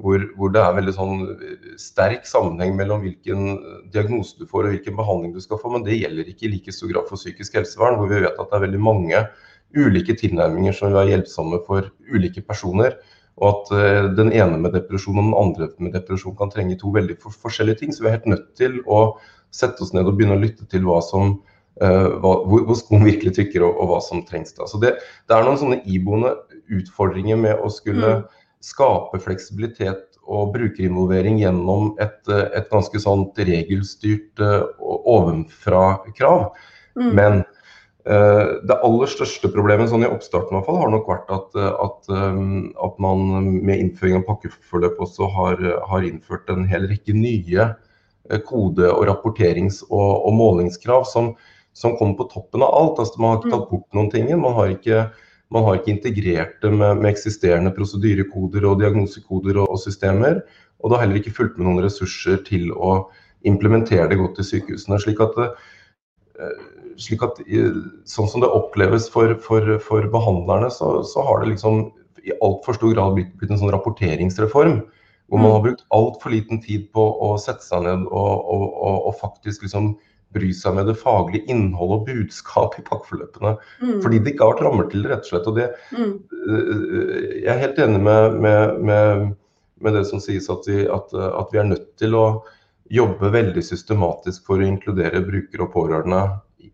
hvor, 0.00 0.24
hvor 0.38 0.54
det 0.54 0.62
er 0.64 0.78
veldig 0.78 0.96
sånn 0.96 1.20
eh, 1.34 1.68
sterk 1.80 2.24
sammenheng 2.28 2.72
mellom 2.78 3.04
hvilken 3.04 3.52
diagnose 3.92 4.40
du 4.40 4.48
får 4.48 4.64
og 4.64 4.74
hvilken 4.76 4.96
behandling 4.96 5.36
du 5.36 5.44
skal 5.44 5.60
få, 5.60 5.74
men 5.74 5.84
det 5.84 6.00
gjelder 6.00 6.32
ikke 6.32 6.48
i 6.48 6.52
like 6.56 6.74
stor 6.74 6.92
grad 6.94 7.08
for 7.10 7.20
psykisk 7.20 7.60
helsevern, 7.60 8.00
hvor 8.00 8.10
vi 8.10 8.24
vet 8.24 8.40
at 8.40 8.48
det 8.48 8.58
er 8.58 8.66
veldig 8.66 8.82
mange 8.88 9.22
ulike 9.76 10.16
tilnærminger 10.18 10.74
som 10.74 10.88
vil 10.88 11.02
være 11.02 11.12
hjelpsomme 11.12 11.60
for 11.68 11.92
ulike 12.10 12.42
personer. 12.48 12.96
Og 13.40 13.46
at 13.50 13.70
uh, 13.72 14.08
den 14.16 14.32
ene 14.36 14.58
med 14.60 14.74
depresjon 14.76 15.18
og 15.18 15.28
den 15.28 15.38
andre 15.38 15.70
med 15.80 15.94
depresjon 15.96 16.36
kan 16.38 16.52
trenge 16.52 16.78
to 16.80 16.92
veldig 16.94 17.16
for 17.22 17.36
forskjellige 17.46 17.82
ting. 17.82 17.94
Så 17.94 18.04
vi 18.04 18.10
er 18.10 18.18
helt 18.18 18.28
nødt 18.30 18.50
til 18.58 18.80
å 18.86 19.16
sette 19.54 19.82
oss 19.84 19.94
ned 19.96 20.06
og 20.06 20.18
begynne 20.18 20.36
å 20.38 20.42
lytte 20.42 20.66
til 20.70 20.84
hva 20.86 21.00
som, 21.04 21.38
uh, 21.82 22.08
hva, 22.20 22.34
hvor, 22.46 22.66
hvor 22.68 22.78
skoen 22.78 23.06
virkelig 23.08 23.34
tykker 23.38 23.64
og, 23.66 23.72
og, 23.76 23.94
hva 23.94 24.00
som 24.04 24.24
trengs. 24.28 24.52
Da. 24.58 24.68
Så 24.70 24.82
det, 24.82 24.96
det, 25.26 25.36
er 25.36 25.46
noen 25.46 25.60
sånne 25.60 25.80
iboende 25.88 26.36
utfordringer 26.70 27.40
med 27.40 27.64
å 27.64 27.72
skulle 27.72 28.20
mm. 28.20 28.26
skape 28.64 29.22
fleksibilitet 29.24 30.06
og 30.30 30.52
brukerinvolvering 30.54 31.40
gjennom 31.40 31.94
et, 31.98 32.20
et 32.28 32.68
ganske 32.70 33.00
sånt 33.02 33.40
regelstyrt 33.40 34.38
ovenfra-krav. 34.78 36.52
Mm. 36.94 37.08
Men 37.16 37.40
Eh, 37.42 37.59
det 38.04 38.76
aller 38.80 39.10
største 39.12 39.50
problemet 39.52 39.90
sånn 39.90 40.06
i 40.06 40.08
oppstarten 40.08 40.54
i 40.54 40.56
hvert 40.56 40.68
fall, 40.68 40.78
har 40.80 40.92
nok 40.92 41.08
vært 41.10 41.30
at, 41.34 41.56
eh, 41.58 41.72
at, 41.84 42.08
eh, 42.08 42.40
at 42.86 42.98
man 43.02 43.26
med 43.60 43.76
innføring 43.76 44.20
av 44.20 44.26
pakkeforløp 44.28 45.00
også 45.04 45.28
har, 45.34 45.60
har, 45.90 46.06
innført 46.06 46.48
en 46.48 46.64
hel 46.70 46.88
rekke 46.88 47.12
nye 47.16 47.70
kode- 48.46 48.92
og 48.92 49.04
rapporterings- 49.08 49.82
og, 49.90 50.26
og 50.26 50.36
målingskrav 50.38 51.04
som, 51.10 51.34
som, 51.74 51.96
kommer 51.98 52.16
på 52.16 52.28
toppen 52.32 52.62
av 52.62 52.72
alt. 52.74 53.02
Altså, 53.02 53.20
man 53.20 53.34
har 53.34 53.40
ikke 53.40 53.52
tatt 53.52 53.66
mm. 53.66 53.72
bort 53.74 53.98
noen 53.98 54.10
ting. 54.12 54.28
Man 54.38 54.54
har 54.56 54.70
ikke, 54.70 55.00
man 55.50 55.66
har 55.66 55.80
ikke 55.80 55.94
integrert 55.96 56.60
det 56.62 56.70
med, 56.72 57.02
med, 57.02 57.10
eksisterende 57.10 57.74
prosedyrekoder 57.74 58.68
og 58.70 58.78
diagnosekoder 58.80 59.58
og, 59.58 59.74
og, 59.74 59.80
systemer. 59.82 60.44
Og 60.80 60.88
det 60.88 60.96
har 60.96 61.04
heller 61.04 61.20
ikke 61.20 61.34
fulgt 61.36 61.58
med 61.58 61.66
noen 61.66 61.82
ressurser 61.84 62.38
til 62.46 62.70
å 62.72 63.10
implementere 63.50 64.08
det 64.08 64.20
godt 64.20 64.40
i 64.40 64.46
sykehusene. 64.46 65.00
slik 65.02 65.20
at 65.26 65.36
slik 67.00 67.24
at 67.26 67.40
Sånn 68.08 68.28
som 68.30 68.44
det 68.44 68.50
oppleves 68.50 69.08
for, 69.12 69.34
for, 69.44 69.76
for 69.84 70.06
behandlerne, 70.12 70.70
så, 70.74 71.00
så, 71.06 71.24
har 71.26 71.42
det 71.42 71.54
liksom 71.54 71.88
i 72.20 72.34
altfor 72.44 72.76
stor 72.76 72.92
grad 72.92 73.16
blitt, 73.16 73.32
blitt, 73.40 73.52
en 73.54 73.60
sånn 73.62 73.72
rapporteringsreform. 73.72 74.80
Hvor 75.30 75.38
man 75.38 75.46
mm. 75.46 75.54
har 75.54 75.64
brukt 75.64 75.84
altfor 75.94 76.34
liten 76.34 76.60
tid 76.62 76.88
på 76.94 77.04
å 77.22 77.34
sette 77.40 77.64
seg 77.64 77.84
ned 77.86 78.06
og, 78.10 78.32
og, 78.50 78.64
og, 78.66 78.96
og 79.10 79.18
faktisk 79.20 79.64
liksom 79.64 79.92
bry 80.34 80.50
seg 80.54 80.76
med 80.76 80.86
det 80.90 80.98
faglige 80.98 81.50
innholdet 81.50 81.96
og 81.96 82.08
budskapet 82.10 82.82
i 82.82 82.86
pakkeforløpene. 82.86 83.54
Mm. 83.82 83.96
Fordi 84.02 84.20
det 84.20 84.34
ikke 84.34 84.46
har 84.46 84.54
vært 84.54 84.64
rammer 84.66 84.90
til 84.90 85.04
det, 85.04 85.12
rett 85.12 85.26
og 85.26 85.30
slett. 85.32 85.48
Og 85.50 85.58
det, 85.58 85.68
Mm. 85.96 86.12
øh, 86.50 87.42
jeg 87.42 87.50
er 87.54 87.62
helt 87.64 87.78
enig 87.82 88.02
med, 88.04 88.36
med, 88.42 88.80
med, 88.90 89.34
med 89.80 89.96
det 89.98 90.04
som 90.06 90.22
sies 90.22 90.50
at 90.50 90.68
vi, 90.68 90.84
at, 90.86 91.14
at 91.14 91.54
vi 91.54 91.62
er 91.62 91.70
nødt 91.72 91.88
til 91.98 92.14
å 92.14 92.26
jobbe 92.90 93.30
veldig 93.30 93.62
systematisk 93.62 94.46
for 94.46 94.60
å 94.60 94.66
inkludere 94.66 95.22
brukere 95.22 95.66
og 95.66 95.74
pårørende 95.74 96.22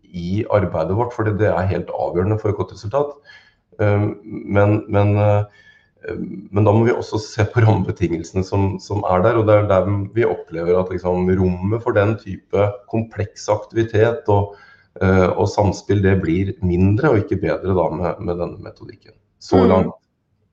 i 0.03 0.45
arbeidet 0.53 0.97
vårt, 0.97 1.13
for 1.15 1.27
det 1.27 1.47
er 1.49 1.69
helt 1.71 1.89
avgjørende 1.93 2.39
for 2.41 2.51
et 2.51 2.59
godt 2.59 2.73
resultat. 2.73 3.15
Um, 3.79 4.15
Men, 4.25 4.83
men, 4.89 5.15
uh, 5.17 5.45
men 6.51 6.65
da 6.65 6.71
må 6.73 6.85
vi 6.87 6.95
også 6.95 7.19
se 7.21 7.45
på 7.45 7.61
rammebetingelsene 7.65 8.43
som, 8.43 8.79
som 8.79 9.03
er 9.05 9.21
der. 9.25 9.37
og 9.37 9.47
Det 9.47 9.55
er 9.55 9.67
der 9.69 9.89
vi 10.15 10.25
opplever 10.25 10.79
at 10.79 10.89
liksom, 10.89 11.29
rommet 11.29 11.83
for 11.83 11.91
den 11.91 12.17
type 12.17 12.71
kompleks 12.89 13.49
aktivitet 13.49 14.25
og, 14.27 14.55
uh, 15.03 15.29
og 15.37 15.47
samspill 15.49 16.01
det 16.01 16.21
blir 16.23 16.55
mindre 16.65 17.11
og 17.11 17.23
ikke 17.23 17.41
bedre 17.43 17.75
da 17.77 17.89
med, 17.93 18.19
med 18.19 18.41
denne 18.41 18.63
metodikken. 18.63 19.13
Så 19.39 19.61
Mm. 19.61 19.69
langt. 19.69 19.95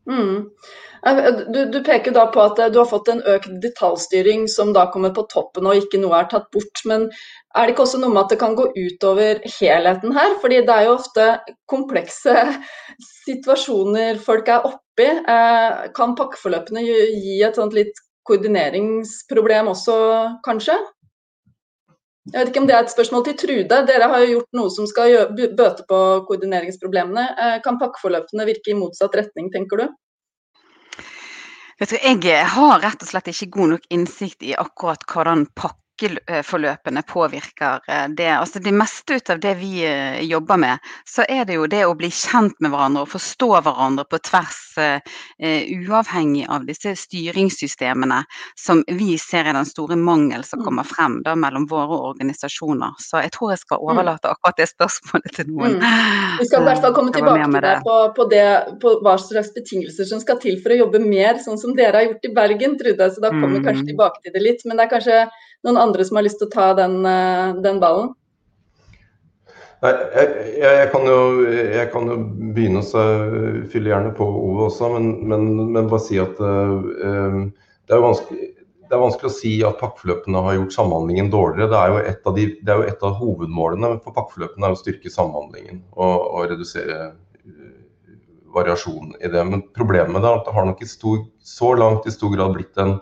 Mm. 0.07 0.37
Eh, 0.45 0.94
Du, 1.05 1.59
du 1.69 1.83
peker 1.85 2.15
da 2.17 2.25
på 2.33 2.41
at 2.41 2.59
eh, 2.63 2.71
du 2.73 2.79
har 2.81 2.89
fått 2.89 3.11
en 3.13 3.21
økt 3.29 3.51
detaljstyring 3.61 4.47
som 4.49 4.71
da 4.73 4.87
kommer 4.93 5.13
på 5.13 5.27
toppen 5.29 5.67
og 5.69 5.77
ikke 5.83 6.01
noe 6.01 6.17
er 6.17 6.29
tatt 6.31 6.47
bort. 6.55 6.81
Men 6.89 7.11
er 7.53 7.67
det 7.67 7.75
ikke 7.75 7.85
også 7.85 8.01
noe 8.01 8.15
med 8.15 8.23
at 8.23 8.33
det 8.33 8.39
kan 8.41 8.57
gå 8.57 8.71
utover 8.73 9.43
helheten 9.59 10.15
her? 10.17 10.39
Fordi 10.41 10.63
det 10.65 10.73
er 10.77 10.87
jo 10.89 10.95
ofte 10.97 11.27
komplekse 11.71 12.37
situasjoner 13.27 14.21
folk 14.25 14.49
er 14.49 14.65
oppi. 14.71 15.11
Eh, 15.13 15.85
Kan 15.99 16.17
pakkeforløpene 16.17 16.87
gi 16.87 17.37
et 17.45 17.61
sånt 17.61 17.77
litt 17.77 18.01
koordineringsproblem 18.25 19.69
også, 19.75 19.95
kanskje? 20.47 20.79
Jeg 22.33 22.39
vet 22.39 22.49
ikke 22.55 22.63
om 22.63 22.69
det 22.71 22.75
er 22.79 22.87
et 22.87 22.93
spørsmål 22.95 23.27
til 23.27 23.37
Trude. 23.37 23.81
Dere 23.91 24.09
har 24.09 24.23
jo 24.25 24.39
gjort 24.39 24.57
noe 24.57 24.73
som 24.73 24.87
skal 24.89 25.19
bøte 25.37 25.85
på 25.91 26.01
koordineringsproblemene. 26.31 27.27
Eh, 27.37 27.59
Kan 27.67 27.77
pakkeforløpene 27.83 28.49
virke 28.49 28.73
i 28.73 28.79
motsatt 28.81 29.21
retning, 29.21 29.53
tenker 29.53 29.85
du? 29.85 29.87
Vet 31.81 31.91
du, 31.91 31.97
jeg 32.39 32.51
har 32.55 32.83
rett 32.85 33.03
og 33.03 33.09
slett 33.09 33.33
ikke 33.33 33.51
god 33.57 33.73
nok 33.75 33.89
innsikt 33.95 34.45
i 34.47 34.55
akkurat 34.59 35.03
hvordan 35.11 35.49
pakkeforløpene 35.99 37.03
påvirker 37.07 37.81
eh, 37.89 38.09
det. 38.17 38.29
Altså 38.29 38.59
det 38.63 38.73
meste 38.75 39.15
ut 39.17 39.31
av 39.31 39.41
det 39.41 39.55
vi 39.61 39.85
eh, 39.87 40.21
jobber 40.27 40.57
med, 40.61 40.79
så 41.07 41.25
er 41.29 41.45
det 41.47 41.55
jo 41.59 41.67
det 41.71 41.85
å 41.87 41.95
bli 41.97 42.11
kjent 42.11 42.55
med 42.61 42.73
hverandre 42.73 43.05
og 43.05 43.13
forstå 43.13 43.49
hverandre 43.65 44.05
på 44.11 44.19
tvers, 44.27 44.61
eh, 44.79 45.01
uavhengig 45.87 46.47
av 46.51 46.67
disse 46.67 46.95
styringssystemene 46.99 48.23
som 48.59 48.83
vi 48.89 49.17
ser 49.19 49.47
er 49.47 49.55
den 49.55 49.67
store 49.69 49.97
mangel 49.97 50.45
som 50.45 50.61
Mm. 50.61 50.65
kommer 50.65 50.85
frem 50.85 51.23
da 51.25 51.35
mellom 51.35 51.67
våre 51.69 51.97
organisasjoner. 52.15 52.95
Så 52.99 53.21
jeg 53.23 53.33
tror 53.33 53.51
jeg 53.53 53.59
skal 53.59 53.79
overlate 53.83 54.31
akkurat 54.31 54.57
det 54.57 54.69
spørsmålet 54.71 55.35
til 55.35 55.47
noen. 55.51 55.79
Mm. 55.81 56.39
Vi 56.39 56.47
skal 56.47 56.63
i 56.63 56.65
hvert 56.65 56.81
fall 56.81 56.95
komme 56.95 57.13
tilbake 57.13 57.45
til 57.51 57.61
det 57.61 57.83
på, 57.85 57.97
på 58.17 58.29
det 58.31 58.47
på 58.81 58.95
hva 59.03 59.17
slags 59.19 59.53
betingelser 59.55 60.07
som 60.07 60.21
skal 60.21 60.39
til 60.39 60.61
for 60.63 60.71
å 60.71 60.79
jobbe 60.79 61.01
mer, 61.03 61.35
sånn 61.43 61.59
som 61.59 61.75
dere 61.75 61.97
har 61.99 62.07
gjort 62.09 62.25
i 62.25 62.35
Bergen, 62.35 62.79
Trude. 62.79 63.11
Så 63.11 63.21
da 63.21 63.31
kommer 63.31 63.59
vi 63.59 63.65
kanskje 63.67 63.83
Mm. 63.85 63.91
tilbake 63.91 64.23
til 64.23 64.33
det 64.33 64.43
litt. 64.43 64.61
Men 64.65 64.77
det 64.77 64.85
er 64.87 64.95
kanskje 64.99 65.29
noen 65.65 65.81
andre 65.81 66.05
som 66.07 66.19
har 66.19 66.27
lyst 66.27 66.41
til 66.41 66.51
å 66.51 66.55
ta 66.55 66.69
den, 66.79 67.01
eh, 67.09 67.57
den 67.65 67.81
ballen. 67.83 68.13
Nei, 69.85 69.93
jeg, 70.17 70.29
jeg, 70.63 70.89
kan 70.95 71.05
jo, 71.09 71.17
jeg 71.53 71.89
kan 71.93 72.09
jo 72.09 72.19
begynne 72.57 72.81
å 72.81 73.05
fylle 73.73 73.91
gjerne 73.91 74.15
på 74.17 74.25
Ove 74.25 74.69
også, 74.71 74.89
men, 74.95 75.11
men, 75.29 75.49
men 75.75 75.91
bare 75.91 76.05
si 76.07 76.21
at 76.23 76.41
eh, 76.41 77.41
det, 77.85 77.93
er 77.93 78.05
vanskelig, 78.05 78.49
det 78.89 78.97
er 78.97 79.03
vanskelig 79.03 79.29
å 79.29 79.35
si 79.35 79.53
at 79.67 79.83
pakkeforløpene 79.83 80.45
har 80.47 80.57
gjort 80.57 80.77
samhandlingen 80.79 81.29
dårligere. 81.35 81.69
Det 81.73 81.83
er 81.83 81.93
jo 81.93 82.01
et 82.15 82.31
av, 82.31 82.39
de, 82.39 82.47
jo 82.71 82.87
et 82.87 83.05
av 83.11 83.19
hovedmålene 83.21 83.93
for 83.99 84.17
pakkeforløpene 84.17 84.71
er 84.71 84.77
å 84.77 84.81
styrke 84.81 85.13
samhandlingen 85.13 85.85
og, 85.93 86.17
og 86.31 86.49
redusere 86.55 87.13
variasjonen 88.55 89.19
i 89.21 89.29
det. 89.29 89.45
Men 89.51 89.67
problemet 89.77 90.23
er 90.23 90.39
at 90.39 90.47
det 90.47 90.55
har 90.55 90.69
nok 90.69 90.83
i 90.85 90.89
stor, 90.89 91.21
så 91.45 91.75
langt 91.79 92.07
i 92.09 92.15
stor 92.15 92.33
grad 92.37 92.55
blitt 92.57 92.81
en, 92.81 92.97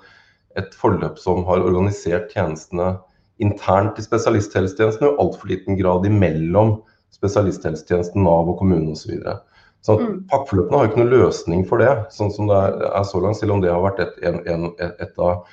et 0.59 0.75
forløp 0.79 1.19
som 1.21 1.45
har 1.49 1.65
organisert 1.65 2.33
tjenestene 2.35 2.97
internt 3.43 3.99
i 3.99 4.05
spesialisthelsetjenesten 4.05 5.09
og 5.09 5.15
i 5.15 5.23
altfor 5.25 5.51
liten 5.51 5.79
grad 5.79 6.07
imellom 6.07 6.77
spesialisthelsetjenesten, 7.13 8.23
Nav 8.25 8.51
og 8.51 8.59
kommunen 8.61 8.93
osv. 8.93 9.03
Så, 9.03 9.11
videre. 9.13 9.37
så 9.83 9.99
Mm. 9.99 10.25
pakkeforløpene 10.31 10.79
har 10.79 10.89
ikke 10.89 11.03
noen 11.03 11.13
løsning 11.13 11.67
for 11.69 11.83
det, 11.83 11.93
sånn 12.15 12.33
som 12.33 12.49
det 12.49 12.57
er, 12.57 13.05
så 13.05 13.21
langt, 13.21 13.37
selv 13.41 13.53
om 13.57 13.61
det 13.61 13.73
har 13.73 13.83
vært 13.83 14.01
et, 14.01 14.19
en, 14.23 14.41
en, 14.47 14.71
et 14.79 15.19
av 15.19 15.45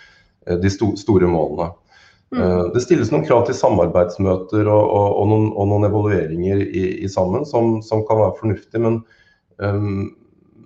eh, 0.47 0.57
de 0.57 0.69
sto, 0.69 0.93
store 0.95 1.27
målene. 1.27 1.71
Mm. 2.31 2.41
Eh, 2.41 2.63
Det 2.75 2.83
stilles 2.85 3.12
noen 3.12 3.25
krav 3.25 3.47
til 3.47 3.57
samarbeidsmøter 3.57 4.69
og, 4.69 4.83
og, 4.85 5.07
og, 5.17 5.27
noen, 5.31 5.49
og 5.55 5.67
noen 5.71 5.89
evalueringer 5.89 6.62
i, 6.62 6.85
i 7.03 7.09
sammen 7.09 7.45
som, 7.45 7.81
som 7.81 8.05
kan 8.05 8.21
være 8.21 8.38
fornuftig, 8.39 8.81
men, 8.81 9.01
um, 9.57 10.15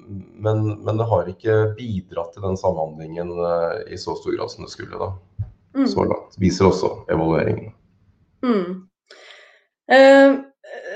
men, 0.08 0.66
men 0.84 1.00
det 1.00 1.08
har 1.10 1.30
ikke 1.32 1.58
bidratt 1.78 2.34
til 2.36 2.46
den 2.46 2.58
samhandlingen 2.60 3.32
eh, 3.34 3.94
i 3.94 4.00
så 4.00 4.16
stor 4.20 4.36
grad 4.36 4.52
som 4.52 4.68
det 4.68 4.74
skulle. 4.74 5.00
da, 5.00 5.14
Mm. 5.76 5.88
så 5.88 6.04
langt. 6.06 6.36
Viser 6.38 6.68
også 6.70 6.90
evalueringene. 7.10 7.72
Mm. 8.44 8.74
Uh, 9.94 10.34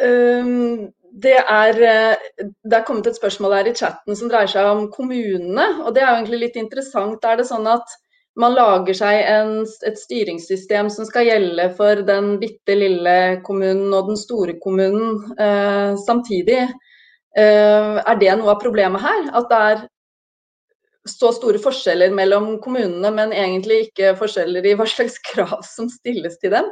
ehm, 0.06 0.92
det, 1.24 1.38
er, 1.50 1.80
eh, 1.82 2.50
det 2.64 2.78
er 2.78 2.86
kommet 2.86 3.08
et 3.10 3.18
spørsmål 3.18 3.56
her 3.58 3.70
i 3.72 3.76
chatten 3.76 4.16
som 4.16 4.30
dreier 4.30 4.52
seg 4.52 4.68
om 4.70 4.90
kommunene. 4.94 5.66
og 5.84 5.96
Det 5.96 6.04
er 6.04 6.12
jo 6.12 6.18
egentlig 6.20 6.42
litt 6.46 6.60
interessant. 6.62 7.26
Er 7.26 7.40
det 7.40 7.48
sånn 7.50 7.68
at 7.72 7.96
man 8.38 8.54
lager 8.54 8.94
seg 8.94 9.24
en, 9.26 9.54
et 9.88 9.98
styringssystem 9.98 10.92
som 10.94 11.08
skal 11.10 11.26
gjelde 11.26 11.72
for 11.78 12.04
den 12.06 12.36
bitte 12.42 12.76
lille 12.78 13.18
kommunen 13.48 13.90
og 13.98 14.12
den 14.12 14.20
store 14.20 14.60
kommunen 14.62 15.24
eh, 15.42 15.98
samtidig? 16.06 16.68
Eh, 17.38 17.98
er 18.02 18.18
det 18.18 18.34
noe 18.40 18.56
av 18.56 18.62
problemet 18.64 19.04
her? 19.04 19.30
At 19.38 19.52
det 19.52 19.62
er 19.72 19.86
så 21.08 21.30
store 21.36 21.62
forskjeller 21.62 22.12
mellom 22.16 22.56
kommunene, 22.64 23.12
men 23.14 23.32
egentlig 23.36 23.88
ikke 23.88 24.16
forskjeller 24.20 24.66
i 24.66 24.74
hva 24.80 24.88
slags 24.90 25.20
krav 25.30 25.62
som 25.68 25.90
stilles 25.92 26.40
til 26.42 26.56
dem? 26.58 26.72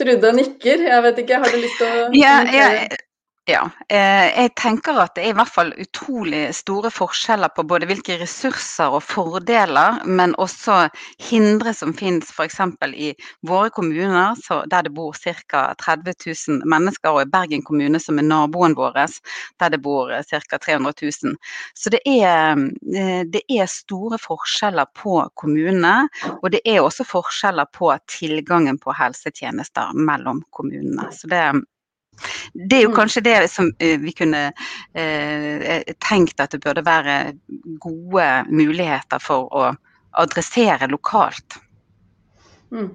Trude 0.00 0.32
nikker. 0.34 0.88
Jeg 0.88 1.02
vet 1.04 1.18
ikke, 1.22 1.38
har 1.44 1.52
du 1.52 1.60
lyst 1.62 1.78
til 1.78 1.90
å 1.92 2.06
Ja, 2.18 2.38
ja? 2.50 2.70
Ja. 3.44 3.64
Eh, 3.92 4.30
jeg 4.32 4.52
tenker 4.56 4.96
at 5.02 5.12
det 5.16 5.26
er 5.26 5.34
i 5.34 5.36
hvert 5.36 5.52
fall 5.52 5.72
utrolig 5.76 6.46
store 6.56 6.88
forskjeller 6.92 7.50
på 7.52 7.64
både 7.68 7.84
hvilke 7.90 8.16
ressurser 8.22 8.94
og 8.96 9.02
fordeler, 9.04 9.98
men 10.08 10.32
også 10.40 10.86
hindre 11.20 11.74
som 11.76 11.92
finnes 11.96 12.30
f.eks. 12.32 12.56
i 12.96 13.10
våre 13.44 13.68
kommuner, 13.74 14.40
der 14.72 14.86
det 14.86 14.94
bor 14.96 15.12
ca. 15.12 15.66
30 15.76 16.14
000 16.24 16.64
mennesker, 16.64 17.10
og 17.12 17.26
i 17.26 17.32
Bergen 17.34 17.66
kommune, 17.68 18.00
som 18.00 18.18
er 18.18 18.24
naboen 18.30 18.76
vår, 18.78 18.96
der 19.60 19.76
det 19.76 19.82
bor 19.84 20.08
ca. 20.24 20.58
300 20.64 20.94
000. 21.02 21.36
Så 21.76 21.92
det 21.92 22.00
er, 22.08 22.56
eh, 22.96 23.22
det 23.28 23.44
er 23.52 23.68
store 23.68 24.16
forskjeller 24.24 24.88
på 24.96 25.18
kommunene, 25.36 26.08
og 26.40 26.48
det 26.56 26.64
er 26.64 26.80
også 26.80 27.04
forskjeller 27.04 27.68
på 27.76 27.92
tilgangen 28.08 28.80
på 28.80 28.96
helsetjenester 28.96 29.92
mellom 29.92 30.40
kommunene. 30.48 31.10
Så 31.12 31.28
det, 31.28 31.44
det 32.54 32.78
er 32.78 32.82
jo 32.84 32.90
Mm. 32.92 32.96
kanskje 32.96 33.22
det 33.24 33.50
som 33.50 33.72
eh, 33.78 33.98
vi 33.98 34.12
kunne 34.12 34.52
eh, 34.94 35.82
tenkt 36.00 36.40
at 36.40 36.50
det 36.52 36.60
burde 36.64 36.84
være 36.86 37.34
gode 37.80 38.28
muligheter 38.50 39.20
for 39.20 39.48
å 39.52 39.76
adressere 40.14 40.88
lokalt. 40.90 41.58
Mm. 42.70 42.90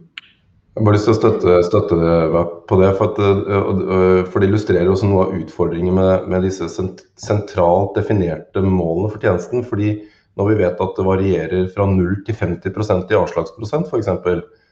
Jeg 0.76 0.86
har 0.86 0.86
bare 0.86 0.96
lyst 0.96 1.06
til 1.10 1.16
å 1.16 1.20
støtte, 1.20 1.56
støtte 1.68 1.96
deg 2.00 2.52
på 2.70 2.78
det, 2.80 2.92
for, 2.96 3.10
at, 3.12 3.18
øh, 3.20 4.22
for 4.32 4.40
det 4.40 4.48
illustrerer 4.48 4.88
også 4.88 5.10
noe 5.10 5.26
av 5.26 5.34
utfordringen 5.36 5.94
med, 5.98 6.28
med 6.32 6.46
disse 6.48 6.70
sent- 6.72 7.04
sentralt 7.20 7.98
definerte 7.98 8.62
målene 8.64 9.12
for 9.12 9.20
tjenesten. 9.20 9.66
fordi 9.66 9.98
når 10.38 10.48
vi 10.48 10.56
vet 10.62 10.80
at 10.80 10.96
det 10.96 11.04
varierer 11.04 11.68
fra 11.74 11.86
0 11.90 12.24
til 12.24 12.36
50% 12.36 13.12
i 13.12 13.18
avslagsprosent 13.20 13.88
f.eks., 13.92 14.08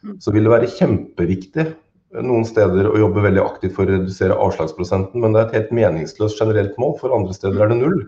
Mm. 0.06 0.20
så 0.22 0.32
vil 0.32 0.44
det 0.46 0.52
være 0.52 0.68
kjempeviktig 0.78 1.64
noen 2.16 2.46
steder 2.48 2.88
å 2.88 3.00
jobbe 3.02 3.24
veldig 3.26 3.42
aktivt 3.44 3.76
for 3.76 3.88
å 3.88 3.98
redusere 3.98 4.38
avslagsprosenten, 4.40 5.22
men 5.22 5.34
det 5.36 5.42
er 5.42 5.50
et 5.50 5.58
helt 5.58 5.74
meningsløst 5.76 6.40
generelt 6.40 6.78
mål. 6.82 6.96
For 7.02 7.16
andre 7.16 7.36
steder 7.36 7.66
er 7.66 7.74
det 7.74 7.80
null. 7.82 8.00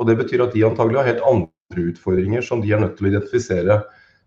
Og 0.00 0.08
Det 0.08 0.16
betyr 0.18 0.46
at 0.46 0.54
de 0.56 0.64
antagelig 0.66 1.00
har 1.00 1.10
helt 1.10 1.26
andre 1.28 1.88
utfordringer 1.92 2.44
som 2.46 2.62
de 2.62 2.72
er 2.72 2.80
nødt 2.80 2.96
til 2.98 3.08
å 3.08 3.12
identifisere 3.12 3.82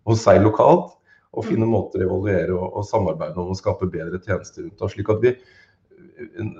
hos 0.06 0.22
seg 0.22 0.44
lokalt 0.44 0.94
og 1.36 1.48
finne 1.48 1.68
måter 1.68 2.04
å 2.04 2.08
evaluere 2.08 2.54
og, 2.56 2.78
og 2.80 2.86
samarbeide 2.88 3.42
om 3.42 3.52
å 3.52 3.58
skape 3.58 3.90
bedre 3.92 4.22
tjenester 4.24 4.64
rundt. 4.64 4.82
oss. 4.82 4.94
Slik 4.94 5.10
at 5.12 5.24
vi, 5.24 5.34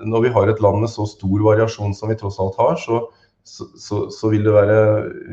når 0.04 0.26
vi 0.26 0.34
har 0.34 0.50
et 0.50 0.60
land 0.64 0.82
med 0.82 0.92
så 0.92 1.06
stor 1.08 1.46
variasjon 1.46 1.94
som 1.96 2.12
vi 2.12 2.18
tross 2.20 2.40
alt 2.42 2.58
har, 2.60 2.76
så, 2.82 3.00
så, 3.46 4.02
så, 4.12 4.30
vil 4.32 4.44
det 4.44 4.52
være 4.56 4.78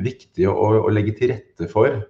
viktig 0.05 0.47
å, 0.47 0.69
å, 0.85 0.93
legge 0.93 1.15
til 1.17 1.33
rette 1.33 1.69
for 1.71 2.03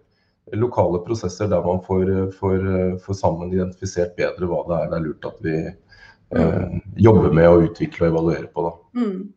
lokale 0.52 1.00
prosesser 1.06 1.48
der 1.52 1.64
man 1.66 1.80
får, 1.86 2.10
får, 2.40 2.66
får 3.06 3.20
sammen 3.20 3.54
identifisert 3.54 4.18
bedre 4.20 4.50
hva 4.50 4.64
det 4.68 4.80
er 4.80 4.92
det 4.92 4.98
er 4.98 5.06
lurt 5.06 5.30
at 5.30 5.40
vi 5.46 5.56
eh, 5.64 6.76
jobber 7.08 7.32
med 7.34 7.50
å 7.50 7.64
utvikle 7.64 8.08
og 8.08 8.12
evaluere 8.12 8.52
på. 8.52 8.68
Da. 8.68 9.02
Mm. 9.02 9.32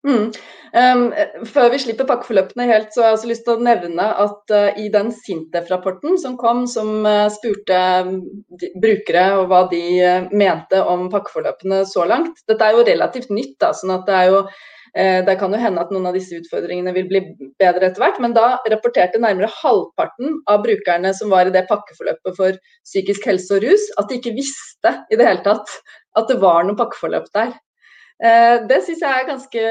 Mm. 0.00 0.30
Um, 0.72 1.02
før 1.44 1.66
vi 1.74 1.78
slipper 1.82 2.06
pakkeforløpene 2.08 2.64
helt, 2.70 2.88
så 2.94 3.02
har 3.02 3.10
jeg 3.10 3.18
også 3.18 3.28
lyst 3.28 3.42
til 3.44 3.58
å 3.58 3.64
nevne 3.66 4.06
at 4.22 4.54
uh, 4.54 4.78
i 4.80 4.86
den 4.92 5.10
Sintef-rapporten 5.12 6.16
som 6.22 6.38
kom, 6.40 6.62
som 6.70 7.04
uh, 7.04 7.26
spurte 7.32 7.80
de, 8.62 8.70
brukere 8.80 9.26
og 9.36 9.50
hva 9.50 9.66
de 9.72 9.82
uh, 10.00 10.30
mente 10.32 10.80
om 10.80 11.10
pakkeforløpene 11.12 11.82
så 11.90 12.06
langt 12.08 12.40
Dette 12.48 12.64
er 12.64 12.78
jo 12.78 12.86
relativt 12.88 13.28
nytt, 13.34 13.58
da, 13.60 13.74
sånn 13.76 13.92
at 13.98 14.08
det 14.08 14.16
er 14.16 14.30
jo 14.32 14.42
det 14.90 15.36
kan 15.38 15.52
jo 15.54 15.58
hende 15.62 15.82
at 15.84 15.92
noen 15.94 16.08
av 16.10 16.16
disse 16.16 16.34
utfordringene 16.34 16.90
vil 16.96 17.06
bli 17.06 17.20
bedre 17.60 17.86
etter 17.86 18.02
hvert, 18.02 18.16
men 18.18 18.32
da 18.34 18.56
rapporterte 18.72 19.20
nærmere 19.22 19.46
halvparten 19.60 20.40
av 20.50 20.64
brukerne 20.64 21.12
som 21.14 21.30
var 21.30 21.46
i 21.46 21.52
det 21.54 21.62
pakkeforløpet 21.68 22.34
for 22.34 22.58
psykisk 22.82 23.28
helse 23.30 23.54
og 23.54 23.62
rus, 23.68 23.84
at 24.02 24.10
de 24.10 24.18
ikke 24.18 24.34
visste 24.34 24.96
i 25.06 25.18
det 25.20 25.28
hele 25.28 25.44
tatt 25.46 25.76
at 26.18 26.26
det 26.30 26.40
var 26.42 26.66
noe 26.66 26.78
pakkeforløp 26.78 27.30
der. 27.36 27.54
Eh, 28.20 28.56
det 28.68 28.82
syns 28.84 29.04
jeg 29.04 29.20
er 29.20 29.28
ganske 29.28 29.62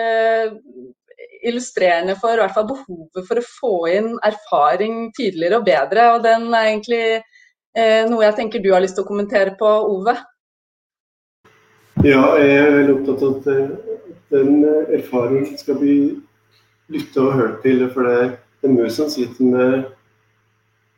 illustrerende 1.49 2.15
for 2.19 2.33
i 2.33 2.41
hvert 2.41 2.55
fall 2.55 2.67
behovet 2.71 3.27
for 3.27 3.39
å 3.39 3.45
få 3.45 3.73
inn 3.93 4.09
erfaring 4.25 5.09
tydeligere 5.17 5.59
og 5.59 5.67
bedre. 5.67 6.07
Og 6.15 6.25
den 6.25 6.49
er 6.49 6.71
egentlig 6.71 7.03
eh, 7.19 8.03
noe 8.09 8.25
jeg 8.25 8.37
tenker 8.39 8.63
du 8.63 8.71
har 8.73 8.83
lyst 8.83 8.97
til 8.99 9.05
å 9.05 9.09
kommentere 9.09 9.55
på, 9.59 9.69
Ove? 9.93 10.17
Ja, 11.99 12.23
jeg 12.39 12.55
er 12.55 12.75
veldig 12.77 12.95
opptatt 12.95 13.25
av 13.27 13.37
at 13.37 13.49
eh, 13.53 14.08
den 14.29 14.63
erfaringen 14.93 15.57
skal 15.57 15.79
bli 15.79 15.95
lytta 16.89 17.21
og 17.21 17.33
hørt 17.33 17.61
til. 17.63 17.85
For 17.93 18.07
det 18.07 18.17
er 18.17 18.35
en 18.67 18.75
mus 18.75 18.97
som 18.99 19.09
sitter 19.09 19.45
med, 19.45 19.83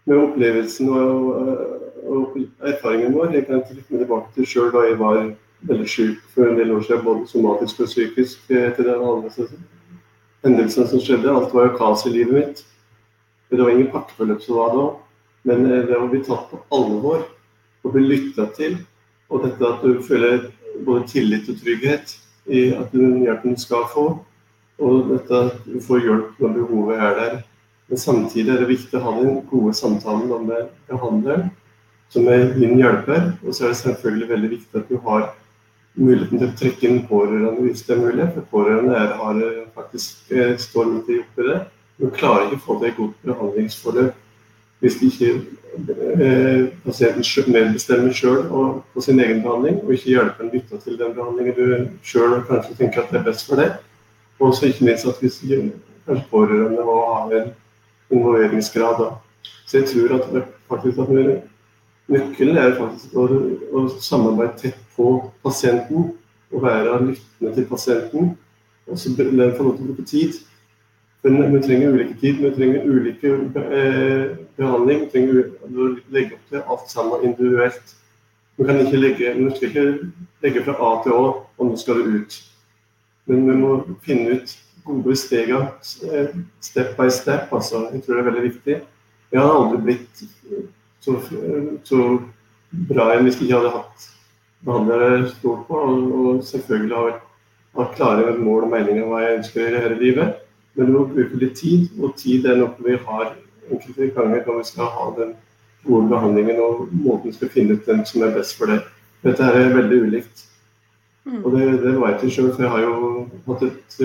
med 0.06 0.18
opplevelsen 0.18 0.90
og, 0.90 1.30
og, 2.04 2.40
erfaringen 2.60 3.16
vår. 3.16 3.36
Jeg 3.36 3.48
kan 3.50 3.64
trekke 3.68 3.88
meg 3.90 4.04
tilbake 4.06 4.36
til 4.36 4.50
sjøl 4.54 4.72
da 4.74 4.88
jeg 4.88 5.00
var 5.00 5.22
veldig 5.70 5.90
syk 5.90 6.24
for 6.34 6.50
en 6.50 6.58
del 6.58 6.74
år 6.74 6.88
siden, 6.88 7.06
både 7.06 7.28
somatisk 7.30 7.84
og 7.86 7.92
psykisk. 7.92 8.50
etter 8.50 8.90
den 8.90 9.62
hendelsen 10.44 10.88
som 10.88 11.02
skjedde. 11.02 11.30
Alt 11.30 11.54
var 11.54 11.70
jo 11.70 11.78
kaos 11.78 12.06
i 12.10 12.16
livet 12.16 12.34
mitt. 12.34 12.64
Det 13.52 13.60
var 13.60 13.70
ingen 13.70 13.92
pakkeforløp 13.92 14.42
som 14.42 14.56
var 14.56 14.76
da, 14.76 14.84
men 15.50 15.66
eh, 15.68 15.84
det 15.90 15.98
å 16.00 16.08
bli 16.08 16.22
tatt 16.24 16.48
på 16.48 16.62
alvor 16.72 17.26
og 17.84 17.96
bli 17.96 18.04
lytta 18.08 18.46
til, 18.56 18.78
og 19.28 19.44
dette 19.44 19.68
at 19.68 19.84
du 19.84 20.00
føler 20.06 20.46
både 20.86 21.04
tillit 21.12 21.50
og 21.52 21.60
trygghet 21.60 22.14
i 22.50 22.72
at 22.74 22.92
den 22.94 23.22
hjelpen 23.22 23.56
du 23.56 23.62
skal 23.62 23.88
få, 23.92 24.06
og 24.82 25.10
dette 25.12 25.42
at 25.48 25.66
du 25.68 25.80
får 25.84 26.06
hjelp 26.06 26.40
når 26.42 26.56
behovet 26.58 27.02
er 27.08 27.18
der. 27.20 27.36
Men 27.92 28.00
samtidig 28.00 28.54
er 28.54 28.64
det 28.64 28.70
viktig 28.72 28.98
å 28.98 29.04
ha 29.04 29.14
den 29.20 29.42
gode 29.50 29.74
samtalen 29.78 30.48
med 30.48 30.72
behandleren, 30.90 31.52
som 32.10 32.28
er 32.32 32.54
din 32.56 32.80
hjelper. 32.80 33.34
Og 33.44 33.54
så 33.54 33.66
er 33.66 33.74
det 33.74 33.82
selvfølgelig 33.82 34.30
veldig 34.30 34.52
viktig 34.56 34.80
at 34.80 34.90
du 34.90 34.98
har 35.06 35.28
muligheten 36.00 36.40
til 36.40 36.48
å 36.48 36.58
trekke 36.62 36.88
inn 36.88 37.04
pårørende 37.10 37.66
hvis 37.66 37.84
det 37.88 37.98
er 37.98 38.02
mulig. 38.06 38.28
For 38.38 38.50
pårørende 38.56 38.96
er, 38.96 39.14
har 39.20 39.44
faktisk 39.76 40.32
eh, 40.32 40.56
står 40.58 40.88
midt 40.94 41.14
oppi 41.20 41.48
det. 41.50 41.60
Men 42.00 42.16
klarer 42.16 42.48
ikke 42.48 42.62
å 42.62 42.66
få 42.66 42.80
til 42.80 42.90
et 42.90 43.00
godt 43.02 43.26
behandlingsforløp 43.28 44.28
hvis 44.82 44.98
de 45.00 45.10
ikke 45.12 45.32
eh, 46.22 46.68
pasienten 46.86 47.54
medbestemmer 47.54 48.14
sjøl 48.14 48.44
på 48.94 49.04
sin 49.06 49.20
egen 49.22 49.44
behandling, 49.46 49.80
og 49.84 49.94
ikke 49.94 50.16
hjelper 50.16 50.46
en 50.46 50.54
lytte 50.54 50.80
til 50.84 50.98
den 51.00 51.14
behandlingen 51.16 51.56
du 51.58 51.88
sjøl 52.04 52.42
kanskje 52.50 52.78
tenker 52.80 53.04
at 53.04 53.14
det 53.14 53.22
er 53.22 53.28
best 53.30 53.48
for 53.50 53.62
deg. 53.62 53.78
Og 54.42 54.56
så 54.58 54.72
ikke 54.72 54.88
minst 54.90 55.06
at 55.06 55.22
hvis 55.22 55.40
kanskje 56.08 56.26
pårørende 56.32 56.86
må 56.86 56.98
ha 57.06 57.20
en 57.30 57.52
involveringsgrad. 58.12 59.04
Da. 59.04 59.10
Så 59.68 59.78
jeg 59.78 59.90
tror 59.92 60.18
at, 60.18 60.48
faktisk 60.70 60.98
at 61.06 61.12
nøkkelen 62.12 62.58
er 62.58 62.74
faktisk 62.80 63.16
å, 63.16 63.28
å 63.72 63.86
samarbeide 64.02 64.58
tett 64.60 64.80
på 64.98 65.14
pasienten 65.46 66.10
og 66.52 66.64
være 66.66 66.98
lyttende 67.06 67.54
til 67.56 67.68
pasienten. 67.70 68.34
Og 68.90 68.98
så 69.00 69.14
få 69.16 69.68
lov 69.68 69.78
til 69.78 69.86
å 69.86 69.92
bruke 69.92 70.08
tid. 70.10 70.42
Men 71.22 71.54
vi 71.54 71.62
trenger 71.62 71.94
ulike 71.94 72.16
tid, 72.20 72.40
vi 72.42 72.52
trenger 72.56 72.88
ulike 72.90 73.34
eh, 73.62 74.38
behandling. 74.58 75.04
Vi 75.04 75.10
trenger 75.14 75.42
å 75.68 75.90
legge 76.14 76.38
opp 76.38 76.48
til 76.50 76.64
alt 76.64 76.88
sammen 76.90 77.26
individuelt. 77.28 77.94
Vi 78.58 78.66
kan 78.66 78.82
ikke 78.82 79.02
legge, 79.02 79.34
vi 79.38 79.52
skal 79.56 79.70
ikke 79.70 79.86
legge 80.42 80.64
fra 80.66 80.76
A 80.82 80.90
til 81.04 81.14
Å, 81.14 81.28
og 81.58 81.70
nå 81.70 81.78
skal 81.80 82.02
det 82.02 82.24
ut. 82.24 82.40
Men 83.30 83.46
vi 83.48 83.58
må 83.60 83.76
finne 84.06 84.40
ut 84.40 84.56
gode 84.86 85.16
steg 85.20 85.54
eh, 85.54 86.34
step 86.64 86.96
by 86.98 87.10
step. 87.14 87.54
Altså. 87.54 87.86
Jeg 87.94 88.04
tror 88.04 88.18
det 88.18 88.24
er 88.24 88.30
veldig 88.32 88.48
viktig. 88.48 88.80
Jeg 89.32 89.40
har 89.40 89.54
aldri 89.56 89.82
blitt 89.86 90.24
så, 91.02 91.20
så 91.88 92.00
bra 92.90 93.12
enn 93.14 93.28
hvis 93.28 93.38
jeg 93.38 93.48
ikke 93.48 93.62
hadde 93.62 93.76
hatt 93.78 94.08
behandlere 94.66 95.30
stort 95.32 95.68
på, 95.70 95.78
og, 95.78 96.08
og 96.12 96.42
selvfølgelig 96.46 96.98
har, 96.98 97.20
vært 97.78 97.94
klare 97.96 98.34
mål 98.36 98.66
og 98.68 98.74
meninger 98.74 99.06
om 99.06 99.14
hva 99.14 99.22
jeg 99.24 99.38
ønsker 99.38 99.64
i 99.64 99.74
dette 99.78 100.00
livet. 100.02 100.41
Men 100.76 100.88
du 100.88 100.96
må 100.96 101.06
bruke 101.10 101.40
litt 101.40 101.58
tid, 101.60 101.90
og 102.00 102.16
tid 102.20 102.46
er 102.48 102.60
noe 102.62 102.86
vi 102.86 102.96
har 102.96 103.34
enkelte 103.72 104.12
ganger 104.16 104.46
når 104.46 104.62
vi 104.62 104.70
skal 104.70 104.94
ha 104.96 105.08
den 105.18 105.34
gode 105.86 106.08
behandlingen 106.12 106.62
og 106.62 106.88
måten 106.94 107.34
skal 107.34 107.52
finne 107.52 107.76
ut 107.76 107.90
den 107.90 108.06
som 108.08 108.24
er 108.24 108.34
best 108.36 108.58
for 108.60 108.72
det. 108.72 108.80
Dette 109.26 109.46
her 109.46 109.58
er 109.58 109.76
veldig 109.76 110.00
ulikt. 110.06 110.46
Mm. 111.26 111.44
Og 111.44 111.52
det, 111.54 111.66
det 111.84 111.98
vet 112.02 112.24
jeg 112.26 112.34
sjøl, 112.36 112.50
for 112.56 112.66
jeg 112.66 112.72
har 112.74 112.86
jo 112.86 113.26
hatt 113.48 113.66
et, 113.68 113.98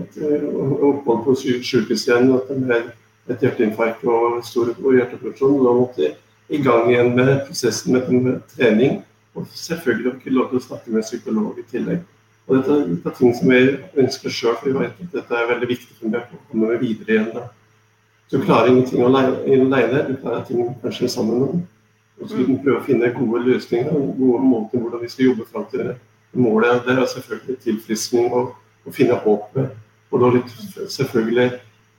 et, 0.00 0.16
et 0.30 0.48
opphold 0.50 1.22
på 1.26 1.36
sykehus 1.38 2.08
igjen 2.08 2.32
med 2.64 2.90
et 3.30 3.44
hjerteinfarkt 3.44 4.02
og 4.10 4.40
stor 4.46 4.72
hjerteoperasjon. 4.72 5.60
Og 5.60 5.68
da 5.68 5.76
måtte 5.78 6.06
jeg 6.06 6.16
i 6.50 6.62
gang 6.64 6.90
igjen 6.90 7.12
med 7.14 7.44
prosessen 7.46 7.94
med, 7.94 8.10
med 8.10 8.40
trening 8.56 8.98
og 9.38 9.46
selvfølgelig 9.54 10.16
ikke 10.16 10.34
lov 10.34 10.50
til 10.50 10.58
å 10.58 10.64
snakke 10.64 10.94
med 10.94 11.06
psykolog 11.06 11.58
i 11.60 11.66
tillegg. 11.70 12.02
Og 12.50 12.56
dette, 12.56 12.76
dette 12.90 13.10
er 13.12 13.14
ting 13.14 13.34
som 13.38 13.50
vi 13.52 13.60
ønsker 14.02 14.32
sjøl, 14.34 14.56
for 14.58 14.66
vi 14.66 14.78
vet 14.80 15.02
at 15.04 15.12
dette 15.14 15.36
er 15.38 15.50
veldig 15.52 15.68
viktig 15.70 15.92
for 16.00 16.10
meg 16.10 16.32
å 16.34 16.40
komme 16.50 16.78
videre 16.80 17.14
igjen. 17.14 17.28
da. 17.36 17.44
Du 18.30 18.40
klarer 18.42 18.72
ingenting 18.72 19.04
alene, 19.06 20.00
du 20.08 20.16
klarer 20.18 20.42
ting 20.48 20.72
kanskje 20.82 21.10
sammen 21.14 21.36
med 21.36 21.44
noen. 21.44 21.62
Og 22.20 22.28
så 22.28 22.36
vil 22.36 22.50
vi 22.50 22.58
prøve 22.64 22.80
å 22.80 22.84
finne 22.88 23.12
gode 23.14 23.44
løsninger 23.46 23.94
og 23.94 24.10
gode 24.18 24.42
måter 24.44 24.82
hvordan 24.82 25.04
vi 25.04 25.12
skal 25.12 25.30
jobbe 25.30 25.46
fram 25.52 25.68
til 25.70 25.86
det. 25.86 25.94
Målet 26.34 26.82
det 26.86 26.98
er 26.98 27.08
selvfølgelig 27.14 27.56
tilfriskning 27.64 28.28
og 28.34 28.52
å 28.86 28.94
finne 28.94 29.18
håpet. 29.22 29.72
Og 30.10 30.22
da 30.22 30.34
litt 30.34 30.52
selvfølgelig 30.90 31.48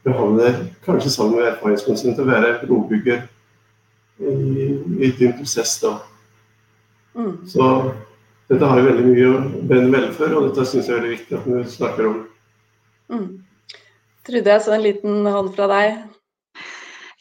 behandle, 0.03 0.51
kanskje 0.85 1.13
sammen 1.15 1.39
med 1.39 1.49
erfaringskonsulenter, 1.53 2.27
være 2.27 2.53
brobygger 2.65 3.23
i, 4.19 4.67
i 5.07 5.11
din 5.15 5.35
prosess. 5.39 5.77
da. 5.79 5.95
Mm. 7.15 7.35
Så 7.47 7.67
dette 8.51 8.67
har 8.67 8.81
jo 8.81 8.87
veldig 8.89 9.05
mye 9.07 9.27
å 9.31 9.35
brenne 9.69 9.91
vel 9.93 10.09
for, 10.15 10.33
og 10.35 10.49
dette 10.49 10.67
syns 10.67 10.89
jeg 10.89 10.97
er 10.97 10.99
veldig 10.99 11.13
viktig 11.15 11.37
at 11.37 11.45
vi 11.47 11.61
snakker 11.71 12.09
om. 12.09 12.17
Mm. 13.11 13.27
Trude, 14.27 14.47
jeg 14.51 14.63
så 14.65 14.73
en 14.75 14.83
liten 14.83 15.29
hånd 15.31 15.53
fra 15.55 15.69
deg. 15.71 16.01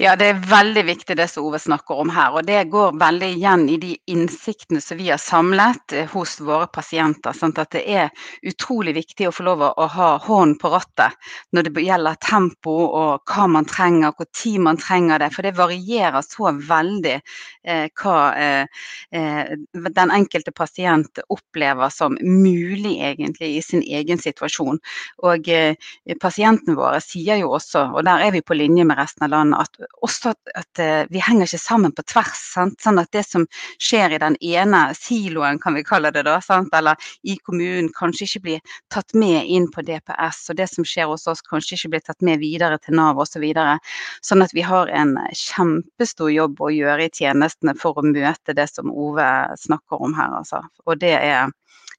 Ja, 0.01 0.15
det 0.17 0.31
er 0.31 0.39
veldig 0.49 0.83
viktig 0.89 1.13
det 1.19 1.27
som 1.29 1.45
Ove 1.45 1.59
snakker 1.61 1.99
om 2.01 2.09
her. 2.15 2.33
Og 2.33 2.47
det 2.49 2.63
går 2.73 2.95
veldig 2.97 3.27
igjen 3.35 3.67
i 3.69 3.75
de 3.83 3.91
innsiktene 4.09 4.81
som 4.81 4.97
vi 4.97 5.11
har 5.11 5.21
samlet 5.21 5.93
eh, 5.93 6.07
hos 6.09 6.39
våre 6.41 6.71
pasienter. 6.73 7.37
Sånn 7.37 7.53
at 7.61 7.75
det 7.75 7.83
er 7.85 8.09
utrolig 8.49 8.95
viktig 8.97 9.29
å 9.29 9.33
få 9.37 9.45
lov 9.45 9.61
å 9.69 9.89
ha 9.93 10.07
hånden 10.25 10.55
på 10.63 10.71
rattet 10.73 11.19
når 11.53 11.69
det 11.69 11.85
gjelder 11.85 12.17
tempo 12.25 12.79
og 12.87 13.29
hva 13.29 13.45
man 13.53 13.69
trenger, 13.69 14.15
hvor 14.17 14.31
tid 14.33 14.63
man 14.65 14.81
trenger 14.81 15.21
det. 15.21 15.29
For 15.35 15.45
det 15.45 15.53
varierer 15.59 16.25
så 16.25 16.49
veldig 16.49 17.19
eh, 17.19 17.93
hva 18.01 18.17
eh, 18.41 18.89
eh, 19.13 19.53
den 20.01 20.17
enkelte 20.17 20.57
pasient 20.57 21.21
opplever 21.29 21.93
som 21.93 22.17
mulig 22.25 22.97
egentlig 23.11 23.53
i 23.59 23.61
sin 23.69 23.85
egen 23.85 24.25
situasjon. 24.25 24.81
Og 25.29 25.53
eh, 25.53 25.93
pasientene 26.25 26.81
våre 26.81 27.05
sier 27.05 27.45
jo 27.45 27.53
også, 27.61 27.85
og 27.93 28.09
der 28.09 28.31
er 28.31 28.37
vi 28.39 28.41
på 28.41 28.57
linje 28.57 28.89
med 28.89 28.97
resten 29.05 29.29
av 29.29 29.37
landet, 29.37 29.69
at 29.69 29.90
også 30.05 30.33
at, 30.33 30.53
at, 30.57 30.81
eh, 30.83 31.07
vi 31.11 31.21
henger 31.23 31.49
ikke 31.49 31.61
sammen 31.61 31.93
på 31.97 32.05
tvers. 32.09 32.41
Sant? 32.55 32.79
Sånn 32.83 33.01
at 33.03 33.11
det 33.15 33.25
som 33.27 33.47
skjer 33.83 34.15
i 34.17 34.21
den 34.23 34.37
ene 34.41 34.83
siloen, 34.97 35.61
kan 35.61 35.77
vi 35.77 35.85
kalle 35.87 36.13
det 36.15 36.25
da, 36.29 36.39
sant? 36.45 36.73
eller 36.77 36.97
i 37.23 37.37
kommunen, 37.45 37.91
kanskje 37.97 38.27
ikke 38.27 38.45
blir 38.47 38.77
tatt 38.93 39.15
med 39.15 39.49
inn 39.51 39.69
på 39.73 39.85
DPS. 39.87 40.43
Og 40.53 40.61
det 40.61 40.71
som 40.73 40.87
skjer 40.87 41.11
hos 41.11 41.29
oss, 41.31 41.45
kanskje 41.45 41.77
ikke 41.77 41.95
blir 41.97 42.05
tatt 42.07 42.25
med 42.27 42.41
videre 42.43 42.81
til 42.81 42.99
Nav 42.99 43.21
osv. 43.21 43.31
Så 43.31 43.39
videre. 43.39 43.79
sånn 44.27 44.43
at 44.43 44.51
vi 44.53 44.65
har 44.67 44.91
en 44.91 45.15
kjempestor 45.39 46.33
jobb 46.35 46.59
å 46.61 46.73
gjøre 46.75 47.07
i 47.07 47.13
tjenestene 47.15 47.77
for 47.79 47.97
å 47.97 48.03
møte 48.03 48.57
det 48.59 48.67
som 48.69 48.91
Ove 48.91 49.29
snakker 49.63 50.03
om 50.03 50.17
her. 50.19 50.35
Altså. 50.41 50.65
Og 50.85 50.99
det 50.99 51.15
er 51.15 51.53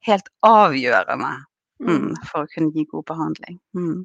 helt 0.06 0.28
avgjørende 0.46 1.32
mm, 1.82 1.96
mm. 1.96 2.12
for 2.28 2.44
å 2.44 2.52
kunne 2.52 2.76
gi 2.76 2.86
god 2.92 3.08
behandling. 3.10 3.58
Mm. 3.78 4.04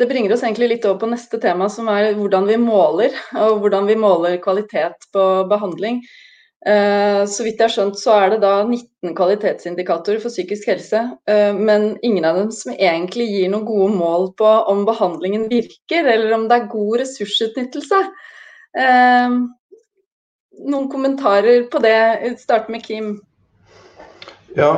Det 0.00 0.06
bringer 0.08 0.32
oss 0.32 0.42
egentlig 0.46 0.70
litt 0.70 0.84
over 0.88 1.02
på 1.02 1.10
neste 1.10 1.36
tema, 1.36 1.66
som 1.68 1.88
er 1.92 2.14
hvordan 2.16 2.46
vi 2.48 2.56
måler. 2.56 3.12
Og 3.36 3.58
hvordan 3.60 3.84
vi 3.90 3.98
måler 4.00 4.38
kvalitet 4.40 5.04
på 5.12 5.24
behandling. 5.50 6.00
Eh, 6.66 7.20
så 7.28 7.44
vidt 7.44 7.60
jeg 7.60 7.66
har 7.66 7.72
skjønt, 7.74 7.98
så 8.00 8.14
er 8.16 8.32
det 8.32 8.38
da 8.40 8.54
19 8.62 9.12
kvalitetsindikatorer 9.16 10.22
for 10.22 10.32
psykisk 10.32 10.70
helse. 10.72 11.02
Eh, 11.28 11.52
men 11.56 11.94
ingen 12.00 12.24
av 12.24 12.40
dem 12.40 12.48
som 12.52 12.72
egentlig 12.72 13.28
gir 13.28 13.52
noen 13.52 13.68
gode 13.68 13.92
mål 13.96 14.28
på 14.40 14.48
om 14.72 14.86
behandlingen 14.88 15.48
virker, 15.52 16.08
eller 16.08 16.32
om 16.36 16.48
det 16.48 16.58
er 16.58 16.72
god 16.72 17.00
ressursutnyttelse. 17.02 18.02
Eh, 18.80 19.38
noen 20.64 20.90
kommentarer 20.92 21.68
på 21.68 21.84
det? 21.84 22.38
Start 22.40 22.72
med 22.72 22.88
Kim. 22.88 23.18
Ja, 24.56 24.72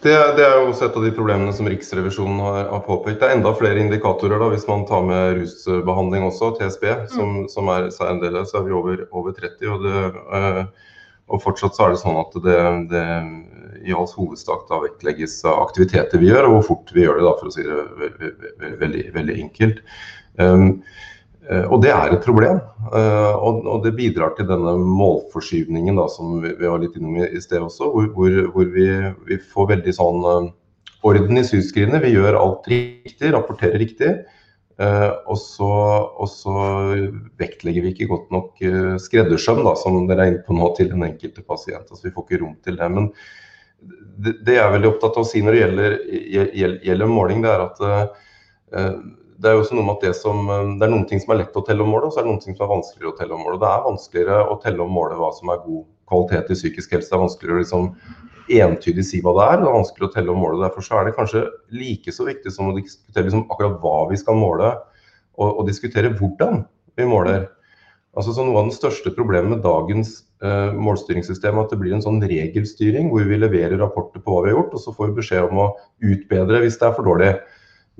Det, 0.00 0.12
det, 0.36 0.44
er 0.44 0.54
jo 0.56 0.70
også 0.70 0.86
et 0.86 0.94
av 0.96 1.04
de 1.04 1.10
problemene 1.12 1.52
som 1.52 1.66
Riksrevisjonen 1.68 2.38
har, 2.40 2.60
har, 2.70 2.80
påpekt. 2.86 3.18
Det 3.20 3.26
er 3.28 3.34
enda 3.36 3.50
flere 3.52 3.82
indikatorer 3.82 4.40
da, 4.40 4.46
hvis 4.48 4.64
man 4.68 4.86
tar 4.88 5.02
med 5.04 5.34
rusbehandling 5.36 6.24
også, 6.24 6.54
TSB, 6.56 6.86
som, 7.12 7.34
mm. 7.42 7.50
som 7.52 7.68
er, 7.68 7.90
er 7.92 8.12
en 8.14 8.22
del 8.22 8.38
av 8.40 8.46
så 8.48 8.62
er 8.62 8.64
vi 8.68 8.76
over, 8.78 9.02
over 9.12 9.36
30. 9.36 9.66
Og, 9.74 9.84
det, 9.84 10.22
øh, 10.38 10.62
og, 11.28 11.42
fortsatt 11.44 11.76
så 11.76 11.84
er 11.84 11.92
det 11.92 12.00
sånn 12.00 12.16
at 12.22 12.38
det, 12.46 12.56
det 12.94 13.04
i 13.84 13.92
all 13.96 14.08
hovedsak 14.08 14.64
da 14.70 14.80
vektlegges 14.86 15.36
aktiviteter 15.52 16.20
vi 16.20 16.32
gjør, 16.32 16.48
og 16.48 16.56
hvor 16.56 16.66
fort 16.70 16.96
vi 16.96 17.04
gjør 17.04 17.20
det, 17.20 17.28
da, 17.28 17.36
for 17.36 17.50
å 17.50 17.54
si 17.58 17.68
det 17.68 17.84
veldig, 18.00 18.32
veldig, 18.80 19.06
veldig 19.20 19.38
enkelt. 19.44 19.84
Um, 20.40 20.66
og 21.48 21.80
det 21.82 21.90
er 21.90 22.12
et 22.12 22.24
problem. 22.24 22.60
Uh, 22.90 23.34
og, 23.44 23.84
det 23.84 23.94
bidrar 23.96 24.34
til 24.36 24.48
denne 24.48 24.74
målforskyvningen 24.80 25.98
da, 25.98 26.06
som 26.12 26.40
vi, 26.42 26.52
var 26.60 26.80
litt 26.82 26.96
innom 26.98 27.20
i, 27.22 27.40
sted 27.42 27.62
også, 27.64 27.90
hvor, 28.14 28.36
hvor, 28.54 28.66
vi, 28.74 28.88
vi, 29.28 29.38
får 29.52 29.70
veldig 29.74 29.94
sånn 29.96 30.26
uh, 30.26 30.50
orden 31.06 31.40
i 31.40 31.46
sysskrivene. 31.46 32.02
Vi 32.04 32.14
gjør 32.14 32.38
alt 32.40 32.68
riktig, 32.70 33.32
rapporterer 33.36 33.80
riktig. 33.80 34.18
Og, 34.80 35.34
så, 35.36 35.66
og, 35.68 36.28
så, 36.32 36.52
vektlegger 37.36 37.84
vi 37.84 37.90
ikke 37.92 38.06
godt 38.08 38.30
nok 38.32 38.62
skreddersøm, 39.04 39.58
da, 39.66 39.74
som 39.76 39.98
dere 40.08 40.24
er 40.24 40.30
inne 40.30 40.44
på 40.46 40.56
nå, 40.56 40.70
til 40.78 40.88
den 40.88 41.04
enkelte 41.04 41.44
pasient. 41.44 41.84
Altså, 41.84 42.06
vi 42.06 42.12
får 42.14 42.24
ikke 42.24 42.38
rom 42.40 42.54
til 42.64 42.78
det. 42.80 42.88
Men 42.88 43.10
det, 44.24 44.38
det 44.46 44.56
jeg 44.56 44.62
er 44.64 44.72
veldig 44.72 44.88
opptatt 44.94 45.18
av 45.20 45.26
å 45.26 45.28
si 45.28 45.42
når 45.44 45.56
det 45.56 45.60
gjelder, 45.60 45.98
gjelder, 46.88 47.12
måling, 47.12 47.44
det 47.44 47.52
er 47.52 47.66
at 47.66 47.84
det 49.40 49.48
er 49.48 49.56
jo 49.56 49.62
også 49.62 49.76
noe 49.76 49.86
med 49.86 49.96
at 49.96 50.02
det, 50.04 50.14
som, 50.18 50.48
det 50.76 50.84
er 50.84 50.92
noen 50.92 51.06
ting 51.08 51.20
som 51.22 51.32
er 51.32 51.42
lett 51.42 51.54
å 51.56 51.62
telle 51.64 51.84
og 51.84 51.88
måle, 51.88 52.08
og 52.08 52.12
så 52.12 52.20
er 52.20 52.26
det 52.26 52.32
noen 52.32 52.42
ting 52.42 52.56
som 52.56 52.66
er 52.66 52.74
vanskeligere 52.74 53.12
å 53.12 53.16
telle 53.16 53.36
og 53.36 53.40
måle. 53.40 53.60
Det 53.62 53.70
er 53.70 53.86
vanskeligere 53.86 54.40
å 54.44 54.56
telle 54.60 54.84
og 54.84 54.92
måle 54.92 55.20
hva 55.20 55.30
som 55.36 55.52
er 55.52 55.62
god 55.64 55.86
kvalitet 56.10 56.50
i 56.52 56.58
psykisk 56.58 56.96
helse. 56.96 57.08
Det 57.08 57.16
er 57.16 57.22
vanskeligere 57.24 57.56
å 57.56 57.62
liksom 57.62 57.86
entydig 58.50 59.04
si 59.06 59.20
hva 59.24 59.32
det 59.38 59.46
er. 59.46 59.62
Det 59.62 59.70
er 59.70 59.78
vanskelig 59.78 60.08
å 60.08 60.12
telle 60.12 60.34
og 60.34 60.40
måle. 60.42 60.60
Derfor 60.64 60.84
så 60.84 60.98
er 60.98 61.08
det 61.08 61.16
kanskje 61.16 61.44
like 61.72 62.12
så 62.12 62.26
viktig 62.28 62.52
som 62.52 62.68
å 62.68 62.76
diskutere 62.76 63.28
liksom 63.28 63.46
akkurat 63.48 63.78
hva 63.80 63.96
vi 64.10 64.18
skal 64.20 64.36
måle, 64.40 64.74
og, 65.40 65.48
og 65.48 65.64
diskutere 65.70 66.12
hvordan 66.18 66.64
vi 66.98 67.06
måler. 67.08 67.46
Altså 68.18 68.34
så 68.34 68.44
Noe 68.44 68.58
av 68.58 68.66
den 68.66 68.74
største 68.74 69.12
problemet 69.14 69.54
med 69.54 69.62
dagens 69.62 70.16
uh, 70.42 70.74
målstyringssystem 70.74 71.54
er 71.54 71.62
at 71.62 71.72
det 71.72 71.78
blir 71.80 71.94
en 71.94 72.04
sånn 72.04 72.18
regelstyring 72.20 73.08
hvor 73.12 73.24
vi 73.28 73.38
leverer 73.38 73.78
rapporter 73.78 74.20
på 74.20 74.34
hva 74.34 74.44
vi 74.44 74.50
har 74.50 74.58
gjort, 74.58 74.74
og 74.74 74.84
så 74.84 74.94
får 74.96 75.12
vi 75.12 75.18
beskjed 75.20 75.46
om 75.46 75.62
å 75.62 75.70
utbedre 76.10 76.60
hvis 76.64 76.76
det 76.80 76.88
er 76.90 76.96
for 76.96 77.06
dårlig. 77.06 77.30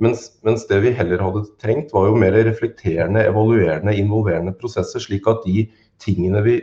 Mens, 0.01 0.27
mens 0.47 0.65
det 0.69 0.81
vi 0.85 0.95
heller 0.97 1.21
hadde 1.21 1.45
trengt, 1.61 1.93
var 1.93 2.09
jo 2.09 2.19
mer 2.19 2.33
reflekterende, 2.33 3.27
evaluerende, 3.29 3.93
involverende 4.01 4.55
prosesser, 4.57 5.03
slik 5.03 5.29
at 5.29 5.45
de 5.45 5.67
tingene 6.01 6.41
vi 6.47 6.57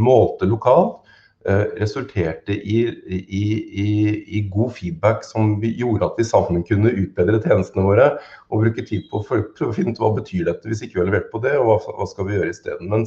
målte 0.00 0.48
lokalt, 0.48 1.04
Eh, 1.46 1.64
resulterte 1.76 2.54
i, 2.56 2.76
i, 3.06 3.18
i, 3.82 3.88
i, 4.38 4.40
god 4.48 4.70
feedback 4.72 5.26
som 5.28 5.58
gjorde 5.60 6.06
at 6.06 6.14
vi 6.16 6.24
sammen 6.24 6.62
kunne 6.64 6.88
utbedre 7.02 7.36
tjenestene 7.44 7.84
våre 7.84 8.06
og 8.48 8.62
bruke 8.62 8.80
tid 8.88 9.10
på 9.10 9.20
å 9.20 9.40
å 9.42 9.74
finne 9.76 9.92
ut 9.92 10.00
hva 10.00 10.08
betyr 10.16 10.46
dette 10.48 10.70
hvis 10.70 10.80
ikke 10.86 10.96
vi 10.96 11.02
har 11.02 11.10
levert 11.10 11.28
på 11.34 11.42
det, 11.44 11.52
og 11.60 11.68
hva, 11.68 11.76
hva 11.98 12.06
skal 12.08 12.30
vi 12.30 12.38
gjøre 12.38 12.54
isteden. 12.54 13.04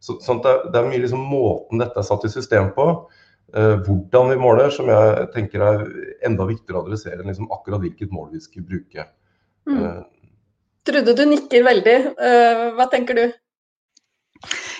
Så, 0.00 0.16
sånn 0.24 0.40
det, 0.46 0.54
det, 0.70 0.80
er 0.80 0.88
mye 0.88 1.02
liksom 1.02 1.28
måten 1.28 1.84
dette 1.84 2.00
er 2.00 2.08
satt 2.08 2.24
i 2.24 2.32
system 2.32 2.72
på, 2.78 2.88
hvordan 3.54 4.32
vi 4.32 4.36
måler, 4.40 4.72
som 4.74 4.88
jeg 4.90 5.28
tenker 5.32 5.62
er 5.62 5.84
enda 6.26 6.44
viktigere 6.48 6.80
å 6.80 6.86
adressere 6.86 7.20
enn 7.20 7.30
liksom 7.30 7.52
akkurat 7.54 7.80
hvilket 7.84 8.10
mål 8.12 8.32
vi 8.34 8.42
skal 8.42 8.64
bruke. 8.66 9.06
Mm. 9.70 9.78
Eh, 9.78 10.02
Trude, 10.86 11.14
du 11.18 11.24
nikker 11.26 11.64
veldig. 11.66 11.96
Uh, 12.14 12.64
hva 12.78 12.86
tenker 12.90 13.18
du? 13.18 13.24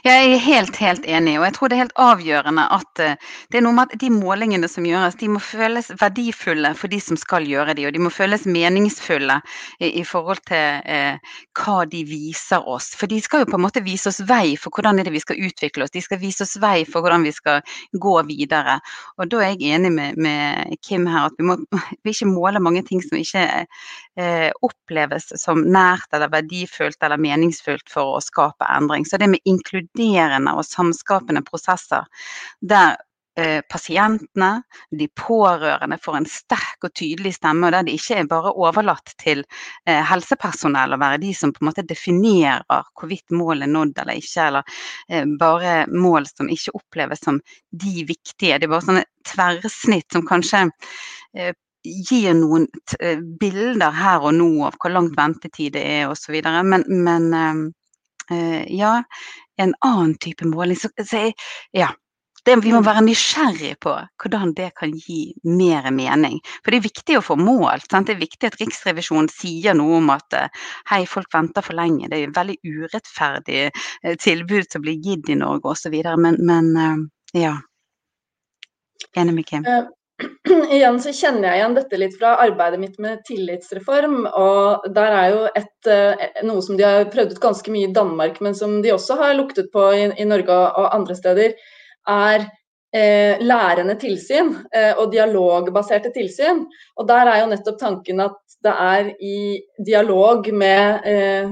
Jeg 0.07 0.27
er 0.37 0.39
helt, 0.39 0.77
helt 0.79 1.07
enig, 1.11 1.33
og 1.41 1.45
jeg 1.49 1.55
tror 1.57 1.71
det 1.71 1.75
er 1.75 1.81
helt 1.81 1.97
avgjørende 1.99 2.63
at 2.77 3.01
uh, 3.03 3.33
det 3.51 3.59
er 3.59 3.65
noe 3.65 3.75
med 3.75 3.91
at 3.91 3.99
de 3.99 4.11
målingene 4.15 4.69
som 4.71 4.85
gjøres, 4.87 5.17
de 5.19 5.27
må 5.35 5.41
føles 5.43 5.89
verdifulle 5.99 6.71
for 6.79 6.93
de 6.93 7.01
som 7.03 7.19
skal 7.19 7.43
gjøre 7.51 7.75
de, 7.75 7.89
og 7.89 7.97
de 7.97 8.03
må 8.05 8.13
føles 8.15 8.45
meningsfulle 8.47 9.41
i, 9.81 9.89
i 9.89 10.05
forhold 10.07 10.45
til 10.47 10.87
eh, 10.87 11.35
hva 11.59 11.81
de 11.91 12.05
viser 12.07 12.69
oss. 12.71 12.93
For 12.95 13.11
de 13.11 13.19
skal 13.25 13.43
jo 13.43 13.49
på 13.51 13.59
en 13.59 13.65
måte 13.65 13.83
vise 13.83 14.13
oss 14.13 14.21
vei 14.29 14.55
for 14.61 14.71
hvordan 14.71 15.03
er 15.03 15.09
det 15.09 15.15
vi 15.17 15.25
skal 15.25 15.43
utvikle 15.49 15.89
oss, 15.89 15.95
de 15.97 16.05
skal 16.05 16.23
vise 16.23 16.47
oss 16.47 16.55
vei 16.63 16.85
for 16.87 17.03
hvordan 17.03 17.27
vi 17.27 17.35
skal 17.35 17.67
gå 18.07 18.15
videre. 18.31 18.79
Og 19.19 19.33
da 19.33 19.43
er 19.43 19.57
jeg 19.57 19.75
enig 19.75 19.91
med, 19.97 20.23
med 20.23 20.79
Kim 20.87 21.11
her, 21.11 21.33
at 21.33 21.41
vi 21.41 21.49
må 21.51 21.59
vi 21.67 22.15
ikke 22.15 22.31
måle 22.31 22.63
mange 22.63 22.85
ting 22.87 23.03
som 23.03 23.19
ikke 23.19 23.49
uh, 24.21 24.51
oppleves 24.67 25.33
som 25.41 25.65
nært 25.73 26.13
eller 26.17 26.33
verdifullt 26.33 27.03
eller 27.03 27.21
meningsfullt 27.21 27.91
for 27.93 28.17
å 28.17 28.23
skape 28.25 28.69
endring. 28.77 29.07
Så 29.09 29.21
det 29.21 29.31
med 29.33 29.45
inkluderende 29.49 30.57
og 30.57 30.67
samskapende 30.69 31.45
prosesser 31.47 32.07
der 32.61 32.97
eh, 33.37 33.61
pasientene, 33.69 34.63
de 34.91 35.09
pårørende 35.19 35.99
får 36.03 36.19
en 36.21 36.29
sterk 36.31 36.87
og 36.87 36.95
tydelig 36.97 37.37
stemme, 37.37 37.69
og 37.69 37.75
der 37.75 37.87
det 37.87 37.97
ikke 37.99 38.21
er 38.21 38.31
bare 38.31 38.55
overlatt 38.55 39.13
til 39.23 39.43
eh, 39.87 40.03
helsepersonell 40.11 40.97
å 40.97 41.01
være 41.03 41.21
de 41.23 41.33
som 41.37 41.53
på 41.55 41.63
en 41.63 41.71
måte 41.71 41.87
definerer 41.87 42.65
hvorvidt 42.97 43.35
målet 43.37 43.69
er 43.69 43.75
nådd 43.75 44.03
eller 44.05 44.23
ikke, 44.23 44.49
eller 44.49 44.81
eh, 45.11 45.29
bare 45.41 45.77
mål 45.93 46.29
som 46.33 46.51
ikke 46.53 46.77
oppleves 46.79 47.25
som 47.27 47.41
de 47.71 48.07
viktige. 48.09 48.59
Det 48.59 48.69
er 48.69 48.73
bare 48.73 48.89
sånne 48.89 49.07
tverrsnitt 49.27 50.09
som 50.15 50.27
kanskje 50.27 50.67
gir 52.11 52.37
noen 52.39 52.67
bilder 53.41 53.95
her 53.97 54.27
og 54.27 54.37
nå 54.39 54.51
av 54.69 54.79
hvor 54.81 54.95
langt 54.95 55.17
ventetid 55.19 55.77
det 55.77 55.85
er 55.99 56.13
osv. 56.13 56.39
Men, 56.45 56.87
men 57.07 57.29
ja, 58.73 58.97
en 59.63 59.75
annen 59.87 60.17
type 60.21 60.49
måling. 60.51 60.79
Så, 60.81 60.91
så 61.07 61.29
ja, 61.77 61.93
det, 62.47 62.57
vi 62.63 62.71
må 62.71 62.79
mm. 62.79 62.87
være 62.87 63.03
nysgjerrige 63.03 63.77
på 63.83 63.93
hvordan 64.23 64.53
det 64.55 64.69
kan 64.79 64.93
gi 64.95 65.33
mer 65.51 65.89
mening. 65.91 66.39
For 66.63 66.71
det 66.71 66.79
er 66.79 66.85
viktig 66.85 67.17
å 67.19 67.25
få 67.27 67.35
målt. 67.41 67.89
Sant? 67.91 68.07
Det 68.07 68.15
er 68.15 68.21
viktig 68.21 68.47
at 68.47 68.59
Riksrevisjonen 68.61 69.31
sier 69.33 69.75
noe 69.75 69.99
om 69.99 70.13
at 70.15 70.37
eh, 70.39 70.63
hei, 70.93 71.01
folk 71.11 71.35
venter 71.35 71.67
for 71.67 71.75
lenge. 71.75 72.07
Det 72.13 72.21
er 72.21 72.29
et 72.29 72.39
veldig 72.39 72.57
urettferdig 72.63 73.65
eh, 73.67 74.15
tilbud 74.23 74.71
som 74.71 74.85
blir 74.87 75.01
gitt 75.03 75.33
i 75.35 75.39
Norge 75.41 75.75
osv. 75.75 75.97
Men, 76.23 76.39
men 76.47 76.71
eh, 76.85 77.03
ja. 77.43 77.57
Enig 79.19 79.35
med 79.41 79.51
Kim. 79.51 79.67
igjen 80.77 80.99
så 81.03 81.13
kjenner 81.13 81.51
jeg 81.51 81.61
igjen 81.61 81.75
dette 81.77 81.99
litt 82.01 82.15
fra 82.19 82.35
arbeidet 82.45 82.81
mitt 82.81 83.01
med 83.03 83.23
tillitsreform. 83.29 84.27
og 84.27 84.87
Der 84.97 85.17
er 85.21 85.33
jo 85.35 85.41
et, 85.51 85.91
eh, 85.93 86.27
noe 86.47 86.63
som 86.65 86.79
de 86.79 86.87
har 86.87 87.11
prøvd 87.13 87.37
ut 87.37 87.43
ganske 87.43 87.73
mye 87.73 87.91
i 87.91 87.97
Danmark, 87.97 88.41
men 88.41 88.55
som 88.55 88.79
de 88.83 88.95
også 88.95 89.19
har 89.21 89.35
luktet 89.37 89.73
på 89.73 89.89
i, 89.95 90.07
i 90.17 90.29
Norge 90.29 90.57
og 90.57 90.95
andre 90.95 91.17
steder, 91.19 91.57
er 92.09 92.47
eh, 92.97 93.43
lærende 93.43 93.97
tilsyn 94.01 94.55
eh, 94.73 94.93
og 94.97 95.13
dialogbaserte 95.13 96.13
tilsyn. 96.15 96.65
Og 96.97 97.09
Der 97.09 97.33
er 97.33 97.43
jo 97.43 97.51
nettopp 97.53 97.81
tanken 97.81 98.23
at 98.25 98.39
det 98.65 98.73
er 98.73 99.11
i 99.21 99.61
dialog 99.85 100.49
med 100.53 101.07
eh, 101.07 101.51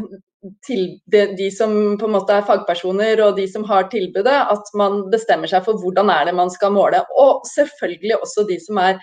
til 0.66 0.86
de, 1.10 1.48
som 1.54 1.74
på 2.00 2.08
en 2.08 2.14
måte 2.16 2.36
er 2.36 2.46
fagpersoner 2.46 3.22
og 3.24 3.38
de 3.38 3.46
som 3.50 3.64
har 3.68 3.88
tilbudet, 3.92 4.34
at 4.54 4.72
man 4.78 5.04
bestemmer 5.12 5.50
seg 5.50 5.64
for 5.66 5.80
hvordan 5.80 6.12
er 6.12 6.28
det 6.28 6.36
man 6.36 6.52
skal 6.52 6.74
måle. 6.74 7.00
Og 7.20 7.44
selvfølgelig 7.50 8.18
også 8.20 8.46
de 8.48 8.58
som 8.62 8.80
er 8.82 9.00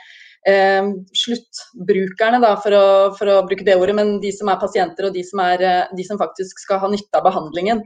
eh, 0.48 0.94
sluttbrukerne, 1.24 2.42
da, 2.44 2.56
for 2.62 2.78
å, 2.78 2.88
for 3.18 3.34
å, 3.34 3.42
bruke 3.50 3.66
det 3.68 3.78
ordet, 3.80 3.98
men 3.98 4.18
de 4.24 4.34
som 4.36 4.52
er 4.52 4.62
pasienter 4.62 5.10
og 5.10 5.18
de 5.18 5.26
som, 5.28 5.44
er, 5.44 5.66
eh, 5.68 5.94
de 5.98 6.08
som 6.08 6.22
faktisk 6.22 6.66
skal 6.66 6.82
ha 6.84 6.92
nytte 6.92 7.22
av 7.22 7.28
behandlingen. 7.30 7.86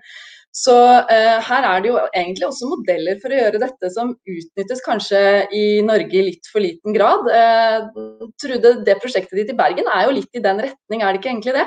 Så 0.55 0.73
eh, 1.11 1.37
her 1.43 1.65
er 1.67 1.81
det 1.83 1.89
jo 1.89 1.97
egentlig 2.15 2.45
også 2.47 2.69
modeller 2.71 3.17
for 3.19 3.33
å 3.33 3.39
gjøre 3.41 3.59
dette 3.59 3.89
som 3.91 4.13
utnyttes 4.15 4.83
kanskje 4.85 5.19
i 5.51 5.65
Norge 5.83 6.15
i 6.15 6.27
litt 6.29 6.47
for 6.47 6.63
liten 6.63 6.95
grad. 6.95 7.27
Eh, 7.27 8.29
Trude, 8.39 8.77
det 8.87 8.95
prosjektet 9.03 9.35
ditt 9.35 9.51
i 9.51 9.57
Bergen 9.57 9.89
er 9.91 10.07
jo 10.07 10.15
litt 10.15 10.31
i 10.31 10.43
den 10.43 10.63
retning, 10.63 11.03
er 11.03 11.11
det 11.11 11.19
ikke 11.19 11.33
egentlig 11.33 11.57
det? 11.57 11.65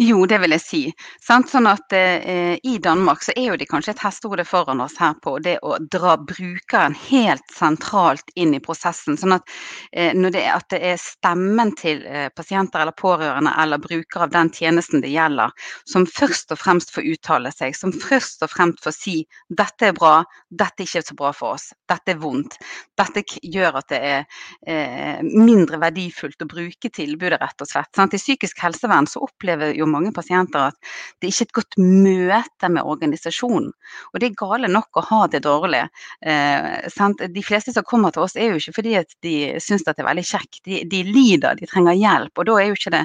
Jo, 0.00 0.22
det 0.24 0.38
vil 0.40 0.54
jeg 0.54 0.62
si. 0.64 0.78
Sant? 1.20 1.50
Sånn 1.52 1.66
at 1.68 1.92
eh, 1.92 2.54
I 2.64 2.78
Danmark 2.80 3.20
så 3.20 3.34
er 3.36 3.50
jo 3.50 3.56
de 3.60 3.66
kanskje 3.68 3.92
et 3.92 4.00
hestehode 4.00 4.46
foran 4.48 4.80
oss 4.80 4.94
her 4.96 5.18
på 5.20 5.34
det 5.44 5.58
å 5.60 5.74
dra 5.92 6.14
brukeren 6.16 6.94
helt 6.96 7.44
sentralt 7.52 8.32
inn 8.32 8.54
i 8.56 8.62
prosessen. 8.64 9.18
Sånn 9.20 9.34
at, 9.36 9.52
eh, 9.92 10.16
når 10.16 10.32
det, 10.32 10.44
at 10.54 10.66
det 10.72 10.80
er 10.88 11.02
stemmen 11.02 11.74
til 11.76 12.00
eh, 12.08 12.30
pasienter 12.32 12.80
eller 12.80 12.96
pårørende 12.96 13.52
eller 13.60 13.82
brukere 13.82 14.24
av 14.24 14.32
den 14.32 14.48
tjenesten 14.56 15.04
det 15.04 15.10
gjelder, 15.12 15.52
som 15.84 16.08
først 16.08 16.56
og 16.56 16.62
fremst 16.62 16.94
får 16.96 17.10
uttale 17.18 17.52
seg, 17.52 17.76
som 17.76 17.92
først 17.92 18.40
og 18.48 18.54
fremst 18.54 18.80
får 18.86 18.96
si 18.96 19.18
dette 19.52 19.90
er 19.90 20.00
bra, 20.00 20.22
dette 20.48 20.80
er 20.80 20.88
ikke 20.88 21.04
så 21.10 21.18
bra 21.20 21.34
for 21.36 21.58
oss, 21.58 21.74
dette 21.92 22.14
er 22.14 22.24
vondt. 22.24 22.56
Dette 22.96 23.26
gjør 23.42 23.82
at 23.82 23.92
det 23.92 24.00
er 24.14 24.24
eh, 24.64 25.20
mindre 25.28 25.84
verdifullt 25.84 26.40
å 26.40 26.50
bruke 26.56 26.88
tilbudet, 26.88 27.36
rett 27.44 27.68
og 27.68 27.68
slett. 27.68 27.92
Sant? 27.92 28.16
I 28.16 28.24
psykisk 28.24 28.64
helsevern 28.64 29.04
så 29.04 29.20
opplever 29.28 29.76
jo 29.76 29.89
mange 29.92 30.12
pasienter 30.16 30.70
at 30.70 30.90
det 31.20 31.30
ikke 31.30 31.44
er 31.44 31.48
et 31.48 31.56
godt 31.58 31.78
møte 31.80 32.70
med 32.72 32.88
organisasjonen. 32.94 33.70
Og 34.12 34.20
det 34.20 34.30
er 34.30 34.38
gale 34.40 34.70
nok 34.70 35.00
å 35.00 35.06
ha 35.10 35.20
det 35.32 35.42
dårlig. 35.46 35.82
Eh, 36.22 37.24
de 37.36 37.44
fleste 37.46 37.74
som 37.76 37.86
kommer 37.86 38.14
til 38.14 38.24
oss 38.26 38.36
er 38.36 38.52
jo 38.52 38.60
ikke 38.60 38.76
fordi 38.80 38.96
at 39.00 39.14
de 39.26 39.36
syns 39.62 39.84
det 39.86 39.96
er 39.98 40.08
veldig 40.08 40.26
kjekt, 40.26 40.62
de, 40.66 40.82
de, 40.90 41.02
lider, 41.08 41.58
de 41.60 41.68
trenger 41.70 41.98
hjelp. 41.98 42.36
Og 42.38 42.48
da 42.48 42.58
er 42.60 42.70
jo 42.70 42.78
ikke 42.78 42.94
det 42.96 43.04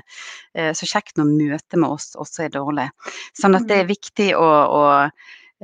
eh, 0.56 0.74
så 0.78 0.90
kjekt 0.90 1.18
når 1.20 1.32
møtet 1.34 1.80
med 1.80 1.90
oss 1.90 2.14
også 2.20 2.48
er 2.48 2.54
dårlig. 2.56 2.90
Sånn 3.38 3.58
at 3.58 3.68
det 3.70 3.82
er 3.82 3.88
mm. 3.90 3.94
viktig 3.94 4.30
å, 4.40 4.52
å 4.76 4.84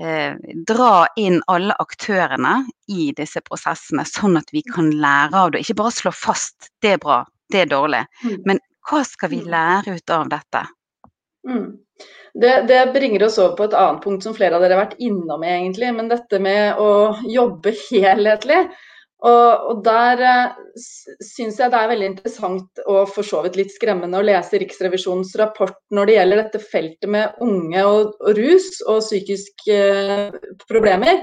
eh, 0.02 0.36
dra 0.68 1.06
inn 1.20 1.40
alle 1.52 1.76
aktørene 1.82 2.56
i 2.92 3.12
disse 3.18 3.42
prosessene, 3.46 4.06
sånn 4.08 4.40
at 4.40 4.52
vi 4.56 4.64
kan 4.68 4.92
lære 4.92 5.46
av 5.46 5.54
det. 5.54 5.64
Ikke 5.64 5.80
bare 5.84 5.96
slå 5.96 6.14
fast 6.16 6.72
det 6.84 6.96
er 6.96 7.02
bra, 7.04 7.22
det 7.52 7.66
er 7.66 7.72
dårlig, 7.72 8.06
Mm. 8.24 8.38
men 8.46 8.60
hva 8.90 9.04
skal 9.06 9.30
vi 9.30 9.42
Mm. 9.42 9.50
lære 9.52 9.96
ut 9.96 10.10
av 10.10 10.30
dette? 10.30 10.68
Mm. 11.48 11.72
Det, 12.34 12.54
det 12.70 12.94
bringer 12.94 13.26
oss 13.28 13.40
over 13.42 13.58
på 13.58 13.68
et 13.68 13.76
annet 13.76 14.04
punkt 14.04 14.24
som 14.24 14.36
flere 14.36 14.56
av 14.56 14.64
dere 14.64 14.78
har 14.78 14.86
vært 14.86 15.02
innom, 15.04 15.44
egentlig, 15.44 15.92
men 15.96 16.10
dette 16.12 16.40
med 16.42 16.80
å 16.80 16.92
jobbe 17.28 17.74
helhetlig. 17.90 18.64
Og, 19.22 19.68
og 19.70 19.82
der 19.86 20.22
eh, 20.26 20.54
syns 21.22 21.60
jeg 21.62 21.70
det 21.70 21.78
er 21.78 21.92
veldig 21.92 22.08
interessant 22.10 22.82
og 22.88 23.12
for 23.14 23.28
så 23.28 23.44
vidt 23.46 23.60
litt 23.60 23.74
skremmende 23.76 24.18
å 24.18 24.26
lese 24.26 24.58
Riksrevisjonens 24.58 25.36
rapport 25.38 25.78
når 25.94 26.10
det 26.10 26.16
gjelder 26.16 26.42
dette 26.42 26.62
feltet 26.72 27.12
med 27.14 27.44
unge 27.46 27.84
og, 27.86 28.16
og 28.18 28.40
rus 28.40 28.80
og 28.88 29.04
psykiske 29.06 29.78
eh, 29.78 30.40
problemer. 30.66 31.22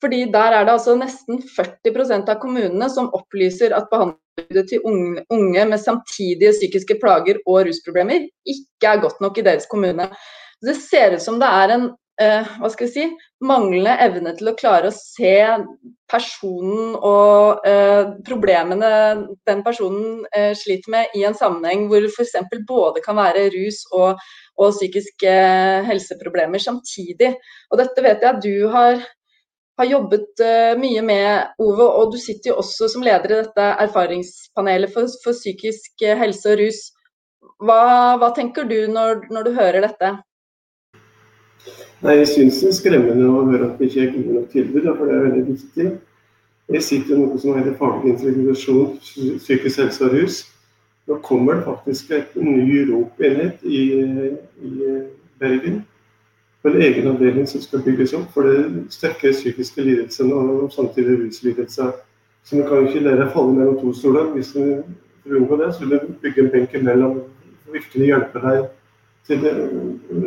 Fordi 0.00 0.24
der 0.32 0.56
er 0.56 0.64
det 0.64 0.78
altså 0.78 0.96
nesten 0.96 1.42
40% 1.44 2.32
av 2.32 2.40
kommunene 2.40 2.88
som 2.92 3.12
opplyser 3.16 3.76
at 3.76 3.92
behandlingstilbudet 4.36 4.68
til 4.68 4.80
unge, 5.30 5.64
med 5.64 5.78
samtidige 5.78 6.52
psykiske 6.52 6.98
plager 7.00 7.38
og 7.46 7.66
rusproblemer 7.66 8.28
ikke 8.46 8.86
er 8.86 9.00
godt 9.00 9.20
nok 9.20 9.38
i 9.38 9.42
deres 9.42 9.66
kommune. 9.70 10.08
Det 10.62 10.76
ser 10.76 11.14
ut 11.14 11.22
som 11.22 11.40
det 11.40 11.48
er 11.48 11.74
en 11.74 11.90
eh, 12.20 12.46
hva 12.60 12.70
skal 12.72 12.86
vi 12.86 12.92
si, 12.92 13.06
manglende 13.44 13.96
evne 14.00 14.32
til 14.36 14.48
å 14.48 14.56
klare 14.56 14.88
å 14.88 14.94
se 14.94 15.36
personen 16.08 16.94
og 16.96 17.66
eh, 17.66 18.12
problemene 18.24 18.90
den 19.48 19.62
personen 19.66 20.24
eh, 20.32 20.54
sliter 20.56 20.90
med 20.90 21.16
i 21.16 21.24
en 21.28 21.36
sammenheng 21.36 21.88
hvor 21.90 22.04
f.eks. 22.08 22.36
både 22.68 23.02
kan 23.04 23.18
være 23.18 23.50
rus 23.52 23.82
og, 23.92 24.16
og 24.56 24.72
psykiske 24.76 25.36
helseproblemer 25.88 26.62
samtidig. 26.62 27.34
Og 27.70 27.82
dette 27.82 28.04
vet 28.04 28.24
jeg 28.24 28.32
at 28.32 28.42
du 28.44 28.68
har, 28.72 29.02
har 29.76 29.88
jobbet 29.90 30.40
eh, 30.40 30.74
mye 30.80 31.02
med, 31.04 31.56
Ove, 31.62 31.84
og 31.84 32.12
du 32.12 32.18
sitter 32.20 32.52
jo 32.52 32.60
også 32.62 32.88
som 32.88 33.04
leder 33.04 33.32
i 33.32 33.40
dette 33.42 33.66
erfaringspanelet 33.84 34.92
for, 34.94 35.10
for 35.24 35.36
psykisk 35.36 36.04
eh, 36.04 36.16
helse 36.18 36.54
og 36.54 36.62
rus. 36.62 36.80
Hva, 37.62 38.16
hva 38.20 38.30
tenker 38.36 38.68
du 38.68 38.78
når, 38.92 39.26
når 39.32 39.46
du 39.46 39.52
hører 39.56 39.84
dette? 39.84 40.12
Nei, 42.04 42.18
Jeg 42.20 42.28
syns 42.32 42.60
det 42.60 42.70
er 42.70 42.76
skremmende 42.76 43.28
å 43.28 43.46
høre 43.48 43.70
at 43.70 43.78
det 43.80 43.88
ikke 43.90 44.04
er 44.04 44.12
gode 44.16 44.36
nok 44.36 44.50
tilbud, 44.52 44.90
for 44.90 45.08
det 45.08 45.16
er 45.16 45.24
veldig 45.28 45.44
viktig. 45.48 45.88
Jeg 46.76 46.82
sitter 46.82 47.14
i 47.14 47.18
noe 47.20 47.40
som 47.40 47.56
heter 47.56 47.76
faglig 47.78 48.14
integrasjon, 48.14 48.96
psykisk 49.38 49.82
helse 49.84 50.04
og 50.04 50.16
rus. 50.16 50.38
Nå 51.06 51.20
kommer 51.22 51.60
det 51.60 51.66
faktisk 51.68 52.10
et 52.16 52.32
ny 52.40 52.80
ROP-enhet 52.88 53.62
i, 53.62 53.82
i 54.66 54.72
Bergen. 55.38 55.84
En 56.66 56.76
egen 56.82 57.06
avdeling 57.06 57.46
som 57.46 57.62
skal 57.62 57.82
bygges 57.86 58.12
opp 58.18 58.32
for 58.34 58.48
det 58.48 58.86
sterke 58.90 59.30
psykiske 59.30 59.82
lidelsene 59.86 60.34
og 60.34 60.72
samtidig 60.74 61.20
ruslidelse. 61.20 61.92
Så 62.44 62.56
vi 62.56 62.62
kan 62.66 62.86
ikke 62.86 63.02
la 63.04 63.12
det 63.20 63.28
falle 63.34 63.54
mellom 63.54 63.76
to 63.78 63.92
stoler. 63.94 64.32
Hvis 64.34 64.50
vi 64.56 64.64
å 64.74 65.36
unngå 65.38 65.58
det, 65.60 65.68
så 65.74 65.84
vil 65.84 66.00
vi 66.00 66.16
bygge 66.24 66.42
en 66.42 66.50
benk 66.54 66.74
imellom 66.74 67.20
og 67.20 67.76
virkelig 67.76 68.10
hjelpe 68.10 68.42
deg 68.42 68.66
til 69.26 69.42
det, 69.42 69.52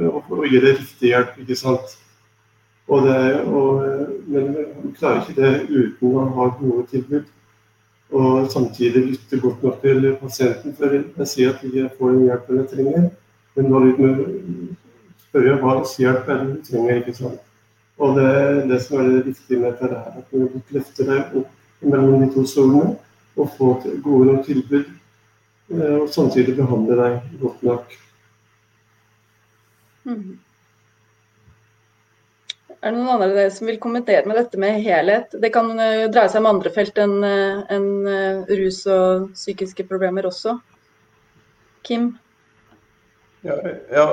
og, 0.09 0.31
gi 0.43 0.59
deg 0.59 0.79
riktig 0.79 1.11
hjelp, 1.13 1.37
ikke 1.43 1.59
sant. 1.59 1.95
Og 2.89 3.05
det, 3.07 3.19
og, 3.45 3.83
men 4.27 4.49
vi 4.55 4.93
klarer 4.97 5.21
ikke 5.21 5.37
det 5.39 5.53
uten 5.69 6.17
å 6.19 6.25
ha 6.39 6.49
gode 6.59 6.87
tilbud. 6.91 7.27
Og 8.09 8.49
samtidig 8.51 9.05
lytte 9.11 9.39
godt 9.43 9.63
nok 9.63 9.81
til 9.83 10.07
pasienten. 10.21 10.75
For 10.79 10.95
jeg 10.97 11.29
sier 11.29 11.53
at 11.53 11.63
de 11.63 11.89
får 11.99 12.15
den 12.15 12.29
hjelpen 12.29 12.61
de 12.61 12.69
trenger. 12.71 13.09
Men 13.55 13.69
når 13.69 13.89
de 13.89 14.13
spør 15.29 15.53
hva 15.61 15.77
slags 15.77 15.95
hjelp 16.01 16.29
er 16.29 16.41
det 16.41 16.49
du 16.55 16.65
trenger, 16.71 16.99
ikke 17.03 17.15
sant. 17.17 17.45
Og 17.99 18.17
det 18.17 18.33
det 18.69 18.81
som 18.83 18.99
er 18.99 19.09
det 19.09 19.23
viktige 19.27 19.59
med 19.59 19.71
dette 19.71 19.89
er 19.93 20.19
at 20.21 20.33
du 20.33 20.61
løfter 20.75 21.09
deg 21.09 21.39
opp 21.41 21.55
mellom 21.85 22.23
de 22.23 22.33
to 22.33 22.45
stolene 22.47 22.95
og 23.39 23.49
får 23.57 23.87
gode 24.03 24.33
nok 24.33 24.45
tilbud. 24.45 24.85
Og 25.69 26.07
samtidig 26.09 26.55
behandle 26.57 26.95
deg 26.97 27.41
godt 27.41 27.65
nok. 27.67 27.97
Mm. 30.09 30.39
Er 32.79 32.95
det 32.95 33.01
noen 33.01 33.21
andre 33.27 33.49
som 33.51 33.67
vil 33.67 33.77
kommentere 33.83 34.23
med 34.25 34.39
dette 34.39 34.59
med 34.61 34.79
helhet? 34.81 35.35
Det 35.35 35.51
kan 35.53 35.69
uh, 35.75 36.07
dreie 36.07 36.31
seg 36.31 36.39
om 36.39 36.49
andre 36.53 36.71
felt 36.73 36.97
enn 37.03 37.17
uh, 37.21 37.67
en, 37.75 37.89
rus 38.47 38.85
og 38.87 39.27
psykiske 39.35 39.83
problemer 39.89 40.29
også. 40.29 40.55
Kim? 41.83 42.13
Ja, 43.45 43.55
ja, 43.63 44.05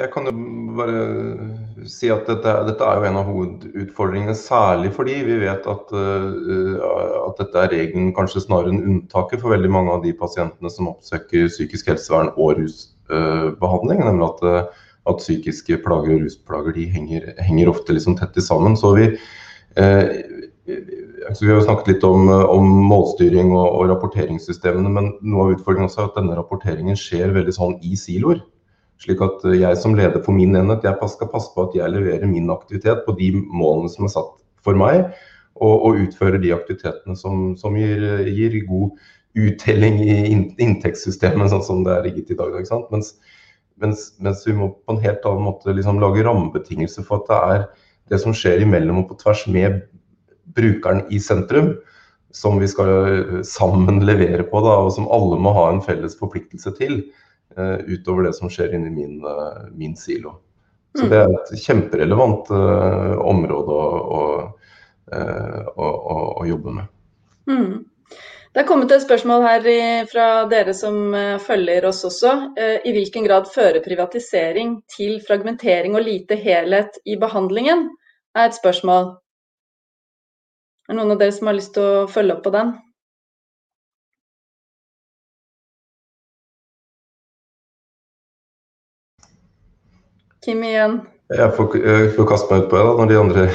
jeg 0.00 0.08
kan 0.10 0.26
jo 0.26 0.32
bare 0.74 1.02
si 1.86 2.08
at 2.10 2.26
dette, 2.26 2.54
dette, 2.66 2.82
er 2.82 2.98
jo 2.98 3.06
en 3.06 3.18
av 3.20 3.28
hovedutfordringene. 3.30 4.34
Særlig 4.34 4.90
fordi 4.96 5.20
vi 5.28 5.36
vet 5.44 5.68
at, 5.70 5.92
at 5.94 7.38
dette 7.42 7.62
er 7.62 7.70
regelen, 7.70 8.10
kanskje 8.16 8.42
snarere 8.42 8.74
enn 8.74 8.82
unntaket 8.82 9.44
for 9.44 9.54
veldig 9.54 9.70
mange 9.70 9.94
av 9.94 10.02
de 10.02 10.10
pasientene 10.18 10.72
som 10.72 10.90
oppsøker 10.90 11.46
psykisk 11.52 11.92
helsevern 11.92 12.32
og 12.34 12.58
rusbehandling. 12.58 14.02
nemlig 14.02 14.32
at 14.32 14.74
at 15.06 15.22
psykiske 15.22 15.78
plager 15.84 16.16
og 16.16 16.24
rusplager 16.24 16.74
de 16.76 16.86
henger, 16.90 17.30
henger 17.46 17.70
ofte 17.70 17.94
liksom 17.94 18.16
tett 18.18 18.36
sammen. 18.42 18.76
Så 18.78 18.92
vi, 18.96 19.06
eh, 19.76 20.04
altså 21.28 21.44
vi 21.44 21.52
har 21.52 21.60
jo 21.60 21.66
snakket 21.68 21.92
litt 21.94 22.06
om, 22.06 22.28
om 22.28 22.66
målstyring 22.90 23.52
og, 23.54 23.68
og, 23.68 23.86
rapporteringssystemene, 23.92 24.90
men 24.90 25.12
noe 25.22 25.46
av 25.46 25.56
utfordringen 25.56 25.90
også 25.90 26.02
er 26.02 26.10
at 26.10 26.20
denne 26.20 26.38
rapporteringen 26.38 26.98
skjer 26.98 27.34
veldig 27.36 27.54
sånn 27.54 27.78
i 27.86 27.98
siloer. 28.00 28.42
Slik 29.02 29.20
at 29.24 29.44
jeg 29.52 29.76
som 29.76 29.94
leder 29.96 30.22
for 30.24 30.36
min 30.36 30.56
enhet 30.56 30.84
jeg 30.86 31.10
skal 31.12 31.28
passe 31.32 31.52
på 31.52 31.66
at 31.66 31.74
jeg 31.76 31.92
leverer 31.92 32.28
min 32.30 32.48
aktivitet 32.52 33.04
på 33.04 33.14
de 33.18 33.32
målene 33.36 33.92
som 33.92 34.06
er 34.06 34.14
satt 34.14 34.32
for 34.64 34.78
meg, 34.78 35.10
og, 35.56 35.74
og 35.88 36.00
utfører 36.04 36.40
de 36.40 36.54
aktivitetene 36.56 37.16
som, 37.16 37.50
som 37.60 37.76
gir, 37.76 38.02
gir, 38.28 38.56
god 38.68 38.96
uttelling 39.36 39.98
i 40.00 40.16
inntektssystemet, 40.64 41.50
sånn 41.52 41.64
som 41.64 41.82
det 41.84 41.92
er 41.92 42.06
rigget 42.08 42.32
i 42.32 42.38
dag. 42.38 42.56
Mens, 42.92 43.12
mens, 43.80 44.06
mens, 44.20 44.44
vi 44.48 44.54
må 44.56 44.70
på 44.72 44.96
en 44.96 45.02
helt 45.04 45.28
annen 45.28 45.44
måte 45.44 45.74
liksom 45.76 46.00
lage 46.00 46.24
rammebetingelser 46.24 47.04
for 47.04 47.20
at 47.20 47.28
det 47.28 47.40
er 47.56 47.66
det 48.12 48.22
som 48.22 48.36
skjer 48.36 48.64
imellom 48.64 49.02
og 49.02 49.10
på 49.10 49.18
tvers 49.20 49.44
med 49.52 49.82
brukeren 50.56 51.04
i 51.12 51.20
sentrum, 51.20 51.74
som 52.36 52.56
vi 52.60 52.68
skal 52.68 53.42
sammen 53.48 54.02
levere 54.04 54.44
på, 54.48 54.60
da, 54.64 54.78
og 54.84 54.92
som 54.96 55.08
alle 55.12 55.38
må 55.40 55.52
ha 55.56 55.68
en 55.72 55.84
felles 55.84 56.16
forpliktelse 56.20 56.72
til, 56.80 57.00
utover 57.86 58.26
det 58.26 58.32
som 58.36 58.50
skjer 58.52 58.74
inni 58.76 58.90
min, 58.90 59.20
uh, 59.24 59.68
min 59.72 59.94
silo. 59.96 60.34
Så 60.96 61.06
det 61.08 61.18
er 61.22 61.34
et 61.36 61.52
kjemperelevant 61.60 62.48
uh, 62.52 63.16
område 63.24 63.76
å, 63.76 63.84
å, 64.16 64.22
å, 65.76 66.16
å, 66.40 66.46
jobbe 66.48 66.74
med. 66.78 66.90
Mm. 67.48 67.84
Det 68.52 68.62
er 68.62 68.68
kommet 68.68 68.92
et 68.92 69.04
spørsmål 69.04 69.44
her 69.44 69.66
fra 70.08 70.26
dere 70.48 70.72
som 70.74 71.12
følger 71.44 71.84
oss 71.90 72.00
også. 72.08 72.32
I 72.56 72.94
hvilken 72.96 73.26
grad 73.28 73.50
fører 73.52 73.84
privatisering 73.84 74.78
til 74.88 75.18
fragmentering 75.24 75.96
og 75.98 76.06
lite 76.08 76.38
helhet 76.40 76.96
i 77.04 77.18
behandlingen? 77.20 77.90
er 78.36 78.50
et 78.50 78.56
spørsmål. 78.56 79.14
Er 80.86 80.94
det 80.94 80.98
noen 80.98 81.14
av 81.14 81.20
dere 81.20 81.34
som 81.34 81.48
har 81.50 81.56
lyst 81.56 81.74
til 81.76 81.86
å 81.86 82.08
følge 82.10 82.36
opp 82.36 82.44
på 82.46 82.52
den? 82.54 82.74
Kim 90.46 90.62
igjen. 90.62 91.00
Jeg 91.34 91.50
får, 91.56 91.72
jeg 91.82 92.10
får 92.14 92.28
kaste 92.30 92.52
meg 92.52 92.60
ut 92.62 92.70
på 92.70 92.78
det 92.78 92.86
da, 92.86 92.94
når 93.00 93.10
de 93.10 93.18
andre 93.18 93.46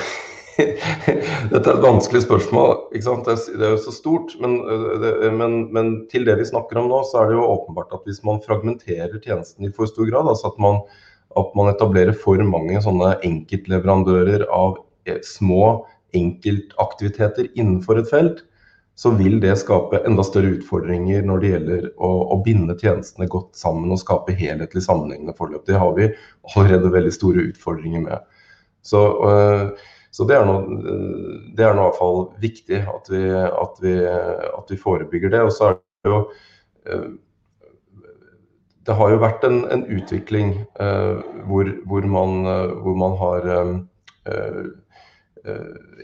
dette 1.53 1.61
er 1.61 1.77
et 1.77 1.85
vanskelig 1.85 2.25
spørsmål. 2.25 2.73
ikke 2.91 3.05
sant? 3.05 3.29
Det 3.29 3.63
er 3.63 3.77
jo 3.77 3.79
så 3.85 3.93
stort. 3.95 4.33
Men, 4.43 4.57
det, 4.99 5.13
men, 5.37 5.55
men, 5.71 5.93
til 6.11 6.27
det 6.27 6.35
vi 6.41 6.49
snakker 6.49 6.81
om 6.81 6.89
nå, 6.91 6.99
så 7.07 7.21
er 7.21 7.31
det 7.31 7.37
jo 7.39 7.47
åpenbart 7.47 7.95
at 7.95 8.03
hvis 8.09 8.19
man 8.27 8.43
fragmenterer 8.43 9.15
tjenesten 9.23 9.69
i 9.69 9.71
for 9.75 9.89
stor 9.89 10.09
grad, 10.11 10.27
altså 10.27 10.51
at 10.51 10.59
man, 10.61 10.81
at 11.39 11.55
man 11.57 11.71
etablerer 11.71 12.17
for 12.17 12.43
mange 12.43 12.83
sånne 12.83 13.15
enkeltleverandører 13.27 14.45
av 14.51 14.81
små 15.25 15.63
enkeltaktiviteter 16.17 17.47
innenfor 17.55 18.01
et 18.01 18.11
felt, 18.11 18.43
så 19.01 19.09
vil 19.17 19.39
det 19.41 19.55
skape 19.57 20.03
enda 20.05 20.23
større 20.25 20.53
utfordringer 20.59 21.23
når 21.25 21.41
det 21.41 21.53
gjelder 21.55 21.87
å, 21.97 22.09
å 22.35 22.35
binde 22.45 22.75
tjenestene 22.77 23.25
godt 23.31 23.57
sammen 23.57 23.89
og 23.89 24.01
skape 24.01 24.35
helhetlig 24.37 24.83
sammenhengende 24.85 25.33
forløp. 25.37 25.63
Det 25.65 25.79
har 25.81 25.95
vi 25.97 26.11
allerede 26.53 26.93
veldig 26.93 27.15
store 27.15 27.47
utfordringer 27.49 28.05
med. 28.05 28.45
Så 28.85 29.01
øh, 29.25 29.71
så 30.11 30.27
det 30.27 30.35
er 30.35 30.43
nå 30.45 30.55
i 31.55 31.63
hvert 31.63 31.95
fall 31.97 32.17
viktig 32.43 32.81
at 32.83 33.05
vi, 33.09 33.21
at, 33.31 33.77
vi, 33.79 33.93
at 34.03 34.71
vi, 34.73 34.79
forebygger 34.79 35.31
det. 35.31 35.43
Og 35.47 35.53
så 35.55 35.69
er 35.69 35.77
det 35.79 36.11
jo 36.11 36.17
Det 38.81 38.97
har 38.97 39.13
jo 39.13 39.21
vært 39.21 39.45
en, 39.47 39.61
en 39.71 39.85
utvikling 39.87 40.51
hvor, 41.47 41.71
hvor, 41.87 42.07
man, 42.17 42.43
hvor, 42.83 42.97
man, 42.99 43.15
har 43.21 43.47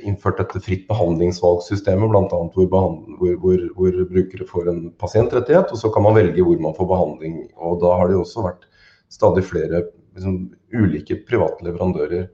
innført 0.01 0.39
dette 0.41 0.59
fritt 0.65 0.87
behandlingsvalgsystemet, 0.89 2.09
bl.a. 2.09 2.39
Hvor, 2.53 2.69
hvor, 2.71 3.35
hvor, 3.43 3.65
hvor 3.77 3.99
brukere 4.09 4.47
får 4.49 4.71
en 4.71 4.81
pasientrettighet, 4.97 5.71
og 5.71 5.81
så 5.81 5.91
kan 5.93 6.05
man 6.07 6.17
velge 6.17 6.45
hvor 6.45 6.57
man 6.63 6.75
får 6.77 6.89
behandling. 6.89 7.39
Og 7.55 7.79
da 7.83 7.93
har 7.99 8.09
det 8.09 8.17
jo 8.17 8.23
også 8.25 8.45
vært 8.47 8.65
stadig 9.13 9.45
flere 9.47 9.83
liksom, 10.17 10.39
ulike 10.73 11.19
private 11.29 11.67
leverandører. 11.67 12.27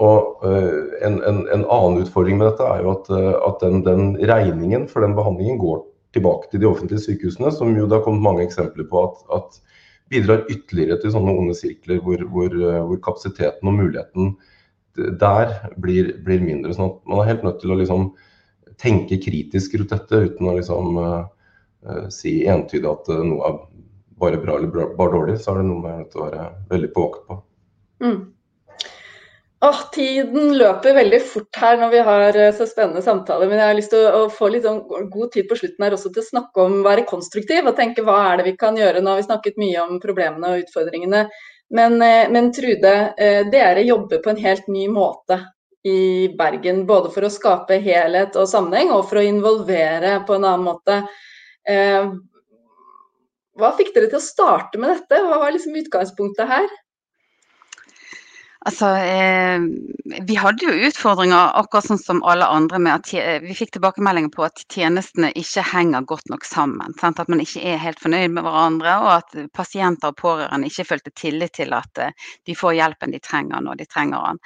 Og 0.00 0.44
en, 1.04 1.20
en, 1.20 1.42
en, 1.44 1.64
annen 1.68 2.02
utfordring 2.02 2.38
med 2.40 2.48
dette 2.50 2.66
er 2.66 2.82
jo 2.82 2.94
at, 2.96 3.10
at 3.44 3.64
den, 3.64 3.82
den, 3.84 4.14
regningen 4.30 4.88
for 4.88 5.04
den 5.04 5.16
behandlingen 5.18 5.60
går 5.60 5.82
tilbake 6.16 6.48
til 6.50 6.62
de 6.62 6.70
offentlige 6.70 7.04
sykehusene, 7.04 7.52
som 7.52 7.74
jo 7.76 7.84
det 7.86 7.98
har 7.98 8.06
kommet 8.06 8.24
mange 8.24 8.46
eksempler 8.46 8.88
på 8.88 9.02
at, 9.04 9.18
at 9.36 9.58
bidrar 10.08 10.46
ytterligere 10.48 10.96
til 11.02 11.12
sånne 11.12 11.34
onde 11.36 11.56
sirkler 11.56 12.00
hvor 12.00 12.94
kapasiteten 13.04 13.68
og 13.68 13.76
muligheten 13.76 14.38
der 15.20 15.54
blir, 15.80 16.12
blir, 16.24 16.40
mindre. 16.44 16.74
sånn 16.74 16.92
at 16.92 17.02
Man 17.08 17.22
er 17.22 17.30
helt 17.32 17.44
nødt 17.46 17.60
til 17.62 17.74
å 17.74 17.78
liksom 17.80 18.08
tenke 18.78 19.18
kritisk 19.22 19.74
rundt 19.78 19.94
dette 19.94 20.22
uten 20.28 20.48
å 20.48 20.56
liksom 20.58 20.98
uh, 21.02 22.08
si 22.14 22.40
entydig 22.46 22.88
at 22.90 23.10
uh, 23.10 23.22
noe 23.26 23.48
er 23.48 23.60
bare 24.18 24.40
bra 24.42 24.56
eller 24.58 24.72
bra, 24.72 24.88
bare 24.98 25.14
dårlig. 25.14 25.38
Så 25.42 25.52
er 25.52 25.62
det 25.62 25.68
noe 25.70 25.82
man 25.82 25.94
er 25.94 26.02
nødt 26.02 26.12
til 26.14 26.22
å 26.22 26.26
være 26.28 26.50
veldig 26.72 26.90
på 26.94 27.06
vakt 27.06 27.24
på. 27.28 27.38
Mm. 28.04 28.18
Åh, 29.66 29.78
tiden 29.90 30.52
løper 30.54 30.94
veldig 30.94 31.18
fort 31.26 31.58
her 31.58 31.80
når 31.80 31.90
vi 31.90 32.02
har 32.06 32.36
så 32.54 32.66
spennende 32.70 33.02
samtaler. 33.02 33.48
Men 33.50 33.58
jeg 33.58 33.66
har 33.66 33.78
lyst 33.78 33.90
til 33.90 34.04
å, 34.06 34.20
få 34.30 34.52
litt 34.54 34.66
sånn 34.66 34.84
god 34.86 35.32
tid 35.34 35.48
på 35.50 35.58
slutten 35.58 35.82
her 35.82 35.96
også 35.96 36.12
til 36.14 36.22
å 36.22 36.28
snakke 36.28 36.66
om 36.66 36.76
være 36.86 37.06
konstruktiv. 37.10 37.66
Og 37.66 37.74
tenke 37.78 38.04
hva 38.06 38.20
er 38.28 38.38
det 38.38 38.52
vi 38.52 38.56
kan 38.60 38.78
gjøre. 38.78 39.02
Nå 39.02 39.14
har 39.14 39.18
vi 39.18 39.26
snakket 39.26 39.58
mye 39.58 39.82
om 39.82 39.98
problemene 40.02 40.52
og 40.52 40.62
utfordringene. 40.62 41.24
Men, 41.70 42.02
eh, 42.02 42.30
men 42.32 42.52
Trude, 42.52 43.14
eh, 43.18 43.46
dere 43.52 43.84
jobber 43.84 44.22
på 44.24 44.30
en 44.30 44.40
helt 44.40 44.68
ny 44.68 44.86
måte 44.88 45.40
i 45.84 46.28
Bergen. 46.38 46.86
Både 46.86 47.12
for 47.12 47.26
å 47.26 47.32
skape 47.32 47.80
helhet 47.84 48.36
og 48.36 48.48
sammenheng, 48.48 48.90
og 48.94 49.04
for 49.10 49.20
å 49.20 49.26
involvere 49.26 50.18
på 50.26 50.38
en 50.38 50.48
annen 50.48 50.66
måte. 50.66 51.02
Hva 53.58 53.72
fikk 53.76 53.90
dere 53.94 54.08
til 54.08 54.20
å 54.20 54.24
starte 54.24 54.80
med 54.80 54.94
dette? 54.94 55.18
Hva 55.26 55.40
var 55.42 55.52
liksom 55.52 55.76
utgangspunktet 55.76 56.48
her? 56.48 56.68
Altså, 58.66 58.88
eh, 58.96 59.60
vi 60.26 60.34
hadde 60.34 60.66
jo 60.66 60.88
utfordringer 60.88 61.52
akkurat 61.60 61.86
sånn 61.86 62.00
som 62.02 62.22
alle 62.26 62.46
andre 62.50 62.80
med 62.82 62.96
at 62.96 63.42
vi 63.44 63.54
fikk 63.54 63.76
tilbakemeldinger 63.76 64.32
på 64.34 64.42
at 64.48 64.64
tjenestene 64.74 65.30
ikke 65.38 65.62
henger 65.70 66.06
godt 66.10 66.26
nok 66.32 66.46
sammen. 66.48 66.96
Sant? 66.98 67.20
At 67.22 67.30
man 67.30 67.42
ikke 67.44 67.62
er 67.62 67.78
helt 67.78 68.02
fornøyd 68.02 68.34
med 68.34 68.42
hverandre, 68.42 68.96
og 69.04 69.10
at 69.14 69.38
pasienter 69.54 70.10
og 70.10 70.18
pårørende 70.18 70.66
ikke 70.72 70.88
følte 70.90 71.14
tillit 71.14 71.54
til 71.60 71.76
at 71.76 72.02
eh, 72.02 72.26
de 72.50 72.56
får 72.58 72.74
hjelpen 72.80 73.14
de 73.14 73.22
trenger 73.22 73.62
når 73.62 73.78
de 73.78 73.86
trenger 73.86 74.26
den. 74.26 74.42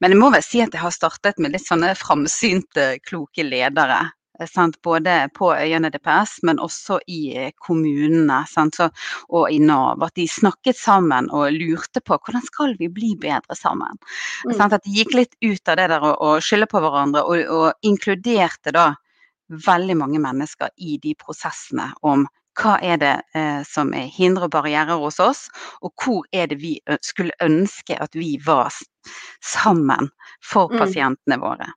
Men 0.00 0.14
jeg 0.14 0.22
må 0.22 0.30
vel 0.36 0.46
si 0.46 0.62
at 0.62 0.70
jeg 0.70 0.84
har 0.84 0.94
startet 0.94 1.42
med 1.42 1.56
litt 1.56 1.66
sånne 1.66 1.96
framsynte, 1.98 2.92
kloke 3.02 3.42
ledere. 3.46 4.04
Sant? 4.44 4.76
Både 4.82 5.28
på 5.34 5.50
Øyene 5.54 5.90
DPS, 5.90 6.38
men 6.42 6.60
også 6.62 6.98
i 7.08 7.20
eh, 7.36 7.52
kommunene 7.62 8.42
så, 8.50 8.88
og 9.28 9.50
i 9.52 9.58
Nav. 9.58 10.02
At 10.04 10.16
de 10.18 10.28
snakket 10.28 10.78
sammen 10.78 11.30
og 11.30 11.56
lurte 11.56 12.02
på 12.04 12.18
hvordan 12.18 12.44
skal 12.44 12.76
vi 12.78 12.90
bli 12.92 13.14
bedre 13.20 13.56
sammen. 13.56 13.98
Mm. 14.44 14.60
At 14.60 14.82
de 14.84 14.96
gikk 14.98 15.14
litt 15.16 15.36
ut 15.40 15.68
av 15.68 15.80
det 15.80 15.88
der 15.94 16.06
å 16.06 16.36
skylde 16.44 16.68
på 16.70 16.82
hverandre, 16.84 17.24
og, 17.24 17.44
og 17.48 17.86
inkluderte 17.86 18.74
da 18.76 18.90
veldig 19.66 19.96
mange 19.96 20.20
mennesker 20.20 20.72
i 20.76 20.98
de 21.02 21.14
prosessene 21.18 21.92
om 22.02 22.26
hva 22.56 22.78
er 22.80 23.00
det 23.00 23.14
eh, 23.36 23.62
som 23.68 23.92
er 23.94 24.08
hindre 24.12 24.48
og 24.48 24.54
barrierer 24.54 24.96
hos 25.00 25.20
oss, 25.20 25.46
og 25.84 25.92
hvor 26.00 26.24
er 26.32 26.48
det 26.48 26.56
vi 26.62 26.78
skulle 27.04 27.36
ønske 27.44 27.98
at 28.00 28.16
vi 28.16 28.36
var 28.44 28.72
sammen 29.44 30.08
for 30.40 30.72
mm. 30.72 30.78
pasientene 30.80 31.40
våre. 31.42 31.68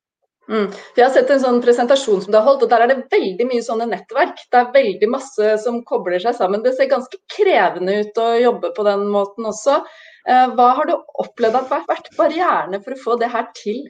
Mm. 0.49 0.71
Jeg 0.97 1.03
har 1.05 1.11
sett 1.13 1.29
en 1.29 1.41
sånn 1.43 1.59
presentasjon 1.61 2.23
som 2.23 2.33
du 2.33 2.37
har 2.39 2.45
holdt, 2.47 2.63
og 2.65 2.71
der 2.71 2.83
er 2.83 2.91
det 2.91 3.03
veldig 3.13 3.45
mye 3.51 3.65
sånne 3.65 3.85
nettverk. 3.91 4.39
Det 4.49 4.57
er 4.57 4.71
veldig 4.73 5.09
masse 5.13 5.51
som 5.63 5.83
kobler 5.85 6.21
seg 6.23 6.37
sammen. 6.39 6.63
Det 6.65 6.73
ser 6.77 6.89
ganske 6.89 7.21
krevende 7.29 7.99
ut 8.01 8.17
å 8.17 8.31
jobbe 8.41 8.73
på 8.73 8.85
den 8.87 9.05
måten 9.13 9.45
også. 9.49 9.77
Eh, 10.25 10.47
hva 10.57 10.71
har 10.79 10.89
du 10.89 10.97
opplevd 11.21 11.59
har 11.59 11.87
vært 11.89 12.09
barrierene 12.17 12.81
for 12.81 12.95
å 12.95 13.01
få 13.03 13.19
det 13.21 13.29
her 13.33 13.49
til? 13.57 13.85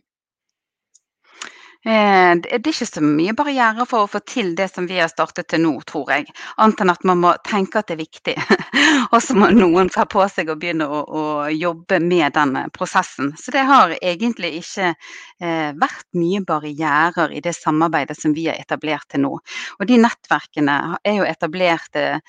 Eh, 1.88 2.32
det 2.44 2.52
er 2.52 2.60
ikke 2.60 2.86
så 2.90 3.00
mye 3.00 3.32
barrierer 3.38 3.88
for 3.88 4.04
å 4.04 4.10
få 4.12 4.20
til 4.28 4.52
det 4.58 4.66
som 4.74 4.88
vi 4.90 4.98
har 5.00 5.08
startet 5.08 5.48
til 5.48 5.62
nå, 5.64 5.72
tror 5.88 6.12
jeg. 6.12 6.26
Annet 6.60 6.84
enn 6.84 6.92
at 6.92 7.06
man 7.08 7.22
må 7.24 7.32
tenke 7.48 7.80
at 7.80 7.88
det 7.88 7.96
er 7.96 8.02
viktig. 8.02 8.36
og 9.14 9.22
så 9.24 9.38
må 9.40 9.48
noen 9.56 9.92
ta 9.94 10.04
på 10.10 10.26
seg 10.28 10.52
å 10.52 10.58
begynne 10.60 10.90
å, 10.92 11.00
å, 11.08 11.24
jobbe 11.56 12.02
med 12.04 12.36
den 12.36 12.58
prosessen. 12.76 13.32
Så 13.40 13.56
det 13.56 13.64
har 13.70 13.96
egentlig 14.02 14.58
ikke 14.60 14.92
eh, 14.92 15.72
vært 15.80 16.08
mye 16.20 16.44
barrierer 16.44 17.32
i 17.32 17.44
det 17.46 17.56
samarbeidet 17.56 18.20
som 18.20 18.36
vi 18.36 18.50
har 18.50 18.60
etablert 18.60 19.08
til 19.14 19.24
nå. 19.24 19.34
Og 19.80 19.88
de 19.88 20.02
nettverkene 20.04 20.80
er 21.00 21.22
jo 21.22 21.30
etablert 21.32 21.96
eh, 21.96 22.20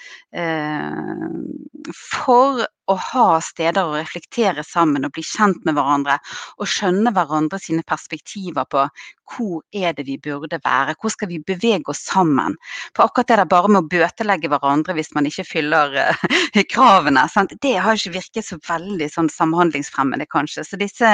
for 1.99 2.63
å 2.91 2.97
ha 2.99 3.27
steder 3.45 3.87
å 3.87 3.97
reflektere 3.97 4.65
sammen 4.67 5.07
og 5.07 5.15
bli 5.15 5.25
kjent 5.27 5.63
med 5.67 5.77
hverandre. 5.79 6.19
Og 6.59 6.69
skjønne 6.71 7.13
hverandre 7.15 7.61
sine 7.63 7.85
perspektiver 7.87 8.67
på 8.71 8.87
hvor 9.31 9.61
er 9.71 9.95
det 9.95 10.09
vi 10.09 10.17
burde 10.19 10.59
være, 10.65 10.97
hvor 10.99 11.13
skal 11.15 11.31
vi 11.31 11.39
bevege 11.47 11.93
oss 11.93 12.03
sammen. 12.09 12.57
For 12.97 13.07
akkurat 13.07 13.31
det 13.31 13.37
der 13.39 13.51
bare 13.53 13.71
med 13.71 13.85
å 13.85 13.91
bøtelegge 13.93 14.51
hverandre 14.51 14.97
hvis 14.99 15.13
man 15.15 15.29
ikke 15.31 15.47
fyller 15.47 15.95
uh, 15.95 16.25
kravene, 16.73 17.27
sant? 17.31 17.55
det 17.63 17.77
har 17.79 17.99
ikke 17.99 18.17
virket 18.19 18.49
så 18.49 18.59
veldig 18.67 19.11
sånn 19.13 19.31
samhandlingsfremmende, 19.31 20.27
kanskje. 20.31 20.67
Så 20.67 20.81
disse 20.81 21.13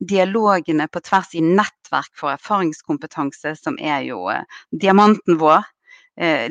dialogene 0.00 0.88
på 0.88 1.04
tvers 1.04 1.36
i 1.36 1.44
nettverk 1.44 2.12
for 2.16 2.32
erfaringskompetanse, 2.32 3.56
som 3.60 3.76
er 3.76 4.00
jo 4.08 4.24
uh, 4.32 4.64
diamanten 4.72 5.36
vår, 5.42 5.68
Eh, 5.81 5.81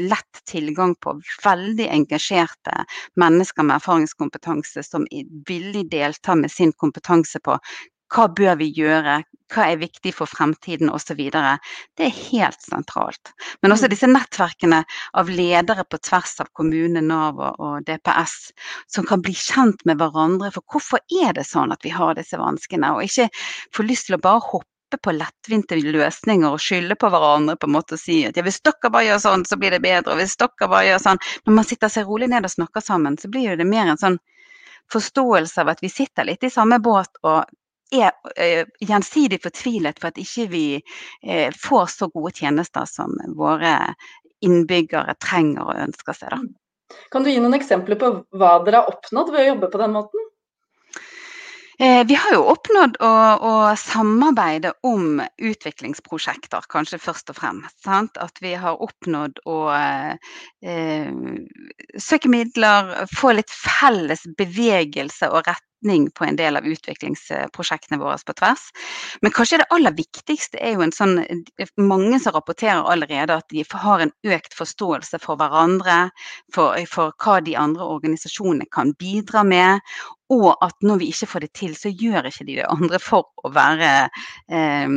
lett 0.02 0.40
tilgang 0.50 0.96
på 0.98 1.14
veldig 1.44 1.86
engasjerte 1.94 2.84
mennesker 3.22 3.68
med 3.68 3.78
erfaringskompetanse 3.78 4.84
som 4.84 5.06
villig 5.48 5.84
deltar 5.92 6.40
med 6.40 6.52
sin 6.52 6.74
kompetanse 6.74 7.40
på 7.46 7.60
hva 8.12 8.28
bør 8.36 8.58
vi 8.60 8.68
gjøre, 8.76 9.22
hva 9.52 9.68
er 9.72 9.80
viktig 9.80 10.14
for 10.16 10.30
fremtiden 10.30 10.92
osv. 10.92 11.20
Det 11.32 12.06
er 12.08 12.18
helt 12.32 12.66
sentralt. 12.66 13.32
Men 13.64 13.76
også 13.76 13.88
mm. 13.88 13.94
disse 13.94 14.10
nettverkene 14.10 14.82
av 15.20 15.32
ledere 15.32 15.86
på 15.88 16.00
tvers 16.04 16.36
av 16.44 16.52
kommune, 16.58 17.04
Nav 17.06 17.40
og 17.52 17.88
DPS, 17.88 18.36
som 18.92 19.08
kan 19.08 19.24
bli 19.24 19.36
kjent 19.38 19.86
med 19.88 20.02
hverandre. 20.02 20.52
For 20.56 20.76
hvorfor 20.76 21.04
er 21.24 21.38
det 21.38 21.48
sånn 21.48 21.72
at 21.72 21.88
vi 21.88 21.94
har 21.96 22.18
disse 22.20 22.40
vanskene, 22.40 22.94
og 22.96 23.08
ikke 23.08 23.30
få 23.76 23.88
lyst 23.88 24.10
til 24.10 24.20
å 24.20 24.24
bare 24.24 24.44
hoppe 24.50 24.68
på 24.98 25.14
lettvinte 25.16 25.78
løsninger 25.80 26.50
og 26.52 26.62
skylde 26.62 26.98
på 27.00 27.10
hverandre 27.14 27.56
på 27.60 27.70
en 27.70 27.76
måte 27.76 27.96
og 27.98 28.02
si 28.02 28.22
at 28.28 28.38
ja, 28.38 28.44
hvis 28.46 28.62
dere 28.66 28.92
bare 28.92 29.08
gjør 29.08 29.24
sånn, 29.24 29.46
så 29.48 29.58
blir 29.62 29.72
det 29.76 29.82
bedre. 29.84 30.14
og 30.14 30.20
hvis 30.20 30.38
dere 30.40 30.68
bare 30.68 30.86
gjør 30.90 31.02
sånn. 31.06 31.24
Når 31.46 31.58
man 31.60 31.68
sitter 31.68 31.94
seg 31.94 32.10
rolig 32.10 32.30
ned 32.32 32.48
og 32.48 32.56
snakker 32.56 32.86
sammen, 32.86 33.18
så 33.18 33.32
blir 33.32 33.58
det 33.58 33.68
mer 33.68 33.92
en 33.92 34.02
sånn 34.02 34.20
forståelse 34.92 35.62
av 35.62 35.72
at 35.72 35.84
vi 35.84 35.90
sitter 35.90 36.28
litt 36.28 36.44
i 36.44 36.52
samme 36.52 36.80
båt 36.84 37.22
og 37.24 37.46
er 37.92 38.12
uh, 38.12 38.64
gjensidig 38.80 39.42
fortvilet 39.44 40.00
for 40.00 40.12
at 40.12 40.20
ikke 40.20 40.48
vi 40.52 40.66
uh, 40.80 41.50
får 41.60 41.86
så 41.92 42.08
gode 42.12 42.34
tjenester 42.40 42.88
som 42.88 43.16
våre 43.36 43.94
innbyggere 44.42 45.16
trenger 45.22 45.68
og 45.68 45.80
ønsker 45.86 46.18
seg. 46.18 46.34
Da. 46.34 46.98
Kan 47.12 47.24
du 47.24 47.32
gi 47.32 47.40
noen 47.40 47.56
eksempler 47.56 48.00
på 48.00 48.12
hva 48.36 48.58
dere 48.66 48.82
har 48.82 48.92
oppnådd 48.92 49.32
ved 49.34 49.44
å 49.44 49.50
jobbe 49.52 49.72
på 49.72 49.82
den 49.82 49.96
måten? 49.96 50.31
Eh, 51.82 52.08
vi 52.08 52.14
har 52.14 52.36
jo 52.36 52.44
oppnådd 52.52 53.00
å, 53.02 53.08
å, 53.42 53.52
samarbeide 53.80 54.70
om 54.86 55.18
utviklingsprosjekter, 55.42 56.68
kanskje 56.70 57.00
først 57.02 57.32
og 57.34 57.40
fremst. 57.40 57.74
Sant? 57.82 58.20
At 58.22 58.38
vi 58.44 58.52
har 58.54 58.78
oppnådd 58.86 59.42
å 59.50 59.56
eh, 59.74 61.10
søke 61.98 62.30
midler, 62.30 62.94
få 63.10 63.34
litt 63.34 63.50
felles 63.50 64.28
bevegelse 64.38 65.32
og 65.34 65.50
rett 65.50 65.66
retning 65.82 66.10
på 66.12 66.26
en 66.26 66.36
del 66.36 66.58
av 66.58 66.66
utviklingsprosjektene 66.66 68.00
våre 68.00 68.18
på 68.26 68.34
tvers. 68.34 68.70
Men 69.22 69.32
kanskje 69.32 69.58
det 69.58 69.70
aller 69.70 69.92
viktigste 69.92 70.58
er 70.60 70.76
jo 70.76 70.82
en 70.82 70.92
sånn 70.92 71.20
Mange 71.78 72.20
som 72.20 72.34
rapporterer 72.34 72.84
allerede 72.86 73.36
at 73.36 73.48
de 73.50 73.64
har 73.70 74.00
en 74.00 74.12
økt 74.24 74.54
forståelse 74.54 75.20
for 75.20 75.38
hverandre, 75.38 76.12
for, 76.54 76.78
for 76.88 77.12
hva 77.18 77.40
de 77.42 77.56
andre 77.56 77.84
organisasjonene 77.84 78.66
kan 78.72 78.94
bidra 79.00 79.44
med, 79.44 79.80
og 80.30 80.56
at 80.62 80.76
når 80.82 81.00
vi 81.00 81.10
ikke 81.12 81.28
får 81.28 81.42
det 81.42 81.52
til, 81.54 81.76
så 81.76 81.90
gjør 81.90 82.28
ikke 82.28 82.46
de 82.46 82.56
det 82.62 82.70
andre 82.70 83.00
for 83.00 83.28
å 83.44 83.52
være 83.52 84.10
eh, 84.52 84.88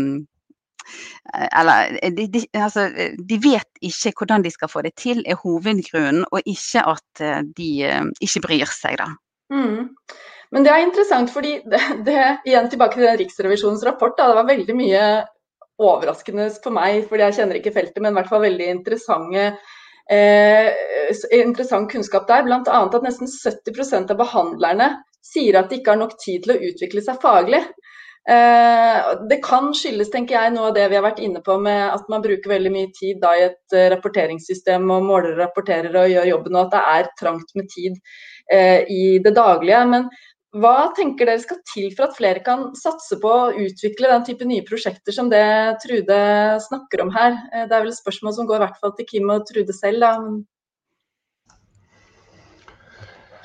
eller 1.35 1.97
de, 2.13 2.27
de, 2.29 2.45
altså, 2.53 2.91
de, 3.17 3.39
vet 3.41 3.81
ikke 3.81 4.13
hvordan 4.19 4.45
de 4.45 4.51
skal 4.53 4.69
få 4.69 4.83
det 4.85 4.95
til, 5.01 5.23
er 5.27 5.41
hovedgrunnen, 5.41 6.27
og 6.31 6.45
ikke 6.45 6.85
at 6.93 7.25
de 7.57 7.71
ikke 8.21 8.43
bryr 8.45 8.69
seg, 8.69 9.01
da. 9.01 9.09
Mm. 9.55 9.95
Men 10.53 10.67
det 10.67 10.73
er 10.73 10.85
interessant, 10.85 11.31
fordi 11.33 11.57
det, 11.71 11.81
det, 12.07 12.19
igjen 12.49 12.69
tilbake 12.73 12.99
til 12.99 13.07
den 13.07 13.21
Riksrevisjonens 13.23 13.85
rapport. 13.87 14.17
Da, 14.19 14.29
det 14.31 14.41
var 14.41 14.51
veldig 14.51 14.77
mye 14.79 15.05
overraskende 15.83 16.51
for 16.63 16.75
meg, 16.75 17.07
fordi 17.09 17.27
jeg 17.29 17.39
kjenner 17.41 17.59
ikke 17.59 17.75
feltet, 17.75 18.03
men 18.03 18.13
i 18.13 18.19
hvert 18.19 18.31
fall 18.31 18.45
veldig 18.45 18.69
eh, 20.13 20.69
interessant 21.41 21.91
kunnskap 21.91 22.29
der. 22.31 22.47
Bl.a. 22.47 22.61
at 22.85 23.07
nesten 23.07 23.31
70% 23.31 24.15
av 24.15 24.21
behandlerne 24.21 24.93
sier 25.25 25.59
at 25.59 25.71
de 25.71 25.81
ikke 25.81 25.95
har 25.95 26.03
nok 26.03 26.19
tid 26.21 26.45
til 26.45 26.55
å 26.55 26.61
utvikle 26.71 27.03
seg 27.03 27.21
faglig. 27.23 27.65
Eh, 28.31 28.99
det 29.29 29.41
kan 29.45 29.67
skyldes 29.77 30.09
tenker 30.13 30.39
jeg, 30.39 30.53
noe 30.55 30.71
av 30.71 30.77
det 30.77 30.87
vi 30.89 30.97
har 30.97 31.05
vært 31.05 31.21
inne 31.21 31.43
på 31.45 31.59
med 31.61 31.91
at 31.93 32.07
man 32.13 32.23
bruker 32.25 32.55
veldig 32.55 32.71
mye 32.73 32.93
tid 32.97 33.19
da, 33.21 33.35
i 33.37 33.49
et 33.51 33.77
eh, 33.77 33.91
rapporteringssystem 33.93 34.87
og 34.95 35.05
måler 35.05 35.35
og 35.35 35.43
rapporterer 35.43 35.93
og 36.01 36.13
gjør 36.13 36.31
jobben, 36.31 36.57
og 36.57 36.63
at 36.63 36.73
det 36.73 36.85
er 36.95 37.11
trangt 37.21 37.53
med 37.59 37.69
tid 37.75 37.99
eh, 38.53 38.81
i 38.89 39.03
det 39.25 39.35
daglige. 39.37 39.83
Men 39.93 40.09
hva 40.55 40.93
tenker 40.95 41.27
dere 41.27 41.43
skal 41.43 41.59
til 41.67 41.91
for 41.97 42.07
at 42.07 42.17
flere 42.19 42.43
kan 42.47 42.69
satse 42.79 43.19
på 43.23 43.31
å 43.31 43.53
utvikle 43.65 44.11
den 44.13 44.27
type 44.29 44.47
nye 44.47 44.65
prosjekter 44.67 45.15
som 45.17 45.31
det 45.33 45.45
Trude 45.83 46.19
snakker 46.69 47.03
om 47.03 47.11
her? 47.15 47.35
Eh, 47.51 47.67
det 47.67 47.75
er 47.75 47.83
vel 47.83 47.91
et 47.91 47.99
spørsmål 47.99 48.37
som 48.37 48.51
går 48.51 48.61
i 48.61 48.67
hvert 48.69 48.83
fall 48.83 48.95
til 48.99 49.09
Kim 49.09 49.33
og 49.35 49.47
Trude 49.49 49.75
selv. 49.75 50.05
Da. 50.05 50.13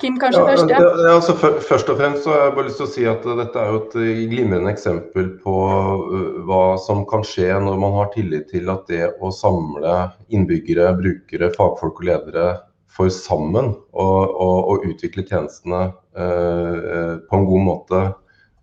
Kim, 0.00 0.16
kanskje 0.22 0.40
ja, 0.40 0.46
først? 0.48 0.70
Ja. 0.70 0.78
ja 0.80 1.16
altså, 1.18 1.34
først 1.66 1.90
og 1.92 1.98
fremst 1.98 2.24
så 2.24 2.32
har 2.32 2.46
jeg 2.46 2.54
bare 2.56 2.68
lyst 2.70 2.80
til 2.80 2.86
å 2.86 2.92
si 2.94 3.10
at 3.10 3.26
dette 3.42 3.60
er 3.60 3.74
jo 3.74 3.82
et 3.82 3.98
eh, 4.00 4.22
glimrende 4.30 4.72
eksempel 4.72 5.34
på 5.42 5.56
uh, 5.66 6.40
hva 6.48 6.64
som 6.80 7.02
kan 7.10 7.26
skje 7.26 7.50
når 7.66 7.82
man 7.82 7.98
har 7.98 8.14
tillit 8.14 8.48
til 8.54 8.70
at 8.72 8.86
det 8.88 9.10
å 9.20 9.34
samle 9.34 9.98
innbyggere, 10.32 10.94
brukere, 11.02 11.50
fagfolk 11.58 12.00
og 12.00 12.08
ledere 12.08 12.48
for 12.90 13.12
sammen 13.14 13.72
å, 13.92 14.06
å, 14.06 14.50
å 14.72 14.76
utvikle 14.88 15.24
tjenestene 15.28 15.82
uh, 16.18 17.14
på 17.26 17.38
en 17.38 17.48
god 17.48 17.64
måte 17.68 18.02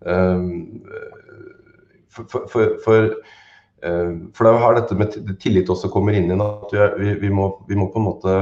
uh, 0.06 0.46
for, 2.12 2.46
for, 2.48 2.78
for 2.84 3.12
for 3.78 4.42
det 4.42 4.50
er 4.50 4.56
her 4.58 4.72
dette 4.74 4.96
med 4.98 5.12
tillit 5.38 5.68
også 5.70 5.86
kommer 5.92 6.16
inn 6.18 6.32
i 6.34 6.38
at 6.42 6.72
vi, 6.98 7.12
vi, 7.20 7.28
må, 7.30 7.44
vi 7.68 7.76
må 7.78 7.84
på 7.92 8.00
en 8.00 8.08
måte 8.08 8.32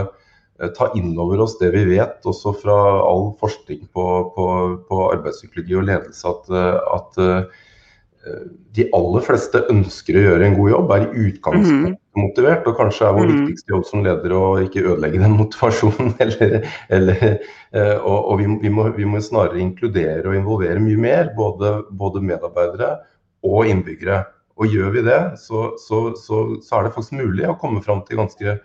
Eh, 0.62 0.68
ta 0.72 0.88
inn 0.96 1.12
over 1.20 1.42
oss 1.44 1.58
det 1.60 1.70
vi 1.74 1.84
vet, 1.90 2.18
også 2.24 2.54
fra 2.62 2.76
all 3.04 3.30
forskning 3.40 3.82
på, 3.92 4.04
på, 4.32 4.46
på 4.88 5.00
arbeidspsykologi 5.12 5.76
og 5.76 5.88
ledelse, 5.90 6.32
at, 6.32 6.48
eh, 6.48 6.78
at, 6.96 7.18
eh, 7.20 8.38
de 8.74 8.86
aller 8.96 9.22
fleste 9.26 9.60
ønsker 9.70 10.16
å 10.16 10.24
gjøre 10.24 10.48
en 10.48 10.56
god 10.56 10.72
jobb, 10.72 10.94
er 10.94 11.04
i 11.04 11.26
utgangspunktet 11.28 11.92
mm. 11.92 12.00
Motivert. 12.18 12.66
Og 12.68 12.78
kanskje 12.78 13.08
er 13.08 13.16
vår 13.16 13.28
mm. 13.30 13.34
viktigste 13.40 13.74
jobb 13.74 13.84
som 13.88 14.04
leder 14.06 14.36
å 14.36 14.44
ikke 14.64 14.84
ødelegge 14.84 15.22
den 15.22 15.36
motivasjonen. 15.42 16.14
Eller, 16.24 16.56
eller, 16.92 17.26
og, 18.02 18.16
og 18.18 18.40
vi, 18.40 18.48
vi, 18.64 18.72
må, 18.72 18.88
vi, 18.96 19.08
må, 19.08 19.20
snarere 19.24 19.60
inkludere 19.62 20.24
og 20.24 20.38
involvere 20.38 20.82
mye 20.82 21.02
mer, 21.02 21.30
både, 21.36 21.76
både 21.90 22.24
medarbeidere 22.24 22.96
og 23.46 23.70
innbyggere. 23.70 24.24
Og 24.56 24.72
gjør 24.72 24.94
vi 24.94 25.04
det, 25.04 25.20
så, 25.42 25.68
så, 25.80 26.08
så, 26.16 26.46
så 26.64 26.78
er 26.78 26.86
det 26.86 26.96
faktisk 26.96 27.18
mulig 27.18 27.44
å 27.44 27.58
komme 27.60 27.82
fram 27.84 28.00
til 28.06 28.22
ganske 28.22 28.56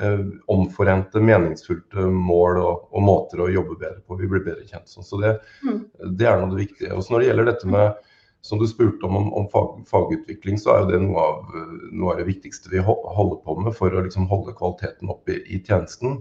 Eh, 0.00 0.20
omforente, 0.50 1.20
meningsfullte 1.22 2.02
mål 2.10 2.56
og, 2.58 2.86
og, 2.90 3.02
måter 3.06 3.44
å 3.44 3.46
jobbe 3.46 3.76
bedre 3.78 4.00
på. 4.02 4.16
Vi 4.18 4.26
blir 4.26 4.42
bedre 4.42 4.64
kjent 4.66 4.90
sånn. 4.90 5.06
Så 5.06 5.20
det, 5.22 5.36
mm. 5.62 5.76
det 6.18 6.26
er 6.26 6.40
noe 6.40 6.48
av 6.48 6.56
det 6.56 6.64
viktige. 6.64 6.96
Også 6.98 7.14
når 7.14 7.22
det 7.22 7.28
gjelder 7.28 7.46
dette 7.46 7.70
med 7.70 8.08
som 8.44 8.58
du 8.60 8.66
spurte 8.68 9.06
om, 9.06 9.32
om 9.32 9.46
fag, 9.48 9.86
fagutvikling, 9.88 10.58
så 10.60 10.74
er 10.74 10.82
jo 10.82 10.88
det 10.90 10.98
noe 11.06 11.22
av, 11.22 11.54
noe 11.96 12.12
av, 12.12 12.18
det 12.20 12.26
viktigste 12.28 12.68
vi 12.68 12.82
holder 12.84 13.38
på 13.40 13.54
med 13.56 13.72
for 13.72 13.88
å 13.88 14.02
liksom 14.04 14.26
holde 14.28 14.52
kvaliteten 14.58 15.12
oppe 15.14 15.32
i, 15.32 15.38
i 15.56 15.60
tjenesten. 15.64 16.18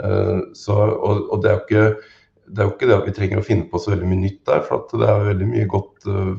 Uh, 0.00 0.50
så, 0.58 0.74
og, 0.74 1.28
og 1.30 1.44
det, 1.44 1.52
er 1.52 1.60
ikke, 1.62 1.84
det, 2.48 2.56
er 2.58 2.66
jo 2.66 2.74
ikke, 2.74 2.88
det 2.90 2.96
at 2.96 3.06
vi 3.06 3.14
trenger 3.20 3.42
å 3.42 3.46
finne 3.46 3.68
på 3.70 3.78
så 3.78 3.94
veldig 3.94 4.10
mye 4.10 4.24
nytt 4.24 4.42
der, 4.50 4.64
for 4.66 4.90
det 4.98 5.06
er 5.06 5.28
veldig 5.28 5.50
mye 5.52 5.68
godt, 5.70 6.08
uh, 6.10 6.34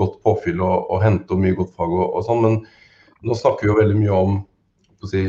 godt 0.00 0.16
påfyll 0.24 0.64
å, 0.64 1.00
hente 1.04 1.36
og 1.36 1.44
mye 1.44 1.58
godt 1.60 1.76
fag 1.76 1.92
og, 1.98 2.06
og 2.08 2.24
sånn. 2.30 2.40
Men 2.46 2.58
nå 3.28 3.36
snakker 3.36 3.66
vi 3.66 3.72
jo 3.74 3.78
veldig 3.82 4.00
mye 4.00 4.22
om 4.24 4.40
si, 5.08 5.22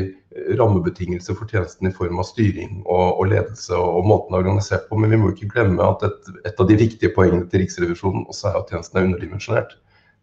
rammebetingelser 0.58 1.36
for 1.38 1.48
tjenesten 1.48 1.88
i 1.88 1.94
form 1.96 2.20
av 2.20 2.28
styring 2.28 2.82
og, 2.82 3.20
og 3.22 3.30
ledelse 3.30 3.78
og, 3.78 4.04
måten 4.08 4.36
å 4.36 4.42
organisere 4.42 4.84
på. 4.88 4.98
Men 5.00 5.14
vi 5.14 5.20
må 5.22 5.32
ikke 5.32 5.50
glemme 5.54 5.86
at 5.86 6.04
et, 6.08 6.30
et, 6.44 6.58
av 6.58 6.68
de 6.68 6.76
viktige 6.80 7.12
poengene 7.16 7.48
til 7.48 7.64
Riksrevisjonen 7.64 8.26
også 8.26 8.50
er 8.50 8.60
at 8.60 8.72
tjenesten 8.72 9.00
er 9.00 9.08
underdimensjonert. 9.08 9.76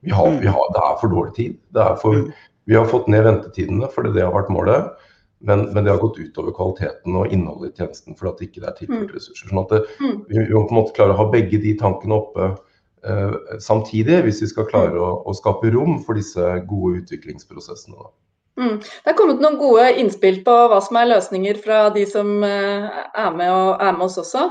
Vi 0.06 0.14
har, 0.16 0.30
vi 0.40 0.48
har, 0.48 0.72
det 0.76 0.86
er 0.86 1.02
for 1.02 1.12
dårlig 1.12 1.36
tid. 1.36 1.58
For, 2.04 2.30
vi 2.70 2.78
har 2.78 2.88
fått 2.88 3.10
ned 3.12 3.26
ventetidene 3.26 3.90
fordi 3.92 4.14
det 4.16 4.26
har 4.28 4.36
vært 4.36 4.52
målet. 4.54 4.94
Men, 5.40 5.70
men, 5.74 5.86
det 5.86 5.94
har 5.94 6.02
gått 6.02 6.20
utover 6.20 6.52
kvaliteten 6.52 7.16
og 7.16 7.32
innholdet 7.32 7.72
i 7.72 7.80
tjenesten 7.80 8.18
fordi 8.20 8.44
det 8.44 8.50
ikke 8.50 8.66
er 8.68 8.76
tilført 8.76 9.14
ressurser. 9.16 9.48
sånn 9.48 9.62
at 9.62 9.72
det, 9.72 9.84
vi, 10.28 10.42
må 10.52 10.66
på 10.66 10.74
en 10.74 10.80
måte 10.82 10.96
klare 10.98 11.16
å 11.16 11.20
ha 11.22 11.28
begge 11.32 11.62
de 11.64 11.72
tankene 11.80 12.18
oppe 12.18 12.50
uh, 13.08 13.36
samtidig, 13.64 14.20
hvis 14.26 14.42
vi 14.44 14.50
skal 14.52 14.68
klare 14.68 15.00
å, 15.00 15.14
å, 15.24 15.36
skape 15.38 15.72
rom 15.72 16.02
for 16.04 16.20
disse 16.20 16.44
gode 16.68 17.06
utviklingsprosessene. 17.06 17.96
Da. 17.96 18.12
Mm. 18.60 18.80
Det 18.84 19.08
er 19.08 19.16
kommet 19.16 19.40
noen 19.40 19.56
gode 19.60 19.86
innspill 20.02 20.42
på 20.44 20.54
hva 20.72 20.82
som 20.84 20.98
er 21.00 21.08
løsninger 21.14 21.62
fra 21.64 21.86
de 21.96 22.04
som 22.10 22.42
eh, 22.44 22.88
er 23.08 23.36
med, 23.38 23.48
og, 23.48 23.78
er 23.80 23.94
med 23.96 24.08
oss 24.10 24.18
også. 24.20 24.50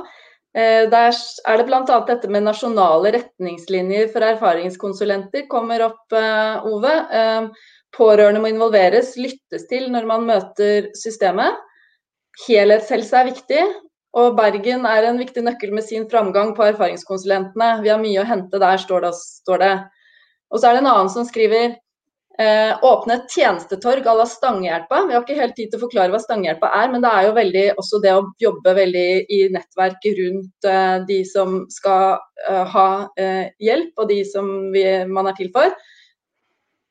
Eh, 0.57 0.87
der 0.89 1.11
er 1.13 1.61
det 1.61 1.67
bl.a. 1.69 1.83
dette 2.09 2.31
med 2.33 2.47
nasjonale 2.47 3.13
retningslinjer 3.19 4.09
for 4.15 4.25
erfaringskonsulenter 4.25 5.45
kommer 5.51 5.85
opp, 5.91 6.07
eh, 6.17 6.69
Ove. 6.69 6.95
Pårørende 7.97 8.41
må 8.41 8.51
involveres, 8.53 9.15
lyttes 9.17 9.65
til 9.69 9.91
når 9.93 10.09
man 10.09 10.25
møter 10.29 10.89
systemet. 10.97 11.57
Helhetshelse 12.47 13.17
er 13.17 13.29
viktig, 13.29 13.63
og 14.17 14.37
Bergen 14.39 14.85
er 14.89 15.09
en 15.09 15.21
viktig 15.21 15.43
nøkkel 15.45 15.73
med 15.75 15.85
sin 15.85 16.05
framgang 16.09 16.55
på 16.57 16.67
erfaringskonsulentene. 16.69 17.71
Vi 17.85 17.93
har 17.93 18.01
mye 18.01 18.23
å 18.23 18.29
hente 18.29 18.61
der, 18.61 18.81
står 18.81 19.09
det. 19.65 19.73
Og 20.49 20.61
så 20.61 20.69
er 20.69 20.77
det 20.77 20.83
en 20.85 20.91
annen 20.93 21.13
som 21.13 21.27
skriver 21.29 21.77
Eh, 22.39 22.85
åpne 22.87 23.15
et 23.17 23.33
tjenestetorg 23.35 24.05
à 24.07 24.13
la 24.15 24.25
Stangehjelpa. 24.31 25.01
Vi 25.09 25.15
har 25.17 25.25
ikke 25.25 25.41
helt 25.41 25.57
tid 25.59 25.73
til 25.73 25.81
å 25.81 25.83
forklare 25.89 26.13
hva 26.13 26.21
Stangehjelpa 26.23 26.69
er, 26.71 26.93
men 26.93 27.03
det 27.03 27.11
er 27.11 27.25
jo 27.27 27.33
veldig 27.35 27.65
også 27.83 27.99
det 28.05 28.13
å 28.15 28.29
jobbe 28.39 28.75
veldig 28.79 29.09
i 29.35 29.39
nettverk 29.51 30.07
rundt 30.21 30.69
eh, 30.71 30.99
de 31.09 31.17
som 31.27 31.65
skal 31.75 32.21
eh, 32.47 32.63
ha 32.77 32.91
eh, 33.19 33.49
hjelp, 33.59 33.91
og 33.99 34.13
de 34.13 34.21
som 34.29 34.53
vi, 34.71 34.85
man 35.11 35.27
er 35.33 35.35
til 35.41 35.51
for. 35.57 35.75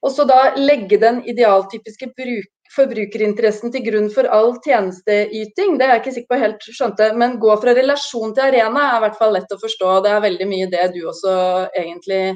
Og 0.03 0.11
så 0.11 0.27
da 0.27 0.51
legge 0.59 0.99
den 0.99 1.21
idealtypiske 1.23 2.11
bruk, 2.19 2.51
forbrukerinteressen 2.75 3.71
til 3.71 3.85
grunn 3.85 4.11
for 4.11 4.27
all 4.27 4.51
tjenesteyting. 4.65 5.77
Det 5.79 5.87
er 5.87 5.93
jeg 5.93 6.01
ikke 6.01 6.15
sikker 6.17 6.33
på 6.33 6.41
helt 6.41 6.67
skjønte, 6.67 7.07
men 7.15 7.39
gå 7.39 7.55
fra 7.63 7.71
relasjon 7.77 8.35
til 8.35 8.49
arena 8.49 8.83
er 8.89 8.99
i 8.99 9.05
hvert 9.05 9.17
fall 9.21 9.31
lett 9.37 9.55
å 9.55 9.61
forstå. 9.63 9.95
Det 10.03 10.11
er 10.11 10.27
veldig 10.27 10.49
mye 10.51 10.67
det 10.75 10.89
du 10.91 11.05
også 11.07 11.37
egentlig 11.71 12.35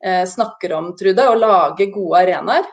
snakker 0.00 0.72
om, 0.72 0.92
Trude, 0.96 1.26
å 1.28 1.36
lage 1.36 1.90
gode 1.92 2.22
arenaer. 2.22 2.68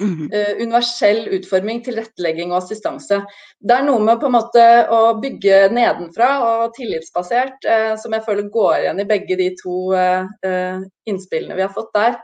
Mm. 0.00 0.26
Universell 0.58 1.28
utforming, 1.36 1.82
tilrettelegging 1.84 2.50
og 2.50 2.62
assistanse. 2.62 3.20
Det 3.60 3.76
er 3.76 3.84
noe 3.86 4.02
med 4.02 4.18
på 4.22 4.26
en 4.26 4.34
måte 4.34 4.64
å 4.90 5.00
bygge 5.22 5.68
nedenfra 5.74 6.30
og 6.48 6.74
tillitsbasert, 6.78 7.60
uh, 7.68 7.92
som 8.00 8.16
jeg 8.16 8.24
føler 8.26 8.50
går 8.54 8.78
igjen 8.80 9.04
i 9.04 9.08
begge 9.12 9.38
de 9.38 9.50
to 9.60 9.92
uh, 9.94 10.82
innspillene 11.10 11.58
vi 11.58 11.66
har 11.66 11.74
fått 11.76 11.92
der. 11.94 12.18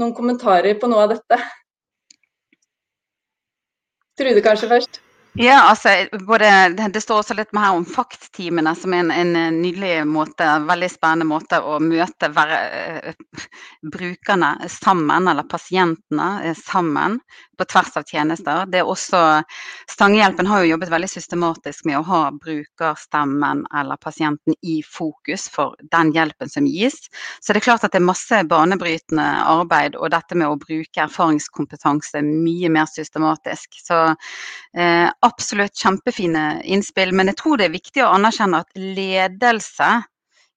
Noen 0.00 0.12
kommentarer 0.16 0.76
på 0.80 0.90
noe 0.90 1.06
av 1.06 1.14
dette? 1.14 1.40
Trude 4.18 4.44
kanskje 4.44 4.70
først? 4.70 5.03
Ja, 5.36 5.62
altså, 5.70 5.88
både, 6.26 6.68
Det 6.94 7.00
står 7.02 7.18
også 7.18 7.34
litt 7.34 7.50
her 7.58 7.74
om 7.74 7.82
faktteamene, 7.84 8.70
som 8.78 8.92
er 8.94 9.02
en, 9.02 9.10
en, 9.10 9.56
nydelig 9.58 10.04
måte, 10.06 10.46
veldig 10.68 10.90
spennende 10.92 11.26
måte 11.26 11.58
å 11.58 11.80
møte 11.82 12.28
være, 12.30 12.60
uh, 13.10 13.48
brukerne 13.90 14.52
sammen, 14.70 15.26
eller 15.26 15.48
pasientene 15.50 16.28
uh, 16.44 16.52
sammen, 16.54 17.18
på 17.58 17.66
tvers 17.70 17.96
av 17.98 18.06
tjenester. 18.06 18.62
Det 18.70 18.80
er 18.80 18.90
også, 18.90 19.18
Stangehjelpen 19.90 20.46
har 20.50 20.62
jo 20.62 20.72
jobbet 20.72 20.90
veldig 20.90 21.10
systematisk 21.10 21.84
med 21.86 22.00
å 22.00 22.06
ha 22.08 22.22
brukerstemmen 22.34 23.64
eller 23.78 24.00
pasienten 24.02 24.56
i 24.62 24.80
fokus 24.86 25.46
for 25.50 25.74
den 25.94 26.10
hjelpen 26.14 26.50
som 26.50 26.66
gis. 26.66 26.96
Så 27.40 27.54
det 27.54 27.62
er 27.62 27.68
klart 27.68 27.86
at 27.86 27.94
det 27.94 28.00
er 28.02 28.06
masse 28.06 28.40
banebrytende 28.50 29.26
arbeid, 29.50 29.98
og 29.98 30.10
dette 30.14 30.38
med 30.38 30.50
å 30.50 30.58
bruke 30.62 31.04
erfaringskompetanse 31.06 32.22
mye 32.26 32.70
mer 32.74 32.90
systematisk. 32.90 33.78
Så 33.82 34.00
uh, 34.14 35.08
absolutt 35.24 35.78
kjempefine 35.80 36.62
innspill, 36.64 37.14
men 37.16 37.32
jeg 37.32 37.40
tror 37.40 37.60
det 37.60 37.68
er 37.68 37.78
viktig 37.78 38.04
å 38.04 38.12
anerkjenne 38.14 38.60
at 38.64 38.76
ledelse 38.76 39.92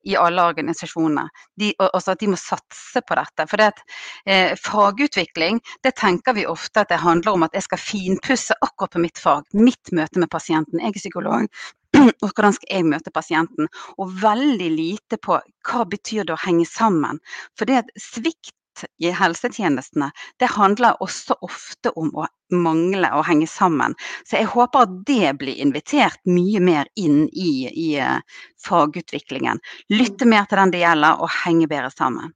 i 0.07 0.15
alle 0.15 0.43
organisasjonene. 0.47 1.25
De, 1.59 1.71
også 1.83 2.13
at 2.13 2.21
de 2.21 2.29
må 2.31 2.37
satse 2.39 3.01
på 3.03 3.17
dette. 3.19 3.45
For 3.49 3.59
det 3.59 3.71
at, 3.73 3.81
eh, 4.25 4.53
fagutvikling, 4.63 5.59
det 5.83 5.95
tenker 5.99 6.37
vi 6.37 6.45
ofte 6.47 6.83
at 6.83 6.93
det 6.93 7.01
handler 7.03 7.35
om 7.35 7.47
at 7.47 7.57
jeg 7.57 7.65
skal 7.65 7.81
finpusse 7.81 8.55
akkurat 8.61 8.95
på 8.95 9.03
mitt 9.03 9.19
fag. 9.19 9.49
Mitt 9.53 9.91
møte 9.91 10.23
med 10.23 10.31
pasienten. 10.31 10.79
Jeg 10.79 10.95
er 10.95 11.01
psykolog. 11.01 11.49
Og 12.23 12.29
hvordan 12.29 12.55
skal 12.55 12.71
jeg 12.71 12.87
møte 12.87 13.11
pasienten? 13.11 13.67
Og 13.97 14.13
veldig 14.21 14.69
lite 14.77 15.19
på 15.19 15.41
hva 15.67 15.83
betyr 15.89 16.27
det 16.27 16.37
å 16.37 16.43
henge 16.45 16.67
sammen. 16.69 17.19
For 17.57 17.67
det 17.67 17.81
at 17.83 17.91
svikt 17.99 18.55
i 18.97 19.11
helsetjenestene, 19.13 20.09
det 20.39 20.49
handler 20.53 21.01
også 21.03 21.37
ofte 21.45 21.91
om 21.95 22.11
å 22.15 22.27
mangle 22.53 23.09
og 23.15 23.25
henge 23.27 23.47
sammen. 23.49 23.95
Så 24.27 24.39
jeg 24.39 24.49
håper 24.53 24.85
at 24.85 24.97
det 25.07 25.35
blir 25.41 25.61
invitert 25.63 26.19
mye 26.29 26.61
mer 26.63 26.89
inn 26.99 27.25
i, 27.31 27.67
i 27.67 27.87
uh, 27.99 28.19
fagutviklingen. 28.63 29.61
Lytte 29.93 30.27
mer 30.29 30.47
til 30.47 30.61
den 30.61 30.75
det 30.75 30.83
gjelder, 30.83 31.23
og 31.23 31.33
henge 31.43 31.69
bedre 31.71 31.91
sammen. 31.93 32.33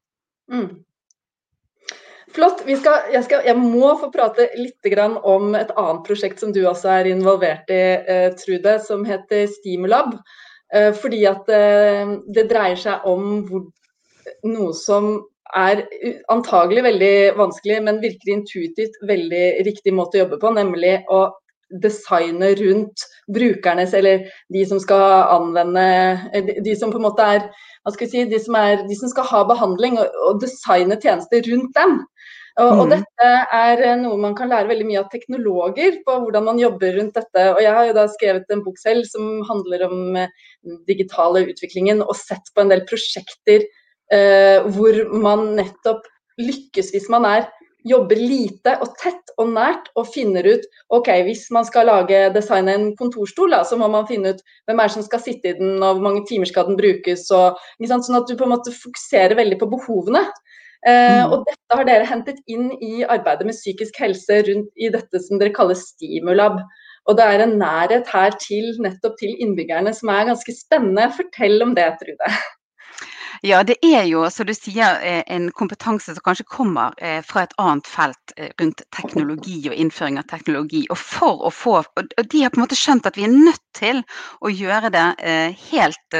Mm. 0.51 0.69
Flott. 2.31 2.61
Skal, 2.63 3.11
jeg, 3.11 3.25
skal, 3.27 3.43
jeg, 3.43 3.57
må 3.59 3.91
få 3.99 4.07
prate 4.11 4.47
litt 4.55 4.87
om 5.27 5.55
et 5.59 5.73
annet 5.75 6.05
prosjekt 6.07 6.39
som 6.39 6.53
du 6.55 6.63
også 6.65 6.93
er 7.01 7.11
involvert 7.11 7.71
i, 7.71 7.83
uh, 8.07 8.29
Trude, 8.39 8.77
som 8.87 9.05
heter 9.07 9.47
Stimulab. 9.51 10.15
Uh, 10.71 10.91
fordi 10.95 11.25
at 11.27 11.47
det 12.31 12.47
dreier 12.47 12.79
seg 12.79 13.07
om 13.07 13.43
noe 14.47 14.71
som 14.77 15.17
er 15.57 15.83
antagelig 16.31 16.83
veldig 16.85 17.15
vanskelig, 17.39 17.81
men 17.83 18.01
virker 18.03 18.33
intuitivt 18.33 18.97
veldig 19.07 19.45
riktig 19.67 19.93
måte 19.95 20.19
å 20.19 20.23
jobbe 20.25 20.39
på, 20.41 20.53
nemlig 20.55 20.99
å 21.11 21.25
designe 21.81 22.51
rundt 22.59 23.05
brukernes, 23.31 23.93
eller 23.95 24.25
de 24.51 24.63
som 24.67 24.79
skal 24.83 25.05
anvende 25.31 25.85
De, 26.33 26.57
de 26.65 26.75
som 26.75 26.91
på 26.91 26.99
en 26.99 27.07
måte 27.07 27.23
er 27.23 27.45
hva 27.81 27.93
skal 27.93 28.05
vi 28.05 28.11
si, 28.11 28.25
de 28.29 28.39
som, 28.39 28.55
er, 28.59 28.83
de 28.87 28.95
som 28.97 29.09
skal 29.09 29.25
ha 29.29 29.43
behandling, 29.49 29.97
og, 30.01 30.19
og 30.27 30.41
designe 30.43 30.99
tjenester 31.01 31.41
rundt 31.47 31.73
dem. 31.77 32.01
Og, 32.59 32.67
og, 32.67 32.81
mm. 32.85 32.91
dette 32.91 33.27
er 33.55 33.81
noe 34.01 34.19
man 34.19 34.33
kan 34.35 34.51
lære 34.51 34.69
veldig 34.69 34.87
mye 34.89 35.01
av 35.01 35.11
teknologer 35.11 36.01
på 36.05 36.17
hvordan 36.25 36.49
man 36.49 36.59
jobber 36.59 36.97
rundt 36.97 37.15
dette. 37.17 37.45
Og 37.55 37.61
jeg 37.63 37.75
har 37.77 37.87
jo 37.87 37.95
da 37.97 38.05
skrevet 38.11 38.51
en 38.51 38.63
bok 38.65 38.79
selv 38.81 39.07
som 39.07 39.29
handler 39.47 39.85
om 39.87 40.01
den 40.19 40.81
digitale 40.89 41.45
utviklingen 41.47 42.03
og 42.03 42.17
sett 42.19 42.51
på 42.53 42.63
en 42.63 42.73
del 42.73 42.83
prosjekter 42.89 43.63
eh, 43.63 43.80
hvor 44.11 44.97
man 45.23 45.53
nettopp 45.55 46.07
lykkes 46.41 46.89
hvis 46.91 47.05
man 47.11 47.23
er 47.29 47.45
jobber 47.87 48.19
lite 48.19 48.75
og 48.83 48.93
tett 49.01 49.31
og 49.41 49.51
nært 49.55 49.89
og 49.97 50.09
finner 50.13 50.45
ut 50.45 50.65
ok, 50.93 51.09
hvis 51.25 51.47
man 51.53 51.65
skal 51.67 51.89
lage 51.89 52.27
designe 52.35 52.75
en 52.77 52.89
kontorstol, 52.99 53.53
da, 53.53 53.63
så 53.65 53.77
må 53.79 53.89
man 53.91 54.07
finne 54.09 54.35
ut 54.35 54.43
hvem 54.69 54.81
er 54.81 54.89
det 54.89 54.95
som 54.97 55.05
skal 55.05 55.23
sitte 55.23 55.53
i 55.53 55.57
den, 55.57 55.79
og 55.79 55.97
hvor 55.97 56.05
mange 56.09 56.25
timer 56.29 56.49
skal 56.49 56.67
den 56.69 56.79
brukes. 56.79 57.25
Og, 57.35 57.57
sånn 57.81 58.19
at 58.19 58.29
du 58.29 58.35
på 58.37 58.47
en 58.47 58.53
måte 58.53 58.75
fokuserer 58.75 59.37
veldig 59.39 59.57
på 59.61 59.71
behovene. 59.71 60.23
Eh, 60.81 61.21
mm. 61.21 61.33
og 61.33 61.43
dette 61.45 61.77
har 61.77 61.85
dere 61.85 62.07
hentet 62.09 62.39
inn 62.49 62.71
i 62.81 63.03
arbeidet 63.05 63.45
med 63.45 63.57
psykisk 63.57 63.99
helse 64.01 64.39
rundt 64.47 64.71
i 64.81 64.89
dette 64.93 65.21
som 65.21 65.41
dere 65.41 65.53
kaller 65.53 65.77
Stimulab. 65.77 66.61
Og 67.09 67.17
det 67.17 67.25
er 67.25 67.43
en 67.43 67.57
nærhet 67.57 68.09
her 68.13 68.33
til 68.41 68.75
nettopp 68.81 69.17
til 69.17 69.33
innbyggerne 69.41 69.93
som 69.97 70.09
er 70.13 70.29
ganske 70.29 70.53
spennende. 70.53 71.09
Fortell 71.17 71.61
om 71.65 71.73
det, 71.77 71.87
Trude. 72.01 72.33
Ja, 73.41 73.63
det 73.65 73.79
er 73.81 74.03
jo, 74.05 74.21
som 74.29 74.45
du 74.45 74.53
sier, 74.53 74.99
eh, 75.01 75.23
en 75.33 75.47
kompetanse 75.57 76.13
som 76.13 76.21
kanskje 76.21 76.45
kommer 76.45 76.93
eh, 77.01 77.23
fra 77.25 77.41
et 77.41 77.55
annet 77.57 77.87
felt 77.89 78.33
eh, 78.37 78.51
rundt 78.61 78.83
teknologi 78.93 79.57
og 79.65 79.73
innføring 79.73 80.19
av 80.21 80.27
teknologi. 80.29 80.83
Og 80.93 80.99
for 81.01 81.41
å 81.47 81.49
få 81.49 81.79
Og 81.81 82.27
de 82.29 82.43
har 82.43 82.51
på 82.53 82.59
en 82.59 82.65
måte 82.67 82.77
skjønt 82.77 83.07
at 83.09 83.17
vi 83.17 83.25
er 83.25 83.33
nødt 83.33 83.63
til 83.73 84.03
å 84.45 84.49
gjøre 84.51 84.91
det 84.91 85.05
helt 85.71 86.15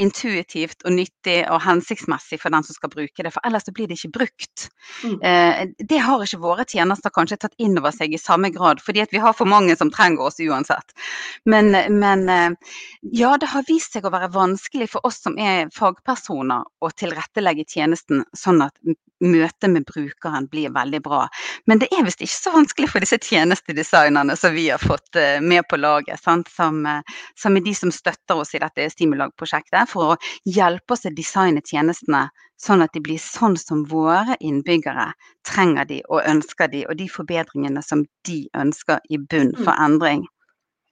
intuitivt 0.00 0.80
og 0.86 0.94
nyttig 0.96 1.42
og 1.52 1.60
hensiktsmessig 1.62 2.38
for 2.40 2.50
den 2.54 2.64
som 2.64 2.74
skal 2.74 2.90
bruke 2.90 3.22
det, 3.22 3.32
for 3.34 3.44
ellers 3.44 3.66
så 3.68 3.74
blir 3.76 3.90
det 3.90 3.98
ikke 3.98 4.14
brukt. 4.16 4.64
Mm. 5.04 5.74
Det 5.76 6.00
har 6.00 6.24
ikke 6.24 6.40
våre 6.40 6.64
tjenester 6.64 7.12
kanskje 7.12 7.38
tatt 7.44 7.54
inn 7.60 7.76
over 7.78 7.92
seg 7.92 8.16
i 8.16 8.20
samme 8.20 8.48
grad, 8.54 8.80
fordi 8.80 9.04
at 9.04 9.12
vi 9.12 9.20
har 9.22 9.36
for 9.36 9.50
mange 9.50 9.76
som 9.76 9.92
trenger 9.92 10.24
oss 10.30 10.40
uansett. 10.40 10.96
Men, 11.44 11.76
men 12.00 12.56
ja, 13.02 13.36
det 13.36 13.52
har 13.52 13.68
vist 13.68 13.92
seg 13.92 14.08
å 14.08 14.14
være 14.14 14.32
vanskelig 14.32 14.88
for 14.94 15.04
oss 15.06 15.20
som 15.22 15.36
er 15.36 15.68
fagpersoner 15.76 16.31
fagpersoner 16.32 16.64
å 16.80 16.90
tilrettelegge 16.90 17.64
tjenesten 17.68 18.24
sånn 18.36 18.62
at 18.62 18.74
møtet 19.22 19.70
med 19.70 19.84
brukeren 19.86 20.48
blir 20.50 20.72
veldig 20.74 21.00
bra. 21.02 21.28
Men 21.66 21.78
det 21.78 21.88
er 21.92 22.04
visst 22.04 22.20
ikke 22.20 22.34
så 22.34 22.52
vanskelig 22.52 22.88
for 22.90 23.00
disse 23.00 23.18
tjenestedesignerne 23.22 24.36
som 24.36 24.54
vi 24.54 24.68
har 24.70 24.78
fått 24.78 25.16
eh, 25.16 25.40
med 25.40 25.62
på 25.68 25.76
laget, 25.76 26.20
som, 26.22 26.86
eh, 26.86 27.02
som, 27.38 27.56
er 27.56 27.62
de 27.62 27.74
som 27.74 27.92
støtter 27.92 28.34
oss 28.34 28.54
i 28.54 28.58
dette 28.58 28.88
Stimulag-prosjektet, 28.90 29.88
for 29.88 30.14
å 30.14 30.18
hjelpe 30.44 30.94
oss 30.94 31.06
å 31.06 31.14
designe 31.14 31.62
tjenestene 31.62 32.28
sånn 32.62 32.82
at 32.82 32.92
de 32.94 33.02
blir 33.02 33.18
sånn 33.18 33.56
som 33.56 33.84
våre 33.84 34.36
innbyggere 34.40 35.12
trenger 35.46 35.86
de 35.86 36.02
og 36.08 36.22
ønsker 36.26 36.70
de, 36.70 36.84
og 36.86 36.98
de 36.98 37.08
forbedringene 37.10 37.82
som 37.82 38.04
de 38.26 38.44
ønsker 38.58 39.02
i 39.10 39.18
bunn 39.18 39.54
for 39.58 39.74
mm. 39.74 39.82
endring. 39.86 40.26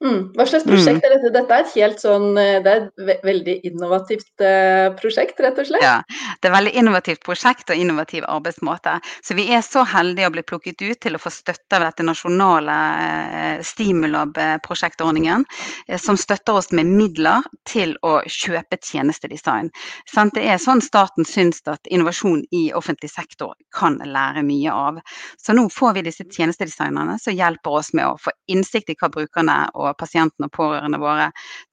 Mm. 0.01 0.31
Hva 0.33 0.45
slags 0.49 0.65
prosjekt 0.65 1.03
mm. 1.03 1.05
er 1.05 1.13
dette? 1.13 1.29
Dette 1.35 1.53
er 1.53 1.63
et 1.65 1.73
helt 1.77 1.99
sånn, 2.01 2.29
eh, 2.41 2.57
det 2.65 2.71
er 2.71 2.85
et 3.13 3.25
veldig 3.27 3.53
innovativt 3.69 4.41
uh, 4.41 4.89
prosjekt, 4.97 5.37
rett 5.45 5.59
og 5.61 5.67
slett? 5.69 5.83
Ja, 5.85 5.99
det 6.41 6.47
er 6.47 6.49
et 6.49 6.55
veldig 6.55 6.73
innovativt 6.81 7.21
prosjekt 7.25 7.69
og 7.69 7.77
innovativ 7.77 8.25
arbeidsmåte. 8.25 8.95
Så 9.21 9.37
vi 9.37 9.45
er 9.53 9.61
så 9.65 9.83
heldige 9.85 10.31
å 10.31 10.33
bli 10.33 10.43
plukket 10.47 10.81
ut 10.81 11.01
til 11.05 11.17
å 11.17 11.21
få 11.21 11.29
støtte 11.33 11.77
av 11.77 11.85
dette 11.85 12.05
nasjonale 12.07 12.77
uh, 12.81 13.61
Stimulab-prosjektordningen, 13.71 15.45
som 16.01 16.17
støtter 16.17 16.57
oss 16.57 16.71
med 16.73 16.89
midler 16.89 17.45
til 17.69 17.93
å 18.01 18.17
kjøpe 18.25 18.79
tjenestedesign. 18.81 19.69
Det 20.33 20.43
er 20.47 20.57
sånn 20.61 20.81
staten 20.81 21.27
syns 21.27 21.61
at 21.69 21.85
innovasjon 21.91 22.41
i 22.55 22.63
offentlig 22.77 23.11
sektor 23.13 23.53
kan 23.75 23.99
lære 24.01 24.41
mye 24.47 24.73
av. 24.73 24.97
Så 25.37 25.53
nå 25.53 25.67
får 25.69 25.97
vi 25.97 26.05
disse 26.09 26.25
tjenestedesignerne 26.25 27.19
som 27.21 27.37
hjelper 27.37 27.77
oss 27.81 27.91
med 27.93 28.07
å 28.07 28.17
få 28.21 28.33
innsikt 28.51 28.89
i 28.93 28.97
hva 28.97 29.11
brukerne 29.13 29.57
og 29.75 29.90
pasientene 29.97 30.49
og 30.49 30.55
pårørende 30.55 30.99
våre 31.01 31.29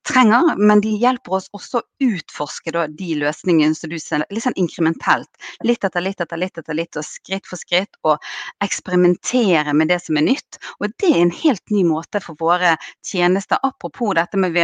trenger. 0.08 0.56
Men 0.56 0.80
de 0.84 0.92
hjelper 1.00 1.38
oss 1.38 1.48
også 1.56 1.80
å 1.80 1.86
utforske 2.04 2.72
da, 2.74 2.86
de 2.88 3.14
løsningene 3.20 3.76
som 3.76 3.92
du 3.92 3.98
ser, 4.02 4.24
litt 4.32 4.44
sånn 4.44 4.56
inkrementelt. 4.60 5.28
Litt 5.66 5.84
etter 5.86 6.04
litt 6.04 6.22
etter 6.24 6.40
litt 6.40 6.58
etter 6.60 6.76
litt, 6.76 6.98
og 6.98 7.06
skritt 7.06 7.46
for 7.48 7.60
skritt. 7.60 7.98
Og 8.08 8.16
eksperimentere 8.64 9.74
med 9.76 9.92
det 9.92 10.00
som 10.04 10.18
er 10.20 10.28
nytt. 10.30 10.60
Og 10.80 10.90
det 11.00 11.12
er 11.12 11.20
en 11.22 11.34
helt 11.42 11.74
ny 11.74 11.84
måte 11.88 12.22
for 12.24 12.38
våre 12.40 12.74
tjenester. 13.06 13.60
Apropos 13.66 14.16
dette 14.18 14.40
med 14.40 14.56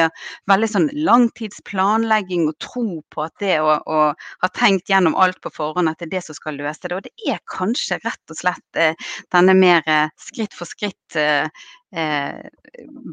veldig 0.51 0.70
sånn 0.70 0.90
langtidsplanlegging 1.07 2.49
og 2.51 2.59
tro 2.62 2.86
på 3.14 3.26
at 3.26 3.36
det 3.42 3.59
å, 3.62 3.78
å 3.78 4.01
ha 4.14 4.53
tenkt 4.57 4.90
gjennom 4.90 5.16
alt 5.20 5.40
på 5.45 5.53
forhånd, 5.55 5.90
at 5.90 6.01
det 6.01 6.11
er 6.11 6.16
det 6.18 6.26
som 6.28 6.38
skal 6.38 6.59
løse 6.61 6.88
det. 6.88 6.97
Og 6.97 7.07
det 7.07 7.14
er 7.30 7.42
kanskje 7.51 8.01
rett 8.05 8.34
og 8.34 8.40
slett 8.40 8.80
eh, 8.80 9.09
denne 9.34 9.57
mer 9.59 9.86
eh, 9.90 10.12
skritt 10.20 10.57
for 10.57 10.68
skritt 10.68 11.18
eh, 11.20 11.49
Eh, 11.97 12.47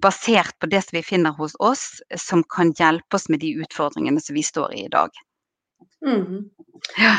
basert 0.01 0.59
på 0.59 0.65
det 0.65 0.79
som 0.81 0.95
vi 0.97 1.03
finner 1.05 1.35
hos 1.37 1.53
oss, 1.59 2.01
som 2.21 2.43
kan 2.55 2.71
hjelpe 2.77 3.17
oss 3.17 3.29
med 3.29 3.41
de 3.43 3.53
utfordringene 3.63 4.21
som 4.23 4.37
vi 4.37 4.43
står 4.45 4.73
i 4.77 4.85
i 4.85 4.91
dag. 4.93 5.11
Mm. 6.05 6.49
Ja. 6.97 7.15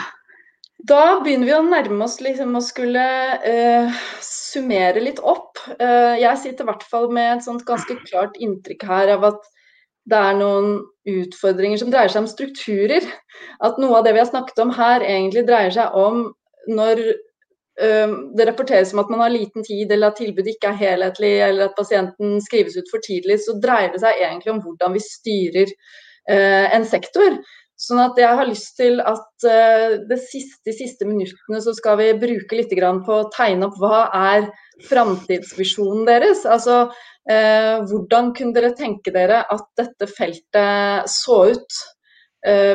Da 0.83 1.21
begynner 1.23 1.47
vi 1.47 1.55
å 1.55 1.63
nærme 1.63 2.07
oss 2.09 2.19
liksom 2.23 2.57
å 2.59 2.63
skulle 2.65 3.03
uh, 3.45 3.99
summere 4.25 5.03
litt 5.05 5.21
opp. 5.23 5.61
Uh, 5.79 6.19
jeg 6.19 6.41
sitter 6.43 6.67
i 6.67 6.71
hvert 6.73 6.87
fall 6.91 7.11
med 7.15 7.37
et 7.37 7.45
sånt 7.47 7.67
ganske 7.69 7.99
klart 8.09 8.39
inntrykk 8.43 8.87
her 8.89 9.13
av 9.15 9.29
at 9.31 9.51
det 10.11 10.19
er 10.19 10.35
noen 10.35 10.81
utfordringer 11.07 11.79
som 11.79 11.93
dreier 11.93 12.11
seg 12.11 12.25
om 12.25 12.31
strukturer. 12.31 13.07
At 13.63 13.79
noe 13.79 14.01
av 14.01 14.07
det 14.07 14.17
vi 14.17 14.23
har 14.25 14.31
snakket 14.31 14.59
om 14.65 14.73
her, 14.75 15.05
egentlig 15.07 15.47
dreier 15.47 15.71
seg 15.75 15.95
om 15.95 16.25
når 16.71 17.05
det 18.37 18.45
rapporteres 18.45 18.93
om 18.93 19.01
at 19.01 19.11
man 19.13 19.23
har 19.25 19.33
liten 19.33 19.65
tid, 19.65 19.91
eller 19.93 20.13
at 20.13 20.19
tilbudet 20.21 20.55
ikke 20.55 20.73
er 20.73 20.81
helhetlig, 20.81 21.33
eller 21.47 21.71
at 21.71 21.77
pasienten 21.79 22.37
skrives 22.45 22.77
ut 22.77 22.91
for 22.93 23.01
tidlig, 23.05 23.39
så 23.41 23.57
dreier 23.63 23.95
det 23.95 24.03
seg 24.03 24.21
egentlig 24.21 24.53
om 24.53 24.61
hvordan 24.65 24.97
vi 24.97 25.05
styrer 25.05 25.73
uh, 25.73 26.67
en 26.77 26.85
sektor. 26.89 27.39
Sånn 27.83 27.99
at 27.99 28.19
jeg 28.21 28.39
har 28.39 28.47
lyst 28.47 28.77
til 28.79 29.01
at 29.03 29.47
siste, 30.23 30.61
de 30.69 30.75
siste 30.77 31.07
minuttene 31.09 31.59
så 31.65 31.73
skal 31.75 31.97
vi 31.99 32.13
bruke 32.21 32.59
litt 32.61 32.75
på 32.77 33.17
å 33.17 33.31
tegne 33.35 33.67
opp 33.67 33.81
hva 33.83 34.05
er 34.15 34.47
framtidsvisjonen 34.87 36.05
deres. 36.07 36.45
Altså 36.47 36.85
uh, 36.93 37.77
hvordan 37.89 38.31
kunne 38.37 38.55
dere 38.55 38.77
tenke 38.79 39.11
dere 39.15 39.43
at 39.51 39.67
dette 39.81 40.07
feltet 40.13 41.11
så 41.11 41.41
ut 41.57 41.83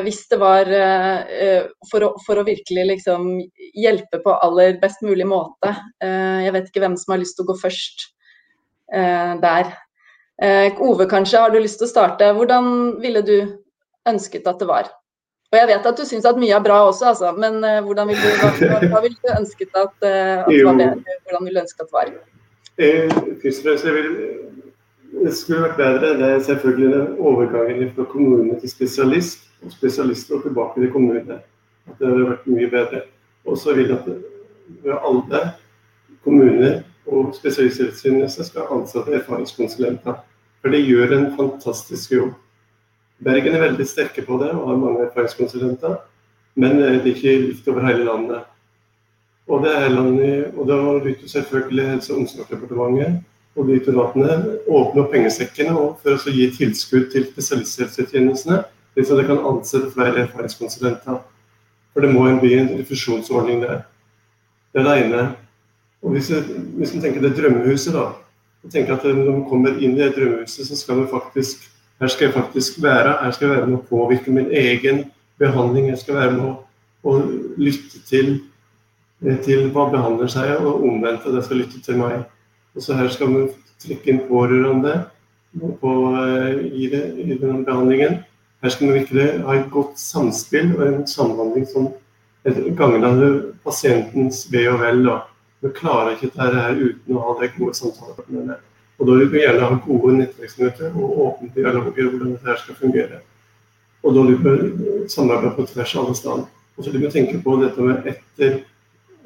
hvis 0.04 0.22
det 0.30 0.38
var 0.40 0.68
uh, 0.70 1.66
for, 1.90 2.06
å, 2.06 2.08
for, 2.24 2.40
å, 2.40 2.44
virkelig 2.46 2.86
liksom 2.92 3.26
hjelpe 3.76 4.20
på 4.24 4.36
aller 4.44 4.78
best 4.80 5.02
mulig 5.04 5.26
måte. 5.28 5.74
Jeg 6.00 6.54
vet 6.54 6.70
ikke 6.70 6.80
hvem 6.86 6.96
som 6.96 7.12
har 7.12 7.20
lyst 7.20 7.36
til 7.36 7.44
å 7.44 7.50
gå 7.50 7.58
først 7.60 8.06
der. 8.88 9.68
Ove, 10.80 11.04
kanskje, 11.10 11.42
har 11.42 11.52
du 11.52 11.58
lyst 11.60 11.76
til 11.82 11.84
å 11.84 11.90
starte? 11.90 12.30
Hvordan 12.32 12.96
ville 13.02 13.20
du 13.26 13.36
ønsket 14.08 14.48
at 14.48 14.62
det 14.62 14.70
var? 14.70 14.88
Og 15.52 15.58
jeg 15.60 15.68
vet 15.68 15.90
at 15.90 16.00
du 16.00 16.06
syns 16.08 16.26
at 16.28 16.40
mye 16.40 16.56
er 16.56 16.64
bra 16.64 16.80
også, 16.88 17.10
altså, 17.12 17.34
men 17.36 17.60
hvordan 17.60 18.08
vil 18.08 18.24
du, 18.24 18.28
hva, 18.40 18.80
hva 18.88 19.04
ville 19.04 19.20
du 19.20 19.30
ønsket 19.36 19.76
at, 19.76 19.92
at 20.00 20.48
det 20.48 20.64
var 20.64 20.80
bedre? 20.80 21.18
Hvordan 21.28 21.44
ville 21.50 21.60
du 21.60 21.64
ønsket 21.66 21.84
at 21.84 21.92
det 21.92 21.98
var? 22.00 22.12
jeg 22.78 23.96
vil 24.00 24.12
det 25.24 25.32
skulle 25.34 25.62
vært 25.62 25.76
bedre, 25.76 26.14
det 26.20 26.28
er 26.34 26.42
selvfølgelig 26.44 27.04
overgangen 27.18 27.92
fra 27.96 28.04
kommune 28.12 28.58
til 28.60 28.70
spesialist 28.70 29.47
og 29.64 29.72
spesialister 29.72 30.42
tilbake 30.42 30.80
til 30.80 30.92
kommunene. 30.92 31.40
At 31.88 31.98
det 31.98 32.10
hadde 32.10 32.26
vært 32.28 32.50
mye 32.50 32.70
bedre. 32.70 33.02
Og 33.46 33.58
så 33.58 33.74
vil 33.74 33.88
jeg 33.88 33.98
at 33.98 34.98
alle 35.08 35.40
kommuner 36.24 36.82
og 37.08 37.32
spesialisthelsetjenester 37.36 38.44
skal 38.44 38.68
ansette 38.74 39.14
erfaringskonsulenter. 39.16 40.20
For 40.60 40.74
det 40.74 40.84
gjør 40.84 41.14
en 41.16 41.30
fantastisk 41.38 42.12
jobb. 42.12 42.36
Bergen 43.24 43.54
er 43.54 43.64
veldig 43.64 43.86
sterke 43.88 44.22
på 44.26 44.38
det 44.42 44.52
og 44.52 44.68
har 44.68 44.78
mange 44.82 45.06
erfaringskonsulenter. 45.08 45.96
Men 46.58 46.78
det 46.78 46.88
er 46.90 47.10
ikke 47.14 47.34
likt 47.46 47.68
over 47.70 47.86
hele 47.86 48.04
landet. 48.04 48.46
Og 49.48 49.64
det 49.64 49.72
er 49.72 49.88
landet, 49.88 50.54
og 50.56 50.68
da 50.68 50.76
lytter 51.00 51.28
selvfølgelig 51.28 51.86
Helse- 51.88 52.12
og 52.12 52.18
omsorgsdepartementet 52.20 53.22
og 53.56 53.66
direktoratene 53.66 54.58
åpne 54.68 55.02
opp 55.02 55.12
pengesekkene 55.12 55.72
for 56.02 56.14
å 56.14 56.34
gi 56.34 56.50
tilskudd 56.54 57.08
til 57.14 57.24
spesialisthelsetjenestene 57.30 58.58
så 59.06 59.18
det 59.18 59.26
kan 59.28 59.44
ansette 59.46 59.92
flere 59.92 60.24
erfaringskonsulenter. 60.24 61.20
For 61.92 62.04
det 62.04 62.10
må 62.14 62.24
bli 62.40 62.54
en 62.58 62.72
refusjonsordning 62.78 63.62
der. 63.62 63.82
Det 64.72 64.82
er 64.82 64.88
det 64.88 64.96
ene. 65.04 65.24
Og 66.02 66.14
hvis, 66.14 66.30
hvis 66.78 66.94
man 66.94 67.02
tenker 67.02 67.22
det 67.22 67.36
drømmehuset, 67.36 67.94
da. 67.94 68.10
og 68.64 68.72
tenker 68.72 68.96
at 68.96 69.04
Når 69.04 69.32
man 69.32 69.48
kommer 69.48 69.78
inn 69.78 69.96
i 69.96 70.02
det 70.02 70.14
drømmehuset, 70.16 70.66
så 70.66 70.76
skal 70.76 70.96
man 70.96 71.08
faktisk 71.10 71.68
her 72.00 72.06
skal 72.06 72.24
jeg 72.24 72.34
faktisk 72.34 72.82
være. 72.82 73.24
Her 73.24 73.30
skal 73.30 73.48
jeg 73.48 73.56
være 73.56 73.66
med 73.66 73.78
å 73.78 73.86
påvirke 73.90 74.30
min 74.30 74.50
egen 74.54 75.04
behandling. 75.38 75.88
Jeg 75.90 75.98
skal 75.98 76.14
være 76.14 76.34
med 76.36 76.44
å, 76.46 76.52
å 77.02 77.14
lytte 77.58 78.02
til, 78.06 78.36
til 79.42 79.66
hva 79.74 79.88
behandler 79.90 80.30
seg, 80.30 80.52
og 80.62 80.84
omvendt 80.86 81.26
at 81.26 81.34
jeg 81.34 81.46
skal 81.48 81.60
lytte 81.64 81.82
til 81.82 81.98
meg. 81.98 82.20
Og 82.76 82.84
så 82.84 82.94
her 82.94 83.10
skal 83.10 83.32
man 83.32 83.48
trekke 83.82 84.12
inn 84.12 84.22
pårørende 84.28 84.94
på, 85.80 85.94
i, 86.70 86.86
det, 86.92 87.02
i 87.18 87.32
denne 87.32 87.64
behandlingen. 87.66 88.20
Her 88.62 88.74
skal 88.74 88.88
vi 88.88 88.98
virkelig 88.98 89.26
ha 89.46 89.54
et 89.54 89.70
godt 89.70 89.98
samspill 90.00 90.72
og 90.76 90.86
en 90.86 91.06
samhandling 91.06 91.66
som 91.70 91.90
gagner 92.78 93.42
pasientens 93.64 94.46
ve 94.52 94.64
og 94.70 94.80
vel. 94.82 95.04
Da. 95.06 95.18
Vi 95.62 95.70
klarer 95.74 96.14
ikke 96.14 96.32
dette 96.32 96.64
her 96.64 96.80
uten 96.80 97.18
å 97.18 97.24
ha 97.26 97.36
det 97.40 97.52
gode 97.58 97.76
samtalepartnerne. 97.78 98.58
Og 98.98 99.06
Da 99.06 99.14
vil 99.14 99.30
vi 99.30 99.44
gjerne 99.44 99.66
ha 99.70 99.78
gode 99.84 100.16
nettverksmøter 100.18 100.94
og 100.94 101.18
åpne 101.26 101.52
dialoger 101.54 102.08
hvordan 102.10 102.32
dette 102.34 102.56
skal 102.64 102.78
fungere. 102.80 103.20
Og 104.02 104.14
da 104.14 104.24
vil 104.26 104.38
vi 104.42 105.08
samarbeide 105.10 105.54
på 105.54 105.66
tvers 105.70 105.94
av 105.94 106.04
alle 106.04 106.18
steder. 106.18 106.48
Og 106.78 106.84
så 106.84 106.90
vil 106.90 107.04
vi 107.04 107.10
tenke 107.14 107.38
på 107.42 107.56
dette 107.62 107.82
med 107.82 108.06
etter 108.10 108.58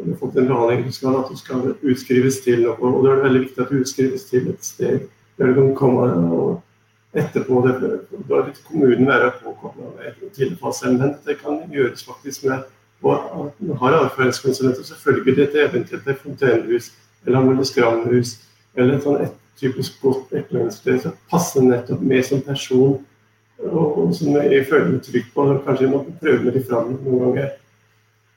du 0.03 0.11
har 0.11 0.19
fått 0.19 0.37
en 0.37 0.49
behandling 0.49 0.87
du 0.87 0.93
skal, 0.93 1.17
at 1.21 1.29
du 1.31 1.37
skal 1.37 1.75
utskrives 1.83 2.41
til 2.43 2.65
noe. 2.65 2.77
Og 2.81 3.05
da 3.05 3.13
er 3.13 3.21
det 3.21 3.27
veldig 3.27 3.43
viktig 3.45 3.63
at 3.63 3.71
du 3.71 3.81
utskrives 3.81 4.25
til 4.29 4.49
et 4.51 4.65
sted 4.65 5.05
der 5.39 5.53
du 5.53 5.55
kan 5.55 5.75
komme 5.79 6.09
og 6.37 6.49
etterpå 7.15 7.61
det, 7.67 7.75
Da 8.29 8.41
vil 8.43 8.55
kommunen 8.69 9.07
være 9.07 9.33
påkobla 9.43 9.91
med 9.97 10.31
tidligfasen. 10.35 10.99
Men 10.99 11.15
det 11.27 11.39
kan 11.43 11.61
gjøres 11.73 12.05
faktisk 12.05 12.45
med 12.45 12.63
og 13.03 13.53
har 13.81 13.93
avføringskonsulenter, 13.99 14.83
så 14.83 14.95
følger 14.95 15.35
de 15.35 15.47
til 15.47 15.61
eventuelt 15.61 16.09
et 16.09 16.19
fontenehus 16.23 16.93
eller 17.27 17.39
Amelie 17.39 17.65
Skram-hus 17.67 18.37
eller 18.77 18.95
et 18.95 19.03
sånn 19.03 19.25
et 19.25 19.33
typisk 19.59 19.99
godt 20.03 20.31
etterlønnssted 20.33 21.01
som 21.03 21.17
passer 21.31 21.67
nettopp 21.67 22.01
med 22.01 22.23
som 22.27 22.41
person 22.47 23.01
og 23.63 24.15
som 24.15 24.37
jeg 24.39 24.67
føler 24.67 24.89
meg 24.91 25.03
trygg 25.07 25.29
på. 25.35 25.45
Kanskje 25.67 25.87
jeg 25.87 25.93
må 25.93 26.03
prøve 26.23 26.45
meg 26.45 26.57
litt 26.57 26.69
fram 26.71 26.95
noen 26.95 27.21
ganger. 27.27 27.53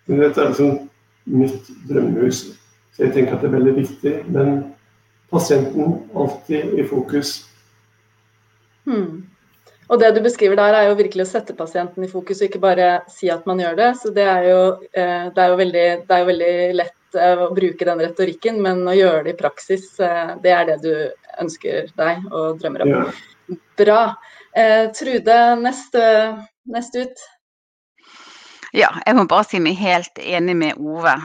Men 0.05 0.21
dette 0.21 0.41
er 0.41 0.51
liksom 0.51 0.75
mitt 1.25 1.71
drømmehus. 1.89 2.43
Så 2.93 3.05
jeg 3.05 3.13
tenker 3.15 3.35
at 3.35 3.41
det 3.41 3.49
er 3.49 3.55
veldig 3.55 3.75
viktig. 3.79 4.13
Men 4.29 4.51
pasienten 5.33 5.97
alltid 6.15 6.77
i 6.77 6.85
fokus. 6.89 7.39
Hmm. 8.85 9.23
Og 9.85 9.99
det 10.01 10.15
du 10.15 10.21
beskriver 10.25 10.57
der, 10.57 10.73
er 10.73 10.87
jo 10.89 10.97
virkelig 10.97 11.27
å 11.27 11.29
sette 11.29 11.53
pasienten 11.57 12.05
i 12.05 12.09
fokus, 12.09 12.39
og 12.41 12.47
ikke 12.47 12.63
bare 12.63 12.89
si 13.11 13.29
at 13.29 13.45
man 13.49 13.61
gjør 13.61 13.77
det. 13.77 13.89
Så 14.01 14.13
det 14.15 14.25
er 14.25 14.47
jo, 14.49 14.61
eh, 14.97 15.27
det 15.35 15.43
er 15.43 15.51
jo, 15.51 15.59
veldig, 15.61 15.85
det 16.07 16.15
er 16.15 16.23
jo 16.23 16.29
veldig, 16.31 16.55
lett 16.79 17.19
eh, 17.19 17.43
å 17.45 17.51
bruke 17.53 17.87
den 17.91 18.01
retorikken, 18.01 18.57
men 18.65 18.81
å 18.89 18.95
gjøre 18.97 19.27
det 19.27 19.35
i 19.35 19.39
praksis, 19.43 19.91
eh, 20.01 20.33
det 20.41 20.55
er 20.55 20.65
det 20.71 20.79
du 20.85 20.91
ønsker 21.43 21.93
deg 22.01 22.25
og 22.31 22.57
drømmer 22.61 22.85
om. 22.85 22.95
Ja. 22.95 23.59
Bra. 23.77 24.01
Trude, 24.95 25.37
neste, 25.59 26.01
neste 26.71 27.01
ut. 27.03 27.23
Ja, 28.71 28.87
jeg 29.03 29.17
må 29.17 29.25
bare 29.27 29.43
si 29.49 29.59
meg 29.59 29.75
helt 29.81 30.21
enig 30.23 30.55
med 30.55 30.79
Ove 30.79 31.17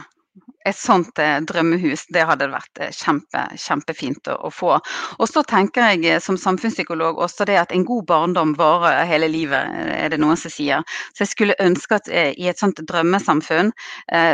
et 0.65 0.77
sånt 0.77 1.19
eh, 1.19 1.39
drømmehus, 1.47 2.05
det 2.13 2.23
hadde 2.29 2.49
vært 2.51 2.81
eh, 2.81 2.91
kjempe, 2.93 3.43
kjempefint 3.57 4.29
å, 4.29 4.51
få. 4.53 4.75
Og 5.17 5.29
så 5.29 5.43
tenker 5.47 5.91
jeg 5.91 6.05
eh, 6.05 6.21
som 6.21 6.37
samfunnspsykolog 6.39 7.21
også 7.23 7.47
det 7.49 7.57
at 7.63 7.73
en 7.73 7.85
god 7.87 8.05
barndom 8.09 8.53
varer 8.59 9.07
hele 9.09 9.29
livet, 9.31 9.73
er 9.95 10.13
det 10.13 10.19
noen 10.21 10.37
som 10.39 10.53
sier. 10.53 10.85
Så 11.15 11.25
jeg 11.25 11.31
skulle 11.31 11.57
ønske 11.63 11.97
at 11.97 12.09
i 12.11 12.47
et 12.49 12.59
sånt 12.59 12.79
drømmesamfunn, 12.87 13.71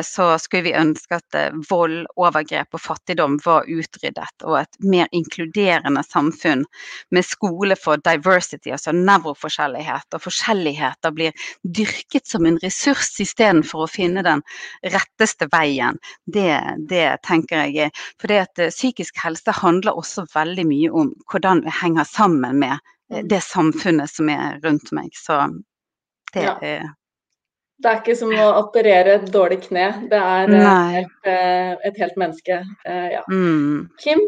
så 0.06 0.26
skulle 0.42 0.68
vi 0.68 0.74
ønske 0.78 1.18
at 1.18 1.38
vold, 1.70 2.06
overgrep 2.20 2.76
og 2.76 2.82
fattigdom 2.82 3.38
var 3.44 3.68
utryddet. 3.70 4.46
Og 4.46 4.60
et 4.62 4.80
mer 4.84 5.10
inkluderende 5.16 6.04
samfunn 6.06 6.66
med 7.14 7.28
skole 7.28 7.78
for 7.80 8.02
diversity, 8.04 8.72
altså 8.74 8.94
nevroforskjellighet. 8.96 10.10
Og 10.18 10.26
forskjelligheter 10.28 11.16
blir 11.16 11.48
dyrket 11.64 12.28
som 12.30 12.48
en 12.48 12.60
ressurs 12.64 13.14
istedenfor 13.24 13.86
å 13.86 13.92
finne 13.92 14.26
den 14.26 14.44
retteste 14.86 15.50
veien 15.54 16.00
det, 16.28 16.60
det 16.90 17.18
tenker 17.24 17.72
jeg. 17.72 17.92
For 18.20 18.32
det 18.32 18.44
at 18.44 18.62
eh, 18.62 18.74
psykisk 18.74 19.18
helse 19.24 19.54
handler 19.56 19.98
også 19.98 20.28
veldig 20.34 20.68
mye 20.68 20.92
om 20.92 21.14
hvordan 21.32 21.64
vi 21.66 21.74
henger 21.82 22.08
sammen 22.10 22.60
med 22.60 22.76
eh, 22.76 23.22
mm. 23.22 23.28
det 23.32 23.42
samfunnet 23.46 24.12
som 24.12 24.30
er 24.34 24.60
rundt 24.66 24.92
meg. 24.96 25.12
Så 25.16 25.40
det 26.36 26.48
ja. 26.50 26.56
er 26.62 26.88
det 27.78 27.92
er 27.92 28.00
ikke 28.00 28.16
som 28.18 28.32
å 28.34 28.46
operere 28.58 29.20
et 29.20 29.28
dårlig 29.30 29.60
kne, 29.68 29.84
det 30.10 30.18
er 30.18 30.50
eh, 30.50 30.96
et, 31.04 31.28
et, 31.86 32.00
helt 32.02 32.16
menneske. 32.18 32.56
Ja. 32.88 33.22
Mm. 33.30 33.86
Kim? 34.02 34.24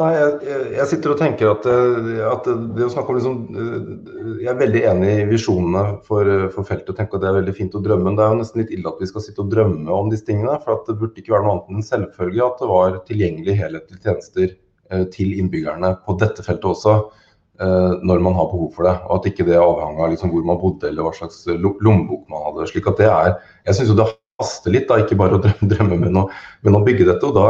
Nei, 0.00 0.08
jeg, 0.16 0.52
jeg, 0.72 0.86
sitter 0.88 1.12
og 1.12 1.18
tenker 1.20 1.50
at, 1.50 1.66
eh, 1.68 2.22
at, 2.24 2.46
det 2.76 2.86
å 2.86 2.90
snakke 2.90 3.12
om 3.12 3.18
liksom, 3.18 3.34
eh, 3.52 4.38
Jeg 4.40 4.50
er 4.50 4.58
veldig 4.58 4.82
enig 4.88 5.10
i 5.12 5.26
visjonene 5.28 5.82
for, 6.06 6.28
for 6.54 6.66
feltet 6.66 6.94
og 6.94 6.98
tenker 6.98 7.18
at 7.18 7.24
det 7.24 7.28
er 7.28 7.36
veldig 7.38 7.54
fint 7.58 7.76
å 7.76 7.82
drømme. 7.84 8.08
Men 8.08 8.18
det 8.18 8.24
er 8.24 8.32
jo 8.32 8.40
nesten 8.40 8.62
litt 8.62 8.72
ille 8.74 8.88
at 8.88 9.02
vi 9.02 9.10
skal 9.10 9.26
sitte 9.26 9.44
og 9.44 9.52
drømme 9.52 9.92
om 9.92 10.08
disse 10.10 10.26
tingene. 10.26 10.56
For 10.64 10.80
det 10.88 10.96
burde 10.98 11.22
ikke 11.22 11.36
være 11.36 11.46
noe 11.46 11.56
annet 11.58 11.70
enn 11.70 11.82
en 11.82 11.88
selvfølge 11.90 12.46
at 12.46 12.62
det 12.62 12.70
var 12.72 12.96
tilgjengelige 13.10 13.58
helhetlige 13.60 14.06
tjenester 14.06 14.48
eh, 14.48 15.04
til 15.12 15.36
innbyggerne 15.36 15.92
på 16.06 16.16
dette 16.24 16.46
feltet 16.46 16.70
også. 16.72 16.96
Eh, 17.60 17.92
når 18.02 18.24
man 18.24 18.34
har 18.34 18.48
behov 18.48 18.72
for 18.74 18.88
det. 18.88 18.96
Og 19.06 19.20
at 19.20 19.28
ikke 19.28 19.46
det 19.46 19.60
avhang 19.60 20.00
av 20.00 20.10
liksom, 20.10 20.32
hvor 20.32 20.48
man 20.48 20.58
bodde 20.60 20.88
eller 20.88 21.04
hva 21.06 21.12
slags 21.14 21.44
lommebok 21.52 22.24
man 22.32 22.48
hadde. 22.48 22.70
slik 22.72 22.88
at 22.90 22.98
det 22.98 23.10
er, 23.12 23.36
Jeg 23.68 23.78
syns 23.78 23.92
jo 23.92 24.00
det 24.00 24.08
haster 24.40 24.72
litt, 24.74 24.88
da, 24.88 24.98
ikke 24.98 25.20
bare 25.20 25.38
å 25.38 25.42
drømme 25.74 26.00
men, 26.00 26.16
å, 26.16 26.26
men 26.64 26.78
å 26.78 26.82
bygge 26.82 27.06
dette. 27.12 27.28
og 27.28 27.36
da 27.36 27.46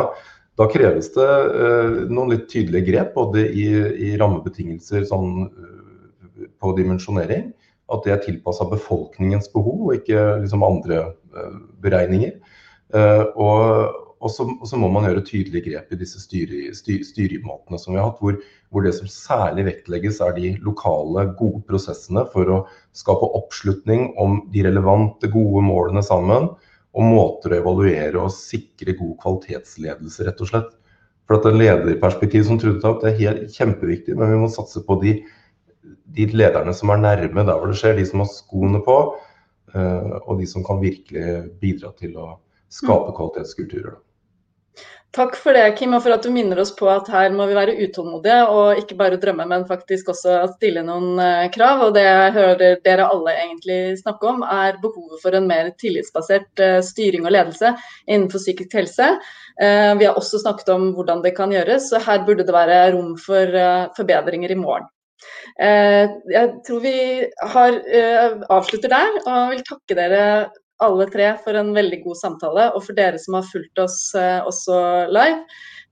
da 0.61 0.69
kreves 0.69 1.09
det 1.15 1.29
eh, 1.65 1.99
noen 2.13 2.35
litt 2.35 2.47
tydelige 2.53 2.91
grep, 2.91 3.15
både 3.17 3.47
i, 3.49 3.67
i 4.11 4.13
rammebetingelser 4.21 5.07
sånn, 5.09 5.47
eh, 5.49 6.47
på 6.61 6.75
dimensjonering, 6.77 7.51
at 7.93 8.05
det 8.05 8.13
er 8.15 8.23
tilpassa 8.25 8.67
befolkningens 8.69 9.49
behov 9.53 9.89
og 9.89 9.97
ikke 9.97 10.43
liksom, 10.45 10.65
andre 10.67 11.05
eh, 11.09 11.61
beregninger. 11.85 12.37
Og, 12.93 13.95
og, 14.21 14.27
så, 14.29 14.45
og, 14.45 14.67
så, 14.69 14.77
må 14.77 14.91
man 14.93 15.07
gjøre 15.07 15.23
tydelige 15.25 15.71
grep 15.71 15.95
i 15.95 15.97
disse 16.03 16.19
styre, 16.21 16.67
styre, 16.77 17.07
styremåtene 17.09 17.79
som 17.81 17.95
vi 17.95 18.03
har 18.03 18.11
hatt, 18.11 18.19
hvor, 18.21 18.37
hvor, 18.69 18.85
det 18.85 18.93
som 18.99 19.09
særlig 19.09 19.65
vektlegges 19.71 20.21
er 20.21 20.35
de 20.37 20.51
lokale, 20.61 21.25
gode 21.39 21.63
prosessene 21.71 22.27
for 22.35 22.53
å 22.53 22.59
skape 23.01 23.31
oppslutning 23.41 24.11
om 24.21 24.43
de 24.53 24.67
relevante, 24.69 25.33
gode 25.33 25.65
målene 25.65 26.05
sammen 26.05 26.51
og 26.93 27.09
måter 27.09 27.55
å 27.55 27.59
evaluere 27.63 28.21
og 28.21 28.33
sikre 28.35 28.95
god 28.99 29.15
kvalitetsledelse, 29.23 30.27
rett 30.27 30.43
og 30.45 30.51
slett. 30.51 30.71
For 31.29 31.39
at 31.39 31.47
en 31.49 31.61
lederperspektiv 31.61 32.45
som 32.49 32.59
Trude 32.61 32.83
tar 32.83 32.97
opp, 32.97 33.05
det 33.05 33.13
er 33.13 33.21
helt 33.21 33.57
kjempeviktig, 33.57 34.17
men 34.19 34.33
vi 34.35 34.41
må 34.43 34.51
satse 34.53 34.83
på 34.85 34.99
de, 35.01 35.17
de, 36.13 36.27
lederne 36.37 36.75
som 36.77 36.93
er 36.93 37.01
nærme 37.01 37.47
der 37.49 37.61
hvor 37.61 37.71
det 37.71 37.79
skjer, 37.81 37.97
de 37.97 38.07
som 38.09 38.25
har 38.25 38.31
skoene 38.33 38.83
på, 38.85 38.99
uh, 39.73 40.17
og 40.27 40.43
de 40.43 40.49
som 40.51 40.67
kan 40.67 40.83
virkelig 40.83 41.47
bidra 41.63 41.95
til 41.97 42.19
å 42.21 42.35
skape 42.73 43.13
mm. 43.13 43.17
kvalitetskulturer. 43.17 43.97
Takk 45.13 45.35
for 45.37 45.53
det, 45.53 45.75
Kim, 45.77 45.93
og 45.93 46.01
for 46.07 46.15
at 46.15 46.25
du 46.25 46.31
minner 46.33 46.57
oss 46.63 46.71
på 46.73 46.87
at 46.89 47.05
her 47.13 47.35
må 47.37 47.45
vi 47.51 47.57
være 47.57 47.75
utålmodige 47.85 48.37
og 48.49 48.79
ikke 48.81 48.97
bare 48.97 49.19
drømme, 49.21 49.45
men 49.51 49.67
faktisk 49.69 50.09
også 50.09 50.39
stille 50.55 50.81
noen 50.87 51.21
uh, 51.21 51.51
krav. 51.53 51.83
Og 51.85 51.93
det 51.93 52.05
jeg 52.07 52.31
hører 52.39 52.79
dere 52.87 53.11
alle 53.13 53.35
egentlig 53.43 53.99
snakke 54.01 54.31
om, 54.31 54.41
er 54.41 54.79
behovet 54.81 55.21
for 55.21 55.37
en 55.37 55.51
mer 55.51 55.69
tillitsbasert 55.83 56.65
uh, 56.65 56.79
styring 56.87 57.29
og 57.29 57.37
ledelse 57.37 57.75
innenfor 58.07 58.41
psykisk 58.41 58.79
helse. 58.81 59.11
Uh, 59.61 59.93
vi 60.01 60.09
har 60.09 60.17
også 60.17 60.41
snakket 60.41 60.73
om 60.73 60.89
hvordan 60.97 61.21
det 61.27 61.35
kan 61.37 61.53
gjøres, 61.53 61.91
så 61.93 62.01
her 62.01 62.25
burde 62.25 62.49
det 62.49 62.57
være 62.57 62.81
rom 62.97 63.13
for 63.21 63.61
forbedringer 63.99 64.57
i 64.57 64.61
morgen. 64.65 64.89
Jeg 65.61 66.49
tror 66.67 66.81
vi 66.83 66.97
har, 67.53 67.77
avslutter 68.51 68.91
der, 68.91 69.19
og 69.29 69.53
vil 69.53 69.61
takke 69.69 69.97
dere 69.99 70.23
alle 70.83 71.07
tre 71.11 71.29
for 71.45 71.59
en 71.59 71.73
veldig 71.75 72.01
god 72.05 72.19
samtale, 72.19 72.67
og 72.77 72.85
for 72.87 72.97
dere 72.97 73.21
som 73.21 73.39
har 73.39 73.47
fulgt 73.49 73.83
oss 73.83 73.99
eh, 74.19 74.41
også 74.49 74.79
live. 75.13 75.43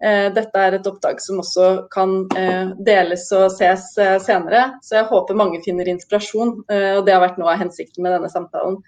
Eh, 0.00 0.26
dette 0.34 0.64
er 0.66 0.78
et 0.78 0.88
opptak 0.88 1.20
som 1.22 1.42
også 1.42 1.70
kan 1.92 2.14
eh, 2.38 2.72
deles 2.86 3.26
og 3.36 3.50
ses 3.54 3.90
senere, 4.26 4.66
så 4.86 5.00
jeg 5.00 5.10
håper 5.12 5.38
mange 5.38 5.62
finner 5.66 5.90
inspirasjon. 5.92 6.56
og 6.66 7.02
Det 7.06 7.14
har 7.16 7.24
vært 7.24 7.40
noe 7.40 7.54
av 7.54 7.62
hensikten 7.62 8.06
med 8.06 8.16
denne 8.16 8.32
samtalen. 8.32 8.80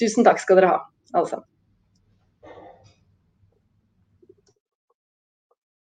Tusen 0.00 0.26
takk 0.26 0.42
skal 0.42 0.60
dere 0.60 0.74
ha, 0.74 0.82
alle 1.14 1.32
sammen. 1.32 1.49